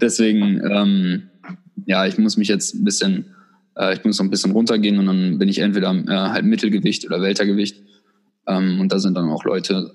Deswegen, 0.00 0.60
ähm, 0.68 1.22
ja, 1.86 2.06
ich 2.06 2.18
muss 2.18 2.36
mich 2.36 2.48
jetzt 2.48 2.74
ein 2.74 2.84
bisschen 2.84 3.26
Äh, 3.76 3.94
ich 3.94 4.04
muss 4.04 4.18
noch 4.18 4.26
ein 4.26 4.30
bisschen 4.30 4.52
runtergehen 4.52 4.98
und 4.98 5.06
dann 5.06 5.38
bin 5.38 5.48
ich 5.48 5.58
entweder 5.58 5.94
äh, 5.94 6.30
halt 6.30 6.44
Mittelgewicht 6.44 7.06
oder 7.06 7.20
Weltergewicht. 7.20 7.82
Ähm, 8.46 8.80
und 8.80 8.92
da 8.92 8.98
sind 8.98 9.16
dann 9.16 9.28
auch 9.28 9.44
Leute 9.44 9.94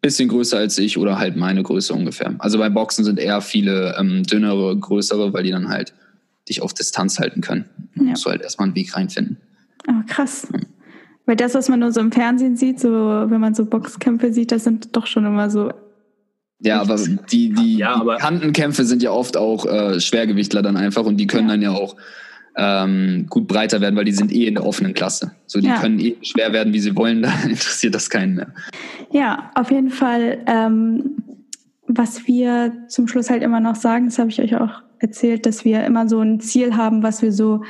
bisschen 0.00 0.28
größer 0.28 0.58
als 0.58 0.78
ich 0.78 0.98
oder 0.98 1.18
halt 1.18 1.36
meine 1.36 1.62
Größe 1.62 1.92
ungefähr. 1.94 2.34
Also 2.38 2.58
bei 2.58 2.68
Boxen 2.68 3.04
sind 3.04 3.18
eher 3.18 3.40
viele 3.40 3.96
ähm, 3.98 4.22
dünnere, 4.22 4.76
größere, 4.76 5.32
weil 5.32 5.44
die 5.44 5.50
dann 5.50 5.68
halt 5.68 5.94
dich 6.48 6.62
auf 6.62 6.74
Distanz 6.74 7.18
halten 7.18 7.40
können. 7.40 7.66
Ja. 7.94 8.02
musst 8.02 8.24
du 8.26 8.30
halt 8.30 8.42
erstmal 8.42 8.68
einen 8.68 8.76
Weg 8.76 8.96
reinfinden. 8.96 9.38
Oh, 9.88 10.02
krass. 10.06 10.48
Ja. 10.52 10.60
Weil 11.26 11.36
das, 11.36 11.54
was 11.54 11.68
man 11.68 11.80
nur 11.80 11.90
so 11.90 12.00
im 12.00 12.12
Fernsehen 12.12 12.56
sieht, 12.56 12.80
so 12.80 12.90
wenn 12.90 13.40
man 13.40 13.54
so 13.54 13.64
Boxkämpfe 13.64 14.32
sieht, 14.32 14.52
das 14.52 14.64
sind 14.64 14.94
doch 14.94 15.06
schon 15.06 15.24
immer 15.24 15.48
so. 15.48 15.70
Ja, 16.60 16.80
aber 16.80 16.96
die, 16.96 17.52
die, 17.52 17.78
ja, 17.78 17.94
aber 17.94 18.16
Kantenkämpfe 18.16 18.84
sind 18.84 19.02
ja 19.02 19.10
oft 19.10 19.36
auch 19.36 19.66
äh, 19.66 20.00
Schwergewichtler 20.00 20.62
dann 20.62 20.76
einfach 20.76 21.04
und 21.04 21.16
die 21.16 21.26
können 21.26 21.48
ja. 21.48 21.54
dann 21.54 21.62
ja 21.62 21.70
auch 21.70 21.96
ähm, 22.56 23.26
gut 23.28 23.48
breiter 23.48 23.80
werden, 23.80 23.96
weil 23.96 24.04
die 24.04 24.12
sind 24.12 24.32
eh 24.32 24.46
in 24.46 24.54
der 24.54 24.64
offenen 24.64 24.94
Klasse. 24.94 25.32
So, 25.46 25.60
die 25.60 25.68
ja. 25.68 25.80
können 25.80 25.98
eh 25.98 26.16
schwer 26.22 26.52
werden, 26.52 26.72
wie 26.72 26.80
sie 26.80 26.96
wollen, 26.96 27.22
da 27.22 27.32
interessiert 27.44 27.94
das 27.94 28.10
keinen 28.10 28.34
mehr. 28.34 28.48
Ja, 29.10 29.50
auf 29.54 29.70
jeden 29.70 29.90
Fall. 29.90 30.38
Ähm, 30.46 31.16
was 31.86 32.26
wir 32.26 32.72
zum 32.88 33.08
Schluss 33.08 33.30
halt 33.30 33.42
immer 33.42 33.60
noch 33.60 33.76
sagen, 33.76 34.06
das 34.06 34.18
habe 34.18 34.30
ich 34.30 34.40
euch 34.40 34.56
auch 34.56 34.82
erzählt, 34.98 35.44
dass 35.46 35.64
wir 35.64 35.84
immer 35.84 36.08
so 36.08 36.20
ein 36.20 36.40
Ziel 36.40 36.76
haben, 36.76 37.02
was 37.02 37.20
wir 37.20 37.30
so, 37.30 37.62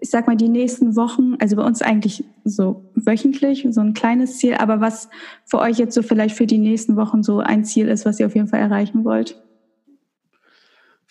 ich 0.00 0.08
sag 0.08 0.26
mal, 0.26 0.36
die 0.36 0.48
nächsten 0.48 0.96
Wochen, 0.96 1.34
also 1.38 1.56
bei 1.56 1.62
uns 1.62 1.82
eigentlich 1.82 2.24
so 2.44 2.90
wöchentlich, 2.94 3.66
so 3.70 3.80
ein 3.82 3.92
kleines 3.92 4.38
Ziel, 4.38 4.54
aber 4.54 4.80
was 4.80 5.10
für 5.44 5.58
euch 5.58 5.78
jetzt 5.78 5.94
so 5.94 6.02
vielleicht 6.02 6.34
für 6.34 6.46
die 6.46 6.58
nächsten 6.58 6.96
Wochen 6.96 7.22
so 7.22 7.40
ein 7.40 7.64
Ziel 7.64 7.88
ist, 7.88 8.06
was 8.06 8.18
ihr 8.18 8.26
auf 8.26 8.34
jeden 8.34 8.48
Fall 8.48 8.60
erreichen 8.60 9.04
wollt 9.04 9.36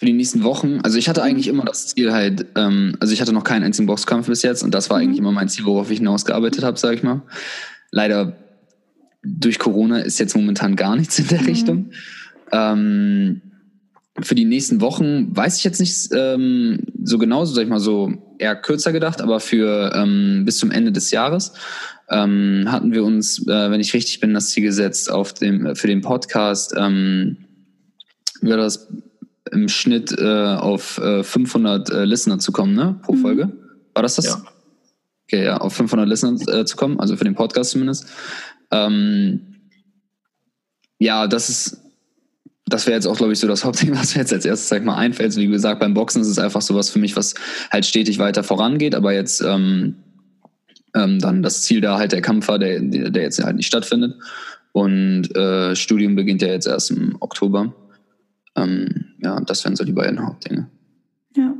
für 0.01 0.07
die 0.07 0.13
nächsten 0.13 0.41
Wochen. 0.41 0.79
Also 0.81 0.97
ich 0.97 1.07
hatte 1.07 1.21
eigentlich 1.21 1.47
immer 1.47 1.63
das 1.63 1.85
Ziel 1.85 2.11
halt, 2.11 2.47
ähm, 2.55 2.95
also 2.99 3.13
ich 3.13 3.21
hatte 3.21 3.33
noch 3.33 3.43
keinen 3.43 3.61
einzigen 3.61 3.85
Boxkampf 3.85 4.25
bis 4.25 4.41
jetzt 4.41 4.63
und 4.63 4.73
das 4.73 4.89
war 4.89 4.97
eigentlich 4.97 5.19
mhm. 5.19 5.27
immer 5.27 5.31
mein 5.31 5.47
Ziel, 5.47 5.63
worauf 5.65 5.91
ich 5.91 5.99
hinausgearbeitet 5.99 6.63
habe, 6.63 6.79
sage 6.79 6.95
ich 6.95 7.03
mal. 7.03 7.21
Leider 7.91 8.35
durch 9.21 9.59
Corona 9.59 9.99
ist 9.99 10.17
jetzt 10.17 10.35
momentan 10.35 10.75
gar 10.75 10.95
nichts 10.95 11.19
in 11.19 11.27
der 11.27 11.41
mhm. 11.41 11.45
Richtung. 11.45 11.91
Ähm, 12.51 13.41
für 14.19 14.33
die 14.33 14.45
nächsten 14.45 14.81
Wochen 14.81 15.37
weiß 15.37 15.59
ich 15.59 15.63
jetzt 15.63 15.79
nicht 15.79 16.09
ähm, 16.17 16.79
so 17.03 17.19
genau, 17.19 17.45
so 17.45 17.53
sag 17.53 17.61
ich 17.61 17.69
mal 17.69 17.79
so 17.79 18.11
eher 18.39 18.55
kürzer 18.55 18.93
gedacht, 18.93 19.21
aber 19.21 19.39
für 19.39 19.93
ähm, 19.93 20.45
bis 20.45 20.57
zum 20.57 20.71
Ende 20.71 20.91
des 20.91 21.11
Jahres 21.11 21.53
ähm, 22.09 22.65
hatten 22.69 22.91
wir 22.91 23.03
uns, 23.03 23.47
äh, 23.47 23.69
wenn 23.69 23.79
ich 23.79 23.93
richtig 23.93 24.19
bin, 24.19 24.33
das 24.33 24.49
Ziel 24.49 24.63
gesetzt 24.63 25.11
auf 25.11 25.35
dem 25.35 25.75
für 25.75 25.85
den 25.85 26.01
Podcast. 26.01 26.73
Ähm, 26.75 27.37
war 28.41 28.57
das 28.57 28.89
im 29.51 29.67
Schnitt 29.67 30.17
äh, 30.17 30.55
auf 30.55 30.97
äh, 30.97 31.23
500 31.23 31.89
äh, 31.89 32.05
Listener 32.05 32.39
zu 32.39 32.51
kommen, 32.51 32.73
ne? 32.73 32.99
Pro 33.03 33.13
mhm. 33.13 33.21
Folge. 33.21 33.51
War 33.93 34.03
das 34.03 34.15
das? 34.15 34.25
Ja. 34.25 34.41
Okay, 35.27 35.45
ja, 35.45 35.57
auf 35.57 35.73
500 35.73 36.07
Listener 36.07 36.39
äh, 36.53 36.65
zu 36.65 36.75
kommen, 36.75 36.99
also 36.99 37.15
für 37.15 37.23
den 37.23 37.35
Podcast 37.35 37.71
zumindest. 37.71 38.05
Ähm, 38.71 39.41
ja, 40.99 41.27
das 41.27 41.49
ist, 41.49 41.81
das 42.65 42.85
wäre 42.85 42.95
jetzt 42.95 43.07
auch, 43.07 43.17
glaube 43.17 43.33
ich, 43.33 43.39
so 43.39 43.47
das 43.47 43.63
Hauptding, 43.63 43.91
was 43.95 44.15
mir 44.15 44.21
jetzt 44.21 44.33
als 44.33 44.45
erstes, 44.45 44.69
sag 44.69 44.83
mal, 44.83 44.95
einfällt. 44.95 45.35
wie 45.35 45.47
gesagt, 45.47 45.79
beim 45.79 45.93
Boxen 45.93 46.21
ist 46.21 46.27
es 46.27 46.39
einfach 46.39 46.61
so 46.61 46.75
was 46.75 46.89
für 46.89 46.99
mich, 46.99 47.15
was 47.15 47.33
halt 47.71 47.85
stetig 47.85 48.19
weiter 48.19 48.43
vorangeht, 48.43 48.95
aber 48.95 49.13
jetzt 49.13 49.41
ähm, 49.41 49.95
ähm, 50.95 51.19
dann 51.19 51.43
das 51.43 51.63
Ziel 51.63 51.81
da 51.81 51.97
halt 51.97 52.11
der 52.11 52.21
Kampf 52.21 52.47
war, 52.47 52.59
der, 52.59 52.81
der 52.81 53.23
jetzt 53.23 53.43
halt 53.43 53.55
nicht 53.55 53.67
stattfindet. 53.67 54.15
Und 54.73 55.35
äh, 55.35 55.75
Studium 55.75 56.15
beginnt 56.15 56.41
ja 56.41 56.49
jetzt 56.49 56.67
erst 56.67 56.91
im 56.91 57.17
Oktober. 57.19 57.73
Ähm, 58.55 59.10
ja, 59.21 59.39
das 59.41 59.63
wären 59.63 59.75
so 59.75 59.83
die 59.83 59.93
beiden 59.93 60.25
Hauptdinge. 60.25 60.69
Ja. 61.35 61.53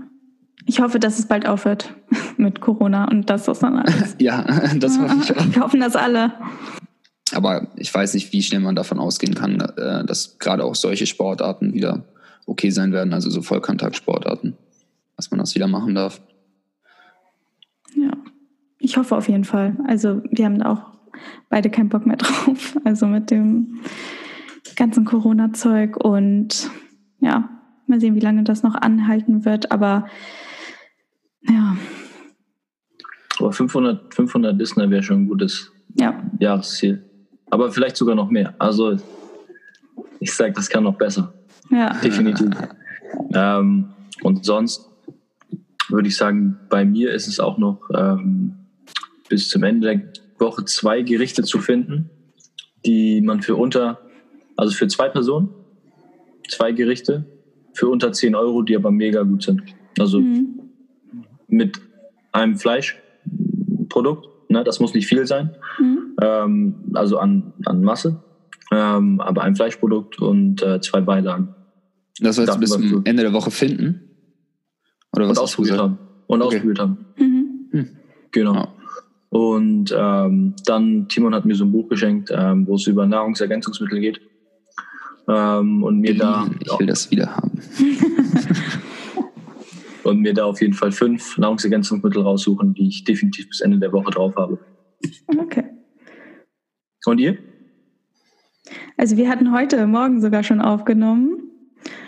Ich 0.65 0.79
hoffe, 0.79 0.99
dass 0.99 1.19
es 1.19 1.27
bald 1.27 1.47
aufhört 1.47 1.93
mit 2.37 2.61
Corona 2.61 3.05
und 3.05 3.29
das 3.29 3.45
dann 3.45 3.77
alles. 3.77 4.15
ja, 4.19 4.43
das 4.75 4.99
hoffe 4.99 5.17
ich 5.23 5.37
auch. 5.37 5.45
Wir 5.55 5.61
hoffen 5.63 5.79
das 5.79 5.95
alle. 5.95 6.33
Aber 7.33 7.67
ich 7.77 7.93
weiß 7.93 8.13
nicht, 8.13 8.33
wie 8.33 8.43
schnell 8.43 8.59
man 8.59 8.75
davon 8.75 8.99
ausgehen 8.99 9.35
kann, 9.35 9.59
äh, 9.59 10.05
dass 10.05 10.37
gerade 10.37 10.65
auch 10.65 10.75
solche 10.75 11.05
Sportarten 11.05 11.73
wieder 11.73 12.03
okay 12.45 12.71
sein 12.71 12.91
werden, 12.91 13.13
also 13.13 13.29
so 13.29 13.41
Vollkontaktsportarten, 13.41 14.57
dass 15.15 15.31
man 15.31 15.39
das 15.39 15.55
wieder 15.55 15.67
machen 15.67 15.95
darf. 15.95 16.21
Ja, 17.95 18.11
ich 18.79 18.97
hoffe 18.97 19.15
auf 19.15 19.29
jeden 19.29 19.45
Fall. 19.45 19.77
Also 19.87 20.21
wir 20.29 20.45
haben 20.45 20.59
da 20.59 20.71
auch 20.71 20.91
beide 21.49 21.69
keinen 21.69 21.89
Bock 21.89 22.05
mehr 22.05 22.17
drauf. 22.17 22.77
Also 22.83 23.07
mit 23.07 23.31
dem 23.31 23.79
ganzen 24.75 25.05
Corona-Zeug 25.05 25.97
und 25.97 26.69
ja, 27.21 27.49
mal 27.87 27.99
sehen, 27.99 28.15
wie 28.15 28.19
lange 28.19 28.43
das 28.43 28.63
noch 28.63 28.75
anhalten 28.75 29.45
wird, 29.45 29.71
aber 29.71 30.07
ja. 31.43 31.77
Aber 33.39 33.51
500, 33.51 34.13
500 34.13 34.57
Listener 34.57 34.89
wäre 34.89 35.01
schon 35.01 35.23
ein 35.23 35.27
gutes 35.27 35.71
ja. 35.95 36.21
Jahresziel. 36.39 37.03
Aber 37.49 37.71
vielleicht 37.71 37.97
sogar 37.97 38.15
noch 38.15 38.29
mehr. 38.29 38.53
Also 38.59 38.97
ich 40.19 40.33
sage, 40.33 40.53
das 40.53 40.69
kann 40.69 40.83
noch 40.83 40.97
besser. 40.97 41.33
Ja. 41.69 41.93
Definitiv. 42.01 42.49
ähm, 43.33 43.89
und 44.23 44.45
sonst 44.45 44.87
würde 45.89 46.07
ich 46.07 46.15
sagen, 46.15 46.59
bei 46.69 46.85
mir 46.85 47.11
ist 47.13 47.27
es 47.27 47.39
auch 47.39 47.57
noch 47.57 47.81
ähm, 47.95 48.55
bis 49.27 49.49
zum 49.49 49.63
Ende 49.63 49.87
der 49.87 50.01
Woche 50.39 50.65
zwei 50.65 51.01
Gerichte 51.01 51.43
zu 51.43 51.59
finden, 51.59 52.09
die 52.85 53.21
man 53.21 53.41
für 53.41 53.55
unter 53.55 53.99
also 54.61 54.75
für 54.75 54.87
zwei 54.87 55.09
Personen, 55.09 55.49
zwei 56.51 56.71
Gerichte 56.71 57.25
für 57.73 57.87
unter 57.87 58.11
10 58.11 58.35
Euro, 58.35 58.61
die 58.61 58.75
aber 58.75 58.91
mega 58.91 59.23
gut 59.23 59.43
sind. 59.43 59.63
Also 59.97 60.19
mhm. 60.19 60.59
mit 61.47 61.79
einem 62.31 62.57
Fleischprodukt, 62.57 64.27
ne, 64.49 64.63
das 64.63 64.79
muss 64.79 64.93
nicht 64.93 65.07
viel 65.07 65.25
sein, 65.25 65.55
mhm. 65.79 66.15
ähm, 66.21 66.75
also 66.93 67.17
an, 67.17 67.53
an 67.65 67.83
Masse, 67.83 68.21
ähm, 68.71 69.19
aber 69.19 69.43
ein 69.43 69.55
Fleischprodukt 69.55 70.19
und 70.19 70.61
äh, 70.61 70.79
zwei 70.81 71.01
Beilagen. 71.01 71.55
Das 72.19 72.35
sollst 72.35 72.53
du 72.53 72.59
bis 72.59 72.69
zum 72.69 73.01
Ende 73.05 73.23
der 73.23 73.33
Woche 73.33 73.51
finden? 73.51 74.01
Oder 75.13 75.27
was 75.27 75.37
und 75.37 75.43
ausprobiert 75.43 75.77
haben. 75.77 75.97
Und 76.27 76.41
okay. 76.41 76.55
ausprobiert 76.55 76.79
haben. 76.79 77.05
Mhm. 77.17 77.67
Hm. 77.71 77.89
Genau. 78.31 78.53
Ja. 78.53 78.73
Und 79.29 79.95
ähm, 79.97 80.55
dann, 80.65 81.07
Timon 81.07 81.33
hat 81.33 81.45
mir 81.45 81.55
so 81.55 81.63
ein 81.63 81.71
Buch 81.71 81.87
geschenkt, 81.87 82.29
ähm, 82.33 82.67
wo 82.67 82.75
es 82.75 82.85
über 82.87 83.07
Nahrungsergänzungsmittel 83.07 83.99
geht. 83.99 84.21
Ähm, 85.27 85.83
und 85.83 85.99
mir 85.99 86.17
da. 86.17 86.49
Ich 86.59 86.79
will 86.79 86.87
das 86.87 87.11
wieder 87.11 87.35
haben. 87.35 87.61
und 90.03 90.19
mir 90.19 90.33
da 90.33 90.45
auf 90.45 90.61
jeden 90.61 90.73
Fall 90.73 90.91
fünf 90.91 91.37
Nahrungsergänzungsmittel 91.37 92.21
raussuchen, 92.21 92.73
die 92.73 92.87
ich 92.87 93.03
definitiv 93.03 93.49
bis 93.49 93.61
Ende 93.61 93.79
der 93.79 93.93
Woche 93.93 94.11
drauf 94.11 94.35
habe. 94.35 94.59
Okay. 95.27 95.63
Und 97.05 97.19
ihr? 97.19 97.37
Also 98.97 99.17
wir 99.17 99.29
hatten 99.29 99.51
heute 99.51 99.85
Morgen 99.87 100.21
sogar 100.21 100.43
schon 100.43 100.61
aufgenommen. 100.61 101.43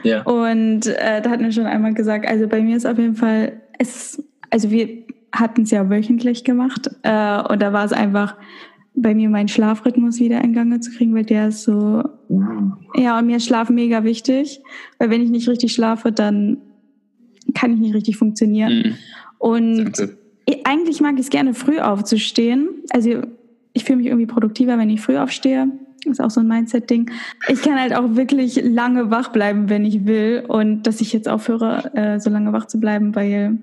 Ja. 0.04 0.24
Und 0.24 0.88
äh, 0.88 1.22
da 1.22 1.30
hatten 1.30 1.44
wir 1.44 1.52
schon 1.52 1.66
einmal 1.66 1.94
gesagt, 1.94 2.28
also 2.28 2.48
bei 2.48 2.62
mir 2.62 2.78
ist 2.78 2.86
auf 2.86 3.00
jeden 3.00 3.16
Fall, 3.16 3.62
es, 3.80 4.24
also 4.50 4.70
wir 4.70 5.04
hatten 5.34 5.64
es 5.64 5.72
ja 5.72 5.90
wöchentlich 5.90 6.44
gemacht 6.44 6.90
äh, 7.02 7.42
und 7.42 7.62
da 7.62 7.74
war 7.74 7.86
es 7.86 7.94
einfach 7.94 8.36
bei 8.96 9.16
mir 9.16 9.30
meinen 9.30 9.48
Schlafrhythmus 9.48 10.20
wieder 10.20 10.42
in 10.44 10.54
Gang 10.54 10.82
zu 10.84 10.92
kriegen, 10.92 11.16
weil 11.16 11.26
der 11.26 11.50
ist 11.50 11.64
so, 11.64 12.04
ja, 12.96 13.18
und 13.20 13.26
mir 13.26 13.38
ist 13.38 13.46
Schlaf 13.46 13.70
mega 13.70 14.04
wichtig, 14.04 14.62
weil 15.00 15.10
wenn 15.10 15.22
ich 15.22 15.30
nicht 15.30 15.48
richtig 15.48 15.74
schlafe, 15.74 16.12
dann 16.12 16.58
kann 17.54 17.74
ich 17.74 17.80
nicht 17.80 17.96
richtig 17.96 18.18
funktionieren. 18.18 18.74
Mhm. 18.74 18.96
Und 19.40 19.94
ich, 20.46 20.66
eigentlich 20.66 21.02
mag 21.02 21.16
ich 21.16 21.22
es 21.22 21.30
gerne 21.30 21.54
früh 21.54 21.80
aufzustehen. 21.80 22.70
Also 22.92 23.22
ich 23.74 23.84
fühle 23.84 23.98
mich 23.98 24.08
irgendwie 24.08 24.28
produktiver, 24.28 24.78
wenn 24.78 24.90
ich 24.90 25.02
früh 25.02 25.18
aufstehe. 25.18 25.68
Das 26.06 26.20
ist 26.20 26.20
auch 26.20 26.30
so 26.30 26.42
ein 26.42 26.48
Mindset-Ding. 26.48 27.12
Ich 27.48 27.62
kann 27.62 27.80
halt 27.80 27.96
auch 27.96 28.16
wirklich 28.16 28.62
lange 28.62 29.10
wach 29.10 29.30
bleiben, 29.30 29.70
wenn 29.70 29.86
ich 29.86 30.06
will. 30.06 30.44
Und 30.48 30.84
dass 30.84 31.02
ich 31.02 31.14
jetzt 31.14 31.30
aufhöre, 31.30 31.92
äh, 31.96 32.20
so 32.20 32.30
lange 32.30 32.52
wach 32.52 32.66
zu 32.66 32.80
bleiben, 32.80 33.16
weil 33.16 33.58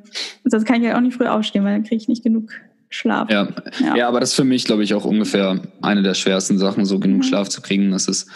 sonst 0.44 0.64
kann 0.64 0.80
ich 0.80 0.88
halt 0.88 0.96
auch 0.96 1.02
nicht 1.02 1.16
früh 1.16 1.26
aufstehen, 1.26 1.64
weil 1.64 1.74
dann 1.74 1.84
kriege 1.84 1.96
ich 1.96 2.08
nicht 2.08 2.24
genug 2.24 2.50
Schlaf. 2.90 3.30
Ja. 3.30 3.48
ja. 3.78 3.96
Ja. 3.96 4.08
aber 4.08 4.18
das 4.18 4.30
ist 4.30 4.34
für 4.34 4.44
mich, 4.44 4.64
glaube 4.64 4.82
ich, 4.82 4.94
auch 4.94 5.04
ungefähr 5.04 5.60
eine 5.80 6.02
der 6.02 6.14
schwersten 6.14 6.58
Sachen, 6.58 6.84
so 6.84 6.98
genug 6.98 7.18
mhm. 7.18 7.22
Schlaf 7.22 7.48
zu 7.48 7.62
kriegen. 7.62 7.92
Das 7.92 8.08
ist, 8.08 8.28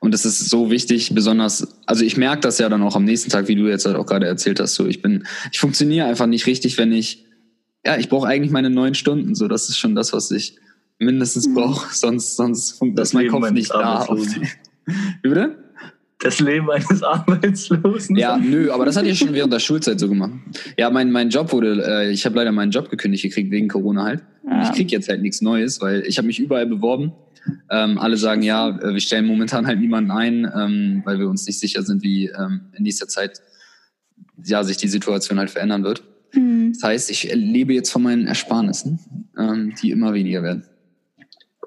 und 0.00 0.12
das 0.12 0.26
ist 0.26 0.50
so 0.50 0.70
wichtig, 0.70 1.14
besonders, 1.14 1.66
also 1.86 2.04
ich 2.04 2.18
merke 2.18 2.42
das 2.42 2.58
ja 2.58 2.68
dann 2.68 2.82
auch 2.82 2.94
am 2.94 3.04
nächsten 3.04 3.30
Tag, 3.30 3.48
wie 3.48 3.54
du 3.54 3.68
jetzt 3.68 3.86
halt 3.86 3.96
auch 3.96 4.04
gerade 4.04 4.26
erzählt 4.26 4.60
hast. 4.60 4.74
So, 4.74 4.86
ich 4.86 5.00
bin, 5.00 5.24
ich 5.50 5.58
funktioniere 5.58 6.06
einfach 6.06 6.26
nicht 6.26 6.46
richtig, 6.46 6.76
wenn 6.76 6.92
ich, 6.92 7.24
ja, 7.86 7.96
ich 7.96 8.10
brauche 8.10 8.28
eigentlich 8.28 8.52
meine 8.52 8.68
neun 8.68 8.94
Stunden. 8.94 9.34
So, 9.34 9.48
das 9.48 9.70
ist 9.70 9.78
schon 9.78 9.94
das, 9.94 10.12
was 10.12 10.30
ich 10.30 10.58
mindestens 10.98 11.48
mhm. 11.48 11.54
brauche. 11.54 11.94
Sonst, 11.94 12.36
sonst 12.36 12.80
das 12.94 13.08
ist 13.08 13.14
mein 13.14 13.28
Kopf 13.28 13.50
nicht 13.50 13.70
da. 13.70 14.06
Wie 15.22 15.28
bitte? 15.28 15.61
Das 16.22 16.40
Leben 16.40 16.70
eines 16.70 17.02
Arbeitslosen. 17.02 18.16
Ja, 18.16 18.36
nö, 18.36 18.70
aber 18.70 18.84
das 18.84 18.96
hatte 18.96 19.08
ich 19.08 19.18
schon 19.18 19.32
während 19.32 19.52
der 19.52 19.58
Schulzeit 19.58 19.98
so 19.98 20.08
gemacht. 20.08 20.32
Ja, 20.78 20.90
mein, 20.90 21.10
mein 21.10 21.30
Job 21.30 21.52
wurde, 21.52 21.84
äh, 21.86 22.10
ich 22.10 22.24
habe 22.24 22.36
leider 22.36 22.52
meinen 22.52 22.70
Job 22.70 22.90
gekündigt 22.90 23.24
gekriegt 23.24 23.50
wegen 23.50 23.68
Corona 23.68 24.04
halt. 24.04 24.22
Ja. 24.48 24.62
Ich 24.62 24.72
krieg 24.72 24.90
jetzt 24.90 25.08
halt 25.08 25.22
nichts 25.22 25.40
Neues, 25.40 25.80
weil 25.80 26.02
ich 26.06 26.18
habe 26.18 26.26
mich 26.26 26.38
überall 26.38 26.66
beworben. 26.66 27.12
Ähm, 27.70 27.98
alle 27.98 28.16
sagen, 28.16 28.42
ja, 28.42 28.68
äh, 28.68 28.92
wir 28.92 29.00
stellen 29.00 29.26
momentan 29.26 29.66
halt 29.66 29.80
niemanden 29.80 30.10
ein, 30.12 30.50
ähm, 30.56 31.02
weil 31.04 31.18
wir 31.18 31.28
uns 31.28 31.46
nicht 31.46 31.58
sicher 31.58 31.82
sind, 31.82 32.02
wie 32.02 32.26
ähm, 32.26 32.62
in 32.76 32.84
nächster 32.84 33.08
Zeit 33.08 33.42
ja, 34.44 34.62
sich 34.62 34.76
die 34.76 34.88
Situation 34.88 35.38
halt 35.38 35.50
verändern 35.50 35.82
wird. 35.82 36.04
Mhm. 36.34 36.62
Mhm. 36.62 36.72
Das 36.72 36.82
heißt, 36.82 37.10
ich 37.10 37.32
lebe 37.34 37.74
jetzt 37.74 37.90
von 37.90 38.02
meinen 38.02 38.26
Ersparnissen, 38.26 38.98
ähm, 39.38 39.74
die 39.80 39.90
immer 39.90 40.14
weniger 40.14 40.42
werden. 40.42 40.64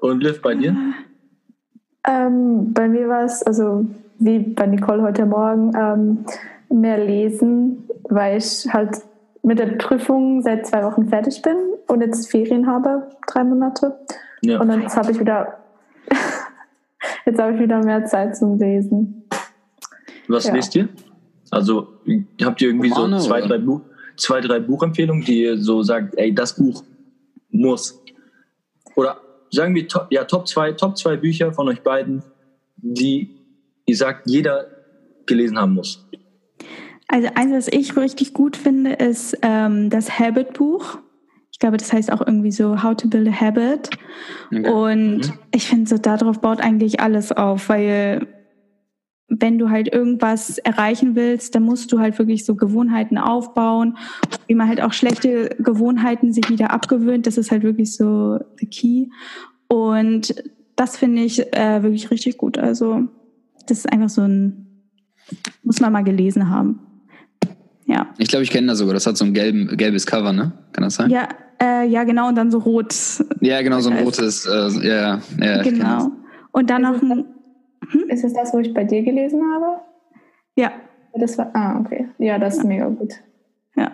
Und 0.00 0.22
Liv, 0.22 0.42
bei 0.42 0.54
dir? 0.54 0.76
Ähm, 2.06 2.72
bei 2.72 2.88
mir 2.88 3.08
war 3.08 3.24
es, 3.24 3.42
also 3.42 3.86
wie 4.18 4.38
bei 4.38 4.66
Nicole 4.66 5.02
heute 5.02 5.26
Morgen, 5.26 5.72
ähm, 5.76 6.24
mehr 6.68 6.98
lesen, 6.98 7.88
weil 8.04 8.38
ich 8.38 8.66
halt 8.72 8.98
mit 9.42 9.58
der 9.58 9.66
Prüfung 9.76 10.42
seit 10.42 10.66
zwei 10.66 10.82
Wochen 10.82 11.08
fertig 11.08 11.40
bin 11.42 11.56
und 11.88 12.00
jetzt 12.00 12.30
Ferien 12.30 12.66
habe, 12.66 13.10
drei 13.28 13.44
Monate. 13.44 13.96
Ja. 14.42 14.60
Und 14.60 14.68
dann 14.68 14.86
habe 14.86 15.12
ich 15.12 15.20
wieder, 15.20 15.58
jetzt 17.26 17.40
habe 17.40 17.54
ich 17.54 17.60
wieder 17.60 17.82
mehr 17.84 18.04
Zeit 18.04 18.36
zum 18.36 18.58
Lesen. 18.58 19.24
Was 20.28 20.46
ja. 20.46 20.54
lest 20.54 20.74
ihr? 20.74 20.88
Also 21.50 21.88
habt 22.42 22.60
ihr 22.60 22.68
irgendwie 22.68 22.90
Romane, 22.90 23.20
so 23.20 23.28
zwei 23.28 23.40
drei, 23.40 23.58
Buch, 23.58 23.82
zwei, 24.16 24.40
drei 24.40 24.58
Buchempfehlungen, 24.58 25.24
die 25.24 25.42
ihr 25.42 25.58
so 25.58 25.82
sagt, 25.82 26.18
ey, 26.18 26.34
das 26.34 26.56
Buch 26.56 26.82
muss. 27.50 28.02
Oder 28.96 29.18
sagen 29.50 29.74
wir, 29.74 29.86
top, 29.86 30.08
ja, 30.10 30.24
Top 30.24 30.48
2 30.48 30.72
Top 30.72 30.98
zwei 30.98 31.16
Bücher 31.16 31.52
von 31.52 31.68
euch 31.68 31.82
beiden, 31.82 32.22
die 32.76 33.35
ihr 33.86 33.96
sagt, 33.96 34.28
jeder 34.28 34.66
gelesen 35.26 35.58
haben 35.58 35.74
muss. 35.74 36.06
Also 37.08 37.28
eins, 37.34 37.52
was 37.52 37.68
ich 37.68 37.96
richtig 37.96 38.34
gut 38.34 38.56
finde, 38.56 38.92
ist 38.94 39.38
ähm, 39.42 39.90
das 39.90 40.18
Habit-Buch. 40.18 40.98
Ich 41.52 41.60
glaube, 41.60 41.76
das 41.76 41.92
heißt 41.92 42.12
auch 42.12 42.20
irgendwie 42.20 42.50
so 42.50 42.82
How 42.82 42.96
to 42.96 43.08
Build 43.08 43.28
a 43.28 43.40
Habit. 43.40 43.90
Okay. 44.48 44.68
Und 44.68 45.18
mhm. 45.18 45.38
ich 45.54 45.68
finde, 45.68 45.88
so 45.88 45.98
darauf 45.98 46.40
baut 46.40 46.60
eigentlich 46.60 47.00
alles 47.00 47.32
auf, 47.32 47.68
weil 47.68 48.26
wenn 49.28 49.58
du 49.58 49.70
halt 49.70 49.92
irgendwas 49.92 50.58
erreichen 50.58 51.16
willst, 51.16 51.54
dann 51.54 51.64
musst 51.64 51.92
du 51.92 51.98
halt 51.98 52.18
wirklich 52.18 52.44
so 52.44 52.54
Gewohnheiten 52.54 53.18
aufbauen, 53.18 53.96
wie 54.46 54.54
man 54.54 54.68
halt 54.68 54.80
auch 54.80 54.92
schlechte 54.92 55.50
Gewohnheiten 55.58 56.32
sich 56.32 56.48
wieder 56.48 56.72
abgewöhnt. 56.72 57.26
Das 57.26 57.38
ist 57.38 57.50
halt 57.50 57.62
wirklich 57.62 57.96
so 57.96 58.38
the 58.58 58.66
key. 58.66 59.06
Und 59.68 60.34
das 60.76 60.96
finde 60.96 61.22
ich 61.22 61.52
äh, 61.54 61.82
wirklich 61.82 62.10
richtig 62.10 62.36
gut. 62.36 62.58
Also 62.58 63.08
das 63.66 63.78
ist 63.78 63.92
einfach 63.92 64.08
so 64.08 64.22
ein, 64.22 64.66
muss 65.62 65.80
man 65.80 65.92
mal 65.92 66.02
gelesen 66.02 66.50
haben. 66.50 66.80
Ja. 67.86 68.08
Ich 68.18 68.28
glaube, 68.28 68.42
ich 68.42 68.50
kenne 68.50 68.66
das 68.66 68.78
sogar. 68.78 68.94
Das 68.94 69.06
hat 69.06 69.16
so 69.16 69.24
ein 69.24 69.32
gelben, 69.32 69.76
gelbes 69.76 70.06
Cover, 70.06 70.32
ne? 70.32 70.52
Kann 70.72 70.84
das 70.84 70.96
sein? 70.96 71.10
Ja, 71.10 71.28
äh, 71.62 71.86
ja, 71.86 72.04
genau. 72.04 72.28
Und 72.28 72.34
dann 72.34 72.50
so 72.50 72.58
rot. 72.58 72.94
Ja, 73.40 73.62
genau, 73.62 73.80
so 73.80 73.90
ein 73.90 73.98
rotes. 74.04 74.44
Äh, 74.46 74.86
ja, 74.86 75.20
ja. 75.40 75.62
Genau. 75.62 76.10
Und 76.52 76.68
dann 76.68 76.82
noch 76.82 77.00
ein. 77.00 77.24
Hm? 77.88 78.08
Ist 78.08 78.24
es 78.24 78.32
das, 78.32 78.52
wo 78.52 78.58
ich 78.58 78.74
bei 78.74 78.84
dir 78.84 79.02
gelesen 79.02 79.40
habe? 79.54 79.80
Ja. 80.56 80.72
Das 81.14 81.38
war. 81.38 81.50
Ah, 81.54 81.78
okay. 81.80 82.08
Ja, 82.18 82.38
das 82.38 82.56
ist 82.56 82.62
ja. 82.62 82.68
mega 82.68 82.88
gut. 82.88 83.14
Ja. 83.76 83.92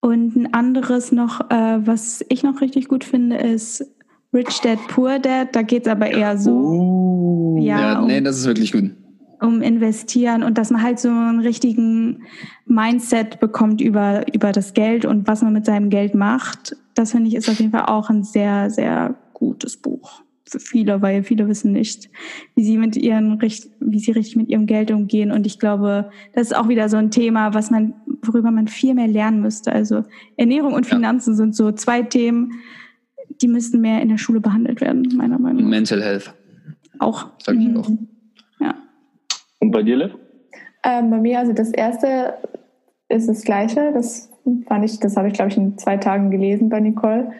Und 0.00 0.36
ein 0.36 0.52
anderes 0.54 1.12
noch, 1.12 1.50
äh, 1.50 1.86
was 1.86 2.24
ich 2.28 2.42
noch 2.42 2.60
richtig 2.60 2.88
gut 2.88 3.04
finde, 3.04 3.36
ist 3.36 3.86
Rich 4.32 4.60
Dad 4.60 4.78
Poor 4.88 5.18
Dad. 5.18 5.48
Da 5.52 5.62
geht 5.62 5.86
es 5.86 5.88
aber 5.88 6.10
eher 6.10 6.38
so. 6.38 6.50
Uh, 6.50 7.58
ja, 7.60 7.80
ja 7.80 8.00
um, 8.00 8.06
nee, 8.06 8.20
das 8.20 8.38
ist 8.38 8.46
wirklich 8.46 8.72
gut 8.72 8.90
um 9.42 9.62
investieren 9.62 10.42
und 10.42 10.58
dass 10.58 10.70
man 10.70 10.82
halt 10.82 10.98
so 10.98 11.08
einen 11.08 11.40
richtigen 11.40 12.24
Mindset 12.66 13.40
bekommt 13.40 13.80
über, 13.80 14.26
über 14.34 14.52
das 14.52 14.74
Geld 14.74 15.06
und 15.06 15.26
was 15.26 15.42
man 15.42 15.54
mit 15.54 15.64
seinem 15.64 15.88
Geld 15.88 16.14
macht. 16.14 16.76
Das 16.94 17.12
finde 17.12 17.28
ich 17.28 17.34
ist 17.34 17.48
auf 17.48 17.58
jeden 17.58 17.72
Fall 17.72 17.86
auch 17.86 18.10
ein 18.10 18.22
sehr, 18.22 18.68
sehr 18.70 19.16
gutes 19.32 19.78
Buch 19.78 20.22
für 20.50 20.58
viele, 20.58 21.00
weil 21.00 21.22
viele 21.22 21.46
wissen 21.48 21.72
nicht, 21.72 22.10
wie 22.56 22.64
sie 22.64 22.76
mit 22.76 22.96
ihren, 22.96 23.40
wie 23.40 23.98
sie 23.98 24.10
richtig 24.10 24.36
mit 24.36 24.48
ihrem 24.48 24.66
Geld 24.66 24.90
umgehen. 24.90 25.30
Und 25.30 25.46
ich 25.46 25.60
glaube, 25.60 26.10
das 26.34 26.48
ist 26.48 26.56
auch 26.56 26.68
wieder 26.68 26.88
so 26.88 26.96
ein 26.96 27.12
Thema, 27.12 27.54
was 27.54 27.70
man, 27.70 27.94
worüber 28.22 28.50
man 28.50 28.66
viel 28.66 28.94
mehr 28.94 29.06
lernen 29.06 29.40
müsste. 29.40 29.72
Also 29.72 30.04
Ernährung 30.36 30.74
und 30.74 30.86
Finanzen 30.86 31.30
ja. 31.30 31.36
sind 31.36 31.54
so 31.54 31.70
zwei 31.70 32.02
Themen, 32.02 32.54
die 33.40 33.48
müssten 33.48 33.80
mehr 33.80 34.02
in 34.02 34.08
der 34.08 34.18
Schule 34.18 34.40
behandelt 34.40 34.80
werden, 34.80 35.08
meiner 35.16 35.38
Meinung 35.38 35.62
nach. 35.62 35.70
Mental 35.70 36.02
Health. 36.02 36.34
Auch. 36.98 37.26
Sag 37.38 37.56
ich 37.56 37.68
mhm. 37.68 37.76
auch. 37.78 37.90
Und 39.60 39.70
bei 39.70 39.82
dir, 39.82 39.96
Liv? 39.96 40.16
Ähm, 40.82 41.10
bei 41.10 41.18
mir, 41.18 41.38
also 41.38 41.52
das 41.52 41.70
erste 41.70 42.34
ist 43.08 43.28
das 43.28 43.42
gleiche. 43.42 43.92
Das 43.92 44.30
fand 44.66 44.84
ich, 44.84 44.98
das 44.98 45.16
habe 45.16 45.28
ich, 45.28 45.34
glaube 45.34 45.50
ich, 45.50 45.56
in 45.56 45.78
zwei 45.78 45.98
Tagen 45.98 46.30
gelesen 46.30 46.70
bei 46.70 46.80
Nicole. 46.80 47.32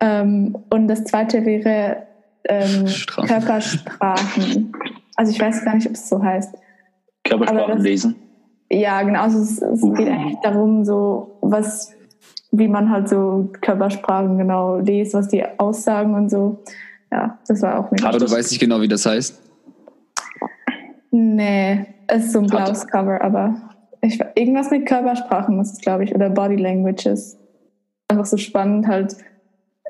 Ähm, 0.00 0.56
und 0.70 0.88
das 0.88 1.04
zweite 1.04 1.44
wäre 1.44 2.06
ähm, 2.44 2.84
Körpersprachen. 3.26 4.72
Also 5.16 5.32
ich 5.32 5.40
weiß 5.40 5.64
gar 5.64 5.74
nicht, 5.74 5.86
ob 5.86 5.94
es 5.94 6.08
so 6.08 6.22
heißt. 6.22 6.54
Körpersprachen 7.24 7.76
das, 7.76 7.82
lesen? 7.82 8.16
Ja, 8.70 9.02
genau. 9.02 9.22
Also 9.22 9.38
es, 9.38 9.62
es 9.62 9.82
uh. 9.82 9.92
geht 9.94 10.08
eigentlich 10.08 10.38
darum, 10.42 10.84
so 10.84 11.38
was, 11.40 11.94
wie 12.52 12.68
man 12.68 12.90
halt 12.90 13.08
so 13.08 13.50
Körpersprachen 13.60 14.38
genau 14.38 14.78
liest, 14.78 15.14
was 15.14 15.28
die 15.28 15.42
aussagen 15.58 16.14
und 16.14 16.30
so. 16.30 16.62
Ja, 17.10 17.38
das 17.48 17.62
war 17.62 17.78
auch 17.78 17.90
mega. 17.90 18.08
Aber 18.08 18.18
du 18.18 18.30
weißt 18.30 18.50
nicht 18.50 18.60
genau, 18.60 18.80
wie 18.80 18.88
das 18.88 19.04
heißt? 19.04 19.40
Nee, 21.10 21.86
es 22.06 22.26
ist 22.26 22.32
so 22.32 22.40
ein 22.40 22.46
blaues 22.46 22.86
Cover, 22.86 23.20
aber 23.22 23.54
ich, 24.02 24.20
irgendwas 24.34 24.70
mit 24.70 24.86
Körpersprachen 24.86 25.60
ist 25.60 25.72
es, 25.74 25.80
glaube 25.80 26.04
ich, 26.04 26.14
oder 26.14 26.30
Body 26.30 26.56
Languages. 26.56 27.38
Einfach 28.08 28.26
so 28.26 28.36
spannend 28.36 28.86
halt 28.86 29.16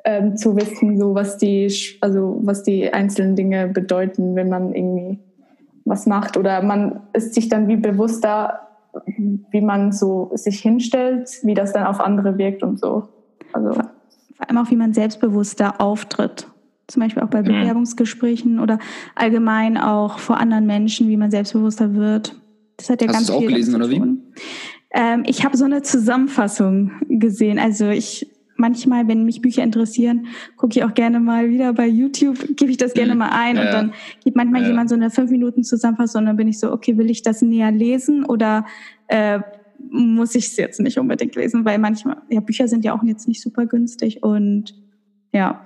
ähm, 0.04 0.36
zu 0.36 0.56
wissen, 0.56 0.98
so 0.98 1.14
was 1.14 1.38
die, 1.38 1.72
also 2.00 2.38
was 2.42 2.62
die 2.62 2.92
einzelnen 2.92 3.36
Dinge 3.36 3.68
bedeuten, 3.68 4.34
wenn 4.36 4.48
man 4.48 4.74
irgendwie 4.74 5.18
was 5.84 6.06
macht 6.06 6.36
oder 6.36 6.62
man 6.62 7.00
ist 7.12 7.34
sich 7.34 7.48
dann 7.48 7.66
wie 7.66 7.76
bewusster, 7.76 8.68
wie 9.50 9.60
man 9.60 9.92
so 9.92 10.30
sich 10.34 10.60
hinstellt, 10.60 11.30
wie 11.42 11.54
das 11.54 11.72
dann 11.72 11.86
auf 11.86 12.00
andere 12.00 12.38
wirkt 12.38 12.62
und 12.62 12.78
so. 12.78 13.08
Also 13.52 13.72
vor 13.72 14.48
allem 14.48 14.58
auch, 14.58 14.70
wie 14.70 14.76
man 14.76 14.92
selbstbewusster 14.92 15.80
auftritt 15.80 16.46
zum 16.92 17.02
Beispiel 17.02 17.22
auch 17.22 17.28
bei 17.28 17.40
mhm. 17.40 17.46
Bewerbungsgesprächen 17.46 18.60
oder 18.60 18.78
allgemein 19.14 19.78
auch 19.78 20.18
vor 20.18 20.38
anderen 20.38 20.66
Menschen, 20.66 21.08
wie 21.08 21.16
man 21.16 21.30
selbstbewusster 21.30 21.94
wird. 21.94 22.36
Das 22.76 22.90
hat 22.90 23.00
ja 23.00 23.08
Hast 23.08 23.14
ganz 23.14 23.30
viel 23.30 23.36
auch 23.36 23.40
gelesen 23.40 23.74
oder 23.74 23.88
wie? 23.88 24.02
Ähm, 24.94 25.22
ich 25.26 25.44
habe 25.44 25.56
so 25.56 25.64
eine 25.64 25.82
Zusammenfassung 25.82 26.92
gesehen. 27.08 27.58
Also 27.58 27.88
ich 27.88 28.30
manchmal, 28.62 29.08
wenn 29.08 29.24
mich 29.24 29.42
Bücher 29.42 29.62
interessieren, 29.62 30.28
gucke 30.56 30.78
ich 30.78 30.84
auch 30.84 30.94
gerne 30.94 31.20
mal 31.20 31.50
wieder 31.50 31.74
bei 31.74 31.86
YouTube, 31.86 32.38
gebe 32.56 32.70
ich 32.70 32.78
das 32.78 32.94
gerne 32.94 33.12
mhm. 33.12 33.18
mal 33.18 33.30
ein 33.30 33.56
ja, 33.56 33.62
und 33.62 33.72
dann 33.72 33.92
gibt 34.24 34.36
manchmal 34.36 34.62
ja. 34.62 34.68
jemand 34.68 34.88
so 34.88 34.94
eine 34.94 35.10
fünf 35.10 35.30
Minuten 35.30 35.64
Zusammenfassung 35.64 36.20
und 36.20 36.26
dann 36.26 36.36
bin 36.36 36.48
ich 36.48 36.58
so, 36.58 36.72
okay, 36.72 36.96
will 36.96 37.10
ich 37.10 37.22
das 37.22 37.42
näher 37.42 37.72
lesen 37.72 38.24
oder 38.24 38.64
äh, 39.08 39.40
muss 39.90 40.34
ich 40.36 40.46
es 40.46 40.56
jetzt 40.56 40.80
nicht 40.80 40.98
unbedingt 40.98 41.34
lesen, 41.34 41.64
weil 41.64 41.78
manchmal, 41.78 42.18
ja, 42.30 42.40
Bücher 42.40 42.68
sind 42.68 42.84
ja 42.84 42.94
auch 42.94 43.02
jetzt 43.02 43.26
nicht 43.28 43.42
super 43.42 43.66
günstig 43.66 44.22
und 44.22 44.74
ja. 45.32 45.64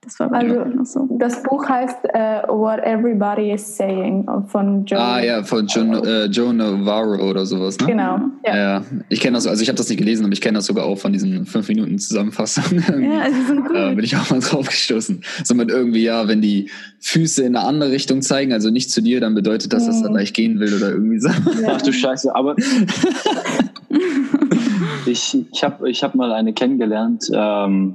Das 0.00 0.20
war 0.20 0.32
also, 0.32 0.64
noch 0.64 0.86
so. 0.86 1.08
Das 1.18 1.42
Buch 1.42 1.68
heißt 1.68 1.98
uh, 2.04 2.52
What 2.52 2.80
Everybody 2.84 3.52
is 3.52 3.76
Saying 3.76 4.26
von 4.46 4.84
Joe. 4.84 4.98
Ah 4.98 5.20
ja, 5.20 5.42
von 5.42 5.66
Joe, 5.66 6.02
äh, 6.06 6.26
Joe 6.26 6.54
Navarro 6.54 7.28
oder 7.28 7.44
sowas, 7.44 7.78
ne? 7.78 7.86
Genau. 7.86 8.20
Ja, 8.46 8.56
ja 8.56 8.82
ich 9.08 9.20
kenne 9.20 9.36
das, 9.36 9.46
also 9.46 9.62
ich 9.62 9.68
habe 9.68 9.76
das 9.76 9.88
nicht 9.88 9.98
gelesen, 9.98 10.24
aber 10.24 10.32
ich 10.32 10.40
kenne 10.40 10.58
das 10.58 10.66
sogar 10.66 10.86
auch 10.86 10.98
von 10.98 11.12
diesen 11.12 11.46
fünf 11.46 11.68
Minuten 11.68 11.98
Zusammenfassungen. 11.98 12.84
Ja, 13.08 13.20
also 13.20 13.42
sind 13.46 13.66
gut. 13.66 13.76
Äh, 13.76 13.94
bin 13.94 14.04
ich 14.04 14.16
auch 14.16 14.30
mal 14.30 14.40
drauf 14.40 14.68
gestoßen. 14.68 15.22
So 15.44 15.54
mit 15.54 15.70
irgendwie, 15.70 16.02
ja, 16.02 16.28
wenn 16.28 16.40
die 16.40 16.70
Füße 17.00 17.44
in 17.44 17.56
eine 17.56 17.66
andere 17.66 17.90
Richtung 17.90 18.22
zeigen, 18.22 18.52
also 18.52 18.70
nicht 18.70 18.90
zu 18.90 19.02
dir, 19.02 19.20
dann 19.20 19.34
bedeutet 19.34 19.72
das, 19.72 19.86
dass 19.86 20.02
er 20.02 20.10
gleich 20.10 20.32
gehen 20.32 20.60
will 20.60 20.74
oder 20.74 20.90
irgendwie 20.90 21.20
so. 21.20 21.28
Ja. 21.28 21.76
Ach 21.76 21.82
du 21.82 21.92
Scheiße, 21.92 22.34
aber 22.34 22.56
ich, 25.06 25.46
ich 25.52 25.64
habe 25.64 25.90
ich 25.90 26.02
hab 26.02 26.14
mal 26.14 26.32
eine 26.32 26.52
kennengelernt, 26.52 27.30
ähm, 27.32 27.94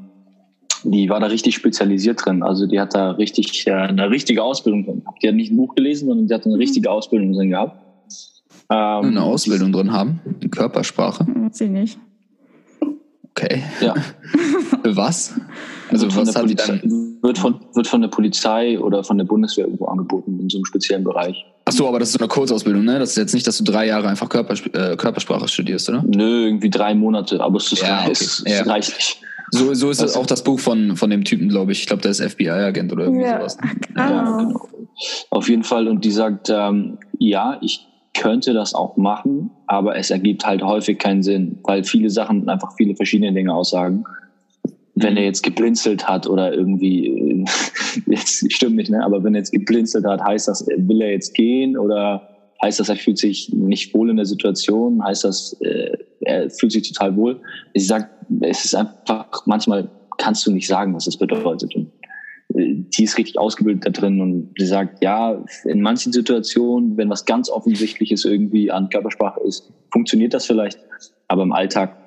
die 0.84 1.10
war 1.10 1.20
da 1.20 1.28
richtig 1.28 1.56
spezialisiert 1.56 2.26
drin. 2.26 2.44
Also 2.44 2.68
die 2.68 2.80
hat 2.80 2.94
da 2.94 3.12
richtig 3.12 3.66
äh, 3.68 3.72
eine 3.72 4.10
richtige 4.10 4.44
Ausbildung 4.44 4.86
drin. 4.86 5.04
Die 5.22 5.28
hat 5.28 5.36
nicht 5.36 5.52
ein 5.52 5.58
Buch 5.58 5.76
gelesen, 5.76 6.08
sondern 6.08 6.28
die 6.28 6.34
hat 6.34 6.46
eine 6.46 6.58
richtige 6.58 6.90
Ausbildung 6.90 7.34
drin 7.34 7.50
gehabt. 7.50 7.78
Ähm, 8.70 9.06
eine 9.06 9.24
Ausbildung 9.24 9.72
drin 9.72 9.92
haben? 9.92 10.20
In 10.42 10.50
Körpersprache? 10.52 11.26
Sie 11.52 11.70
nicht. 11.70 11.98
Okay. 13.36 13.64
Ja. 13.82 13.96
Für 14.84 14.96
was? 14.96 15.34
Also 15.90 16.06
wird 16.06 16.28
was 16.28 16.36
hat 16.36 16.50
die 16.50 16.56
dann? 16.56 16.82
Wird 17.22 17.38
von, 17.38 17.60
wird 17.74 17.88
von 17.88 18.02
der 18.02 18.08
Polizei 18.10 18.80
oder 18.80 19.04
von 19.04 19.18
der 19.18 19.26
Bundeswehr 19.26 19.66
irgendwo 19.66 19.86
angeboten 19.86 20.40
in 20.40 20.50
so 20.50 20.58
einem 20.58 20.66
speziellen 20.66 21.04
Bereich. 21.04 21.44
Ach 21.66 21.72
so, 21.72 21.88
aber 21.88 22.00
das 22.00 22.10
ist 22.10 22.14
so 22.14 22.20
eine 22.20 22.28
Kurzausbildung, 22.28 22.84
ne? 22.84 23.00
Das 23.00 23.12
ist 23.12 23.18
jetzt 23.18 23.34
nicht, 23.34 23.48
dass 23.48 23.58
du 23.58 23.64
drei 23.64 23.88
Jahre 23.88 24.08
einfach 24.08 24.30
Körpers 24.30 24.62
äh, 24.74 24.96
Körpersprache 24.98 25.48
studierst, 25.48 25.90
oder? 25.90 26.04
Nö, 26.06 26.46
irgendwie 26.46 26.70
drei 26.70 26.94
Monate, 26.94 27.40
aber 27.42 27.58
es 27.58 27.72
ist, 27.72 27.82
ja, 27.82 28.02
okay. 28.02 28.12
ist, 28.12 28.22
ist 28.22 28.48
ja. 28.48 28.64
reichlich. 28.64 29.22
So, 29.54 29.72
so 29.76 29.92
ist 29.92 30.02
es 30.02 30.16
auch 30.16 30.26
das 30.26 30.44
Buch 30.44 30.60
von, 30.60 30.98
von 30.98 31.12
dem 31.12 31.24
Typen, 31.24 31.48
glaube 31.48 31.74
ich. 31.74 31.82
Ich 31.82 31.86
glaube, 31.86 32.02
der 32.02 32.10
ist 32.10 32.24
FBI-Agent 32.24 32.92
oder 32.92 33.04
irgendwie 33.04 33.24
ja. 33.24 33.38
sowas. 33.38 33.58
Ja, 33.96 34.08
genau. 34.08 34.68
Auf 35.30 35.48
jeden 35.48 35.64
Fall. 35.64 35.88
Und 35.88 36.04
die 36.04 36.10
sagt, 36.10 36.50
ähm, 36.50 36.98
ja, 37.20 37.60
ich 37.62 37.86
könnte 38.16 38.54
das 38.54 38.74
auch 38.74 38.98
machen, 38.98 39.52
aber 39.68 39.96
es 39.96 40.10
ergibt 40.10 40.44
halt 40.44 40.64
häufig 40.64 40.98
keinen 40.98 41.22
Sinn, 41.22 41.60
weil 41.64 41.84
viele 41.84 42.10
Sachen 42.10 42.50
einfach 42.50 42.76
viele 42.76 42.96
verschiedene 42.96 43.32
Dinge 43.32 43.54
aussagen. 43.54 44.06
Wenn 44.96 45.18
er 45.18 45.26
jetzt 45.26 45.44
geblinzelt 45.44 46.08
hat 46.08 46.26
oder 46.26 46.52
irgendwie, 46.52 47.46
jetzt 48.08 48.52
stimmt 48.52 48.78
nicht, 48.78 48.90
ne? 48.90 49.06
aber 49.06 49.24
wenn 49.24 49.36
er 49.36 49.40
jetzt 49.40 49.52
geblinzelt 49.52 50.06
hat, 50.06 50.24
heißt 50.24 50.48
das, 50.48 50.66
will 50.66 51.02
er 51.02 51.12
jetzt 51.12 51.36
gehen 51.36 51.78
oder 51.78 52.28
Heißt 52.64 52.80
das, 52.80 52.88
er 52.88 52.96
fühlt 52.96 53.18
sich 53.18 53.52
nicht 53.52 53.94
wohl 53.94 54.10
in 54.10 54.16
der 54.16 54.26
Situation? 54.26 55.04
Heißt 55.04 55.26
das, 55.26 55.54
äh, 55.60 55.98
er 56.22 56.50
fühlt 56.50 56.72
sich 56.72 56.90
total 56.94 57.14
wohl? 57.18 57.42
Ich 57.74 57.88
sage, 57.88 58.10
es 58.40 58.64
ist 58.64 58.74
einfach, 58.74 59.46
manchmal 59.46 59.90
kannst 60.18 60.48
du 60.48 60.52
nicht 60.52 60.68
sagen, 60.68 60.96
was 60.96 61.06
es 61.06 61.18
bedeutet. 61.18 61.76
Und 61.76 61.92
äh, 62.56 62.76
die 62.76 63.04
ist 63.04 63.18
richtig 63.18 63.38
ausgebildet 63.38 63.86
da 63.86 63.90
drin 63.90 64.22
und 64.22 64.54
sie 64.58 64.66
sagt, 64.66 65.04
ja, 65.04 65.44
in 65.66 65.82
manchen 65.82 66.14
Situationen, 66.14 66.96
wenn 66.96 67.10
was 67.10 67.26
ganz 67.26 67.50
Offensichtliches 67.50 68.24
irgendwie 68.24 68.72
an 68.72 68.88
Körpersprache 68.88 69.42
ist, 69.42 69.70
funktioniert 69.92 70.34
das 70.34 70.46
vielleicht, 70.46 70.80
aber 71.28 71.44
im 71.44 71.52
Alltag 71.52 71.98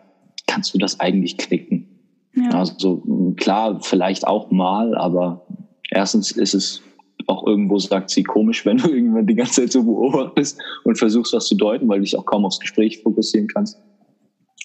kannst 0.47 0.73
du 0.73 0.79
das 0.79 0.99
eigentlich 1.01 1.37
knicken. 1.37 1.87
Ja. 2.35 2.49
Also 2.51 3.35
klar, 3.37 3.81
vielleicht 3.83 4.27
auch 4.27 4.51
mal, 4.51 4.97
aber 4.97 5.47
erstens 5.91 6.31
ist 6.31 6.55
es 6.55 6.83
auch 7.27 7.47
irgendwo, 7.47 7.79
sagt 7.79 8.11
sie, 8.11 8.23
komisch, 8.23 8.65
wenn 8.67 8.79
du 8.79 8.89
irgendwann 8.89 9.27
die 9.27 9.35
ganze 9.35 9.63
Zeit 9.63 9.73
so 9.73 9.83
beobachtest 9.83 10.59
und 10.85 10.99
versuchst, 10.99 11.33
was 11.33 11.47
zu 11.47 11.57
deuten, 11.57 11.89
weil 11.89 11.99
du 11.99 12.05
dich 12.05 12.17
auch 12.17 12.27
kaum 12.27 12.45
aufs 12.45 12.61
Gespräch 12.61 13.03
fokussieren 13.03 13.49
kannst. 13.49 13.79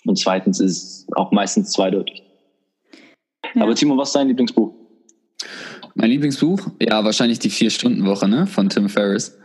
Und 0.05 0.17
zweitens 0.17 0.59
ist 0.59 0.83
es 0.83 1.07
auch 1.15 1.31
meistens 1.31 1.71
zweideutig. 1.71 2.23
Ja. 3.53 3.63
Aber 3.63 3.75
Timo, 3.75 3.97
was 3.97 4.09
ist 4.09 4.15
dein 4.15 4.27
Lieblingsbuch? 4.27 4.73
Mein 5.95 6.09
Lieblingsbuch? 6.09 6.67
Ja, 6.81 7.03
wahrscheinlich 7.03 7.39
die 7.39 7.49
Vier-Stunden-Woche 7.49 8.27
ne? 8.27 8.47
von 8.47 8.69
Tim 8.69 8.89
Ferriss. 8.89 9.37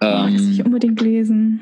Oh, 0.00 0.06
ähm, 0.06 0.50
ich 0.52 0.64
unbedingt 0.64 1.00
lesen. 1.00 1.60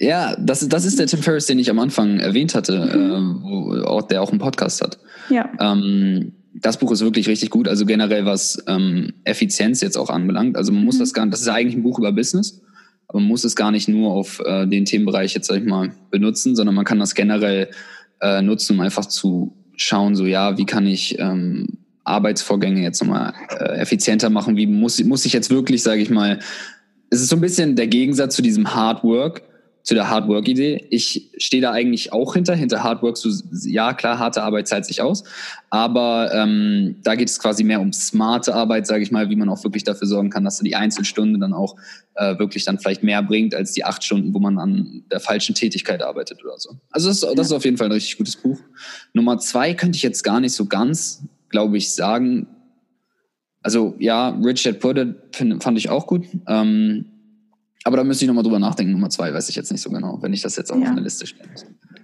Ja, 0.00 0.36
das, 0.36 0.68
das 0.68 0.84
ist 0.84 0.98
der 0.98 1.06
Tim 1.06 1.20
Ferriss, 1.20 1.46
den 1.46 1.58
ich 1.58 1.70
am 1.70 1.78
Anfang 1.78 2.18
erwähnt 2.18 2.54
hatte, 2.54 2.78
mhm. 2.78 3.80
äh, 3.80 3.86
wo, 3.88 4.00
der 4.02 4.22
auch 4.22 4.30
einen 4.30 4.40
Podcast 4.40 4.82
hat. 4.82 4.98
Ja. 5.30 5.50
Ähm, 5.58 6.32
das 6.60 6.78
Buch 6.78 6.92
ist 6.92 7.02
wirklich 7.02 7.28
richtig 7.28 7.50
gut, 7.50 7.68
also 7.68 7.86
generell 7.86 8.24
was 8.24 8.62
ähm, 8.66 9.12
Effizienz 9.24 9.80
jetzt 9.80 9.96
auch 9.96 10.10
anbelangt. 10.10 10.56
Also 10.56 10.72
man 10.72 10.84
muss 10.84 10.96
mhm. 10.96 11.00
das 11.00 11.12
gar 11.12 11.24
nicht, 11.24 11.34
das 11.34 11.40
ist 11.40 11.46
ja 11.46 11.54
eigentlich 11.54 11.76
ein 11.76 11.82
Buch 11.82 11.98
über 11.98 12.12
Business, 12.12 12.62
aber 13.08 13.20
man 13.20 13.28
muss 13.28 13.44
es 13.44 13.56
gar 13.56 13.70
nicht 13.70 13.88
nur 13.88 14.12
auf 14.12 14.40
äh, 14.44 14.66
den 14.66 14.84
Themenbereich 14.84 15.34
jetzt, 15.34 15.48
sag 15.48 15.58
ich 15.58 15.66
mal, 15.66 15.92
benutzen, 16.10 16.56
sondern 16.56 16.74
man 16.74 16.84
kann 16.84 16.98
das 16.98 17.14
generell 17.14 17.70
äh, 18.20 18.42
nutzen, 18.42 18.74
um 18.74 18.80
einfach 18.80 19.06
zu 19.06 19.54
schauen, 19.76 20.16
so 20.16 20.24
ja, 20.24 20.56
wie 20.56 20.64
kann 20.64 20.86
ich 20.86 21.18
ähm, 21.18 21.78
Arbeitsvorgänge 22.04 22.82
jetzt 22.82 23.02
nochmal 23.02 23.34
äh, 23.50 23.78
effizienter 23.78 24.30
machen, 24.30 24.56
wie 24.56 24.66
muss, 24.66 25.02
muss 25.04 25.26
ich 25.26 25.32
jetzt 25.32 25.50
wirklich, 25.50 25.82
sage 25.82 26.00
ich 26.00 26.10
mal, 26.10 26.38
es 27.10 27.20
ist 27.20 27.28
so 27.28 27.36
ein 27.36 27.42
bisschen 27.42 27.76
der 27.76 27.86
Gegensatz 27.86 28.34
zu 28.34 28.42
diesem 28.42 28.74
Hard 28.74 29.04
Work, 29.04 29.42
zu 29.86 29.94
der 29.94 30.10
Hard 30.10 30.26
Work 30.26 30.48
Idee. 30.48 30.84
Ich 30.90 31.30
stehe 31.38 31.62
da 31.62 31.70
eigentlich 31.70 32.12
auch 32.12 32.34
hinter, 32.34 32.56
hinter 32.56 32.82
Hard 32.82 33.04
Work. 33.04 33.16
So, 33.16 33.30
ja, 33.68 33.94
klar, 33.94 34.18
harte 34.18 34.42
Arbeit 34.42 34.66
zahlt 34.66 34.84
sich 34.84 35.00
aus, 35.00 35.22
aber 35.70 36.34
ähm, 36.34 36.96
da 37.04 37.14
geht 37.14 37.28
es 37.28 37.38
quasi 37.38 37.62
mehr 37.62 37.80
um 37.80 37.92
smarte 37.92 38.52
Arbeit, 38.52 38.88
sage 38.88 39.04
ich 39.04 39.12
mal, 39.12 39.30
wie 39.30 39.36
man 39.36 39.48
auch 39.48 39.62
wirklich 39.62 39.84
dafür 39.84 40.08
sorgen 40.08 40.28
kann, 40.28 40.42
dass 40.42 40.58
die 40.58 40.74
Einzelstunde 40.74 41.38
dann 41.38 41.52
auch 41.52 41.76
äh, 42.14 42.36
wirklich 42.36 42.64
dann 42.64 42.80
vielleicht 42.80 43.04
mehr 43.04 43.22
bringt 43.22 43.54
als 43.54 43.72
die 43.72 43.84
acht 43.84 44.02
Stunden, 44.02 44.34
wo 44.34 44.40
man 44.40 44.58
an 44.58 45.04
der 45.08 45.20
falschen 45.20 45.54
Tätigkeit 45.54 46.02
arbeitet 46.02 46.44
oder 46.44 46.58
so. 46.58 46.70
Also 46.90 47.08
das, 47.08 47.20
das 47.20 47.46
ist 47.46 47.52
auf 47.52 47.64
jeden 47.64 47.76
Fall 47.76 47.86
ein 47.86 47.92
richtig 47.92 48.18
gutes 48.18 48.34
Buch. 48.34 48.58
Nummer 49.12 49.38
zwei 49.38 49.72
könnte 49.72 49.94
ich 49.94 50.02
jetzt 50.02 50.24
gar 50.24 50.40
nicht 50.40 50.54
so 50.54 50.66
ganz, 50.66 51.22
glaube 51.48 51.76
ich, 51.76 51.94
sagen. 51.94 52.48
Also 53.62 53.94
ja, 54.00 54.30
Richard 54.30 54.80
Pudded 54.80 55.14
fand 55.60 55.78
ich 55.78 55.90
auch 55.90 56.08
gut. 56.08 56.26
Ähm, 56.48 57.04
aber 57.86 57.98
da 57.98 58.04
müsste 58.04 58.24
ich 58.24 58.26
nochmal 58.26 58.42
drüber 58.42 58.58
nachdenken. 58.58 58.92
Nummer 58.92 59.10
zwei 59.10 59.32
weiß 59.32 59.48
ich 59.48 59.54
jetzt 59.54 59.70
nicht 59.70 59.80
so 59.80 59.90
genau, 59.90 60.18
wenn 60.20 60.32
ich 60.32 60.42
das 60.42 60.56
jetzt 60.56 60.72
auch 60.72 60.76
ja. 60.76 60.82
auf 60.82 60.88
eine 60.88 61.02
Liste 61.02 61.24
stelle. 61.24 61.48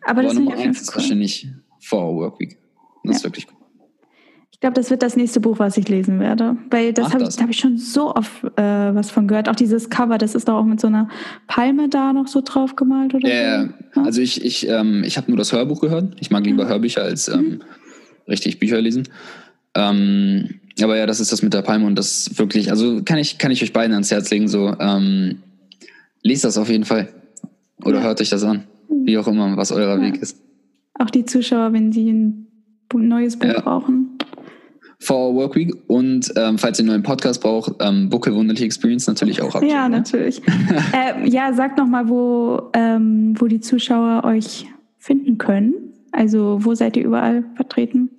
Aber, 0.02 0.10
Aber 0.10 0.22
das 0.22 0.34
Nummer 0.34 0.54
eins 0.56 0.80
ist 0.80 0.90
cool. 0.90 1.02
wahrscheinlich 1.02 1.48
For 1.80 2.14
Work 2.14 2.38
Week. 2.38 2.56
Das 3.02 3.14
ja. 3.14 3.16
ist 3.16 3.24
wirklich 3.24 3.48
gut. 3.48 3.56
Ich 4.52 4.60
glaube, 4.60 4.74
das 4.74 4.90
wird 4.90 5.02
das 5.02 5.16
nächste 5.16 5.40
Buch, 5.40 5.58
was 5.58 5.76
ich 5.76 5.88
lesen 5.88 6.20
werde. 6.20 6.56
Weil 6.70 6.92
das 6.92 7.12
habe 7.12 7.24
hab 7.24 7.50
ich 7.50 7.58
schon 7.58 7.78
so 7.78 8.14
oft 8.14 8.44
äh, 8.56 8.94
was 8.94 9.10
von 9.10 9.26
gehört. 9.26 9.48
Auch 9.48 9.56
dieses 9.56 9.90
Cover, 9.90 10.18
das 10.18 10.36
ist 10.36 10.46
doch 10.46 10.54
auch 10.54 10.64
mit 10.64 10.80
so 10.80 10.86
einer 10.86 11.08
Palme 11.48 11.88
da 11.88 12.12
noch 12.12 12.28
so 12.28 12.42
drauf 12.42 12.76
gemalt 12.76 13.12
oder 13.14 13.28
ja, 13.28 13.62
so. 13.62 13.68
Ja, 13.96 14.04
also 14.04 14.20
ich, 14.20 14.44
ich, 14.44 14.68
ähm, 14.68 15.02
ich 15.04 15.16
habe 15.16 15.32
nur 15.32 15.36
das 15.36 15.52
Hörbuch 15.52 15.80
gehört. 15.80 16.14
Ich 16.20 16.30
mag 16.30 16.46
lieber 16.46 16.68
Hörbücher 16.68 17.02
als 17.02 17.26
ähm, 17.26 17.40
mhm. 17.40 17.60
richtig 18.28 18.60
Bücher 18.60 18.80
lesen. 18.80 19.08
Ähm, 19.74 20.60
aber 20.80 20.96
ja, 20.96 21.06
das 21.06 21.18
ist 21.18 21.32
das 21.32 21.42
mit 21.42 21.54
der 21.54 21.62
Palme 21.62 21.86
und 21.86 21.96
das 21.96 22.38
wirklich, 22.38 22.70
also 22.70 23.02
kann 23.02 23.18
ich, 23.18 23.38
kann 23.38 23.50
ich 23.50 23.64
euch 23.64 23.72
beiden 23.72 23.94
ans 23.94 24.12
Herz 24.12 24.30
legen, 24.30 24.46
so 24.46 24.76
ähm, 24.78 25.38
Lies 26.22 26.42
das 26.42 26.56
auf 26.56 26.68
jeden 26.68 26.84
Fall. 26.84 27.08
Oder 27.84 27.98
ja. 27.98 28.04
hört 28.04 28.20
euch 28.20 28.30
das 28.30 28.44
an. 28.44 28.64
Wie 28.88 29.18
auch 29.18 29.26
immer, 29.26 29.56
was 29.56 29.72
euer 29.72 29.96
ja. 29.96 30.00
Weg 30.00 30.20
ist. 30.20 30.38
Auch 30.98 31.10
die 31.10 31.24
Zuschauer, 31.24 31.72
wenn 31.72 31.92
sie 31.92 32.10
ein 32.10 32.46
neues 32.94 33.36
Buch 33.36 33.48
ja. 33.48 33.60
brauchen. 33.60 34.18
For 35.00 35.34
Work 35.34 35.56
Week 35.56 35.74
und 35.88 36.32
ähm, 36.36 36.58
falls 36.58 36.78
ihr 36.78 36.82
einen 36.84 36.90
neuen 36.90 37.02
Podcast 37.02 37.42
braucht, 37.42 37.74
ähm, 37.80 38.08
Bucke 38.08 38.32
Wunderliche 38.32 38.64
Experience 38.64 39.08
natürlich 39.08 39.42
auch 39.42 39.52
ab. 39.56 39.64
Ja, 39.64 39.88
ne? 39.88 39.96
natürlich. 39.96 40.40
äh, 40.92 41.28
ja, 41.28 41.52
sagt 41.54 41.76
nochmal, 41.78 42.08
wo, 42.08 42.70
ähm, 42.72 43.34
wo 43.36 43.48
die 43.48 43.58
Zuschauer 43.58 44.22
euch 44.24 44.66
finden 44.98 45.38
können. 45.38 45.74
Also, 46.12 46.58
wo 46.60 46.74
seid 46.74 46.96
ihr 46.96 47.04
überall 47.04 47.44
vertreten? 47.56 48.10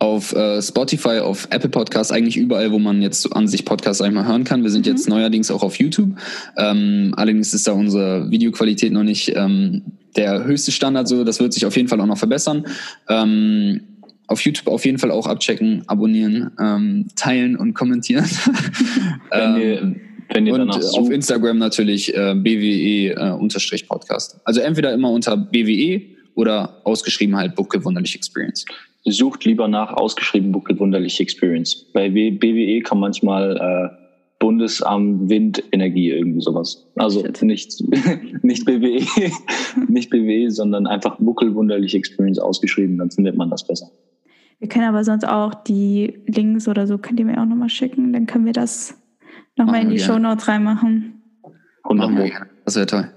Auf 0.00 0.34
äh, 0.34 0.60
Spotify, 0.62 1.18
auf 1.18 1.46
Apple 1.50 1.68
Podcasts, 1.68 2.10
eigentlich 2.10 2.38
überall, 2.38 2.72
wo 2.72 2.78
man 2.78 3.02
jetzt 3.02 3.30
an 3.36 3.46
sich 3.46 3.66
Podcasts 3.66 4.00
einmal 4.00 4.26
hören 4.26 4.44
kann. 4.44 4.62
Wir 4.62 4.70
sind 4.70 4.86
mhm. 4.86 4.92
jetzt 4.92 5.08
neuerdings 5.08 5.50
auch 5.50 5.62
auf 5.62 5.76
YouTube. 5.76 6.16
Ähm, 6.56 7.12
allerdings 7.16 7.52
ist 7.52 7.68
da 7.68 7.72
unsere 7.72 8.30
Videoqualität 8.30 8.92
noch 8.92 9.02
nicht 9.02 9.36
ähm, 9.36 9.82
der 10.16 10.44
höchste 10.44 10.72
Standard. 10.72 11.06
So, 11.06 11.22
das 11.22 11.38
wird 11.38 11.52
sich 11.52 11.66
auf 11.66 11.76
jeden 11.76 11.88
Fall 11.88 12.00
auch 12.00 12.06
noch 12.06 12.16
verbessern. 12.16 12.64
Ähm, 13.10 13.82
auf 14.26 14.40
YouTube 14.40 14.68
auf 14.68 14.86
jeden 14.86 14.98
Fall 14.98 15.10
auch 15.10 15.26
abchecken, 15.26 15.82
abonnieren, 15.86 16.50
ähm, 16.58 17.08
teilen 17.14 17.56
und 17.56 17.74
kommentieren. 17.74 18.24
wenn 19.30 19.56
ihr, 19.56 19.96
wenn 20.32 20.46
ihr 20.46 20.54
und 20.54 20.70
auf 20.70 21.10
Instagram 21.10 21.58
natürlich 21.58 22.16
äh, 22.16 22.34
BWE-Podcast. 22.34 24.36
Äh, 24.36 24.38
also 24.44 24.60
entweder 24.60 24.94
immer 24.94 25.10
unter 25.10 25.36
BWE 25.36 26.00
oder 26.36 26.80
ausgeschrieben 26.84 27.36
halt 27.36 27.54
Bucke 27.54 27.84
Wunderlich 27.84 28.14
Experience 28.14 28.64
sucht 29.04 29.44
lieber 29.44 29.68
nach 29.68 29.92
ausgeschrieben 29.92 30.52
Buckel 30.52 30.78
Wunderliche 30.78 31.22
Experience. 31.22 31.86
Bei 31.92 32.08
BWE 32.08 32.80
kann 32.82 32.98
manchmal 32.98 33.56
äh, 33.56 33.96
Bundesamt 34.38 35.28
Windenergie 35.28 36.10
irgendwie 36.10 36.40
sowas. 36.40 36.86
Also 36.96 37.20
Shit. 37.20 37.42
nicht, 37.42 37.80
nicht 38.42 38.64
BWE, 38.64 39.30
nicht 39.88 40.10
BWE, 40.10 40.50
sondern 40.50 40.86
einfach 40.86 41.16
Buckel 41.18 41.54
Wunderliche 41.54 41.96
Experience 41.96 42.38
ausgeschrieben, 42.38 42.98
dann 42.98 43.10
findet 43.10 43.36
man 43.36 43.50
das 43.50 43.66
besser. 43.66 43.90
Wir 44.58 44.68
können 44.68 44.84
aber 44.84 45.04
sonst 45.04 45.26
auch 45.26 45.54
die 45.54 46.22
Links 46.26 46.68
oder 46.68 46.86
so, 46.86 46.98
könnt 46.98 47.18
ihr 47.18 47.26
mir 47.26 47.40
auch 47.40 47.46
nochmal 47.46 47.70
schicken, 47.70 48.12
dann 48.12 48.26
können 48.26 48.44
wir 48.44 48.52
das 48.52 48.94
nochmal 49.56 49.82
in 49.82 49.90
die 49.90 49.98
Show 49.98 50.18
Notes 50.18 50.48
reinmachen. 50.48 51.22
Wunderbar. 51.84 52.46
Das 52.64 52.76
wäre 52.76 52.86
toll. 52.86 53.10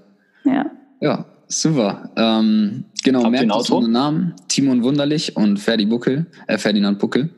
Ja. 0.45 0.71
Ja, 1.01 1.25
super. 1.62 2.12
Ähm, 2.16 2.86
Genau, 3.04 3.30
merkt 3.30 3.51
unsere 3.51 3.89
Namen. 3.89 4.34
Timon 4.47 4.84
Wunderlich 4.84 5.36
und 5.36 5.60
Ferdi 5.60 5.86
Buckel, 5.86 6.26
äh, 6.47 6.58
Ferdinand 6.58 6.99
Buckel. 6.99 7.30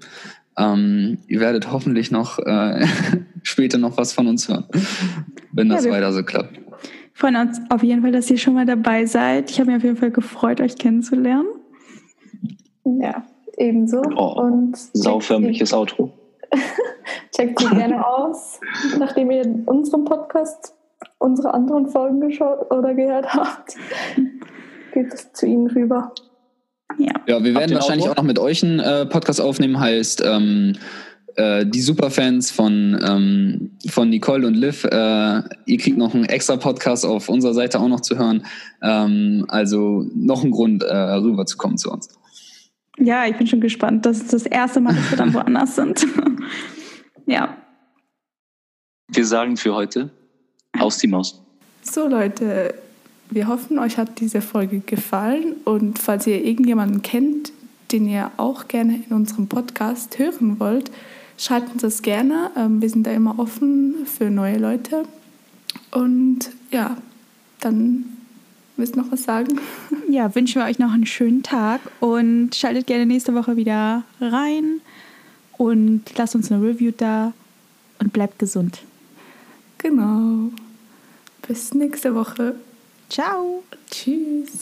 Ähm, 0.58 1.18
ihr 1.28 1.40
werdet 1.40 1.72
hoffentlich 1.72 2.12
noch 2.12 2.40
äh, 2.40 2.86
später 3.44 3.78
noch 3.78 3.98
was 3.98 4.14
von 4.14 4.28
uns 4.28 4.48
hören, 4.48 4.66
wenn 5.52 5.68
das 5.68 5.86
ja, 5.86 5.92
weiter 5.92 6.14
so 6.14 6.24
klappt. 6.24 6.60
Freuen 7.14 7.36
uns 7.36 7.60
auf 7.70 7.82
jeden 7.82 8.04
Fall, 8.04 8.12
dass 8.12 8.30
ihr 8.30 8.38
schon 8.38 8.54
mal 8.54 8.66
dabei 8.66 9.06
seid. 9.06 9.50
Ich 9.50 9.60
habe 9.60 9.72
mich 9.72 9.78
auf 9.78 9.84
jeden 9.84 9.98
Fall 9.98 10.12
gefreut, 10.12 10.62
euch 10.62 10.78
kennenzulernen. 10.78 11.48
Ja, 13.02 13.26
ebenso. 13.58 14.02
Oh, 14.16 14.42
und 14.42 14.78
sauförmliches 14.94 15.74
Outro. 15.74 16.14
Checkt 17.36 17.60
sie 17.60 17.70
gerne 17.76 18.06
aus, 18.08 18.60
nachdem 19.00 19.32
ihr 19.32 19.64
unseren 19.66 20.06
Podcast, 20.06 20.75
unsere 21.26 21.54
anderen 21.54 21.88
Folgen 21.88 22.22
geschaut 22.22 22.72
oder 22.72 22.94
gehört 22.94 23.34
habt 23.34 23.76
geht 24.96 25.14
es 25.14 25.34
zu 25.34 25.46
Ihnen 25.46 25.68
rüber. 25.68 26.14
Ja, 26.98 27.14
ja 27.28 27.44
wir 27.44 27.54
werden 27.54 27.76
wahrscheinlich 27.76 28.08
auch 28.10 28.16
noch 28.16 28.24
mit 28.24 28.40
euch 28.40 28.64
einen 28.64 28.80
äh, 28.80 29.06
Podcast 29.06 29.42
aufnehmen, 29.42 29.80
heißt 29.80 30.24
ähm, 30.26 30.74
äh, 31.36 31.66
die 31.66 31.82
Superfans 31.82 32.50
von, 32.52 32.98
ähm, 33.06 33.78
von 33.90 34.10
Nicole 34.10 34.48
und 34.48 34.56
Liv. 34.56 34.86
Äh, 34.86 35.42
ihr 35.66 35.78
kriegt 35.78 35.98
noch 35.98 36.16
einen 36.16 36.26
extra 36.26 36.56
Podcast 36.56 37.06
auf 37.06 37.28
unserer 37.28 37.54
Seite 37.54 37.80
auch 37.80 37.90
noch 37.90 38.00
zu 38.00 38.18
hören. 38.18 38.46
Ähm, 38.82 39.46
also 39.50 40.06
noch 40.14 40.44
ein 40.44 40.52
Grund, 40.52 40.84
äh, 40.84 40.96
rüberzukommen 40.96 41.78
zu 41.78 41.92
uns. 41.92 42.08
Ja, 42.98 43.26
ich 43.26 43.36
bin 43.38 43.48
schon 43.48 43.60
gespannt. 43.60 44.06
Das 44.06 44.18
ist 44.18 44.32
das 44.32 44.46
erste 44.46 44.80
Mal, 44.80 44.96
dass 44.96 45.12
wir 45.12 45.18
dann 45.18 45.34
woanders 45.34 45.76
sind. 45.76 46.08
ja. 47.26 47.58
Wir 49.12 49.26
sagen 49.26 49.58
für 49.58 49.76
heute 49.76 50.12
aus 50.80 50.98
die 50.98 51.08
Maus. 51.08 51.42
So 51.82 52.08
Leute, 52.08 52.74
wir 53.30 53.48
hoffen, 53.48 53.80
euch 53.80 53.98
hat 53.98 54.20
diese 54.20 54.42
Folge 54.42 54.80
gefallen 54.80 55.56
und 55.64 56.00
falls 56.00 56.28
ihr 56.28 56.44
irgendjemanden 56.44 57.02
kennt, 57.02 57.52
den 57.92 58.08
ihr 58.08 58.32
auch 58.38 58.68
gerne 58.68 59.04
in 59.08 59.16
unserem 59.16 59.48
Podcast 59.48 60.18
hören 60.20 60.60
wollt, 60.60 60.92
schreibt 61.38 61.74
uns 61.74 61.82
das 61.82 62.02
gerne. 62.02 62.52
Ähm, 62.56 62.82
wir 62.82 62.90
sind 62.90 63.06
da 63.06 63.12
immer 63.12 63.40
offen 63.40 64.06
für 64.06 64.30
neue 64.30 64.58
Leute. 64.58 65.04
Und 65.92 66.50
ja, 66.72 66.98
dann 67.60 68.06
willst 68.78 68.96
du 68.96 69.02
noch 69.02 69.12
was 69.12 69.24
sagen? 69.24 69.60
Ja, 70.08 70.34
wünschen 70.34 70.62
wir 70.62 70.68
euch 70.68 70.80
noch 70.80 70.94
einen 70.94 71.08
schönen 71.08 71.42
Tag 71.44 71.82
und 72.00 72.56
schaltet 72.56 72.88
gerne 72.88 73.06
nächste 73.06 73.34
Woche 73.34 73.58
wieder 73.58 74.04
rein 74.22 74.80
und 75.58 76.04
lasst 76.16 76.36
uns 76.36 76.52
eine 76.52 76.64
Review 76.64 76.94
da 76.96 77.34
und 78.00 78.14
bleibt 78.14 78.40
gesund. 78.40 78.84
Genau. 79.80 80.52
Bis 81.48 81.74
nächste 81.74 82.16
Woche. 82.16 82.56
Ciao. 83.10 83.64
Tschüss. 83.92 84.62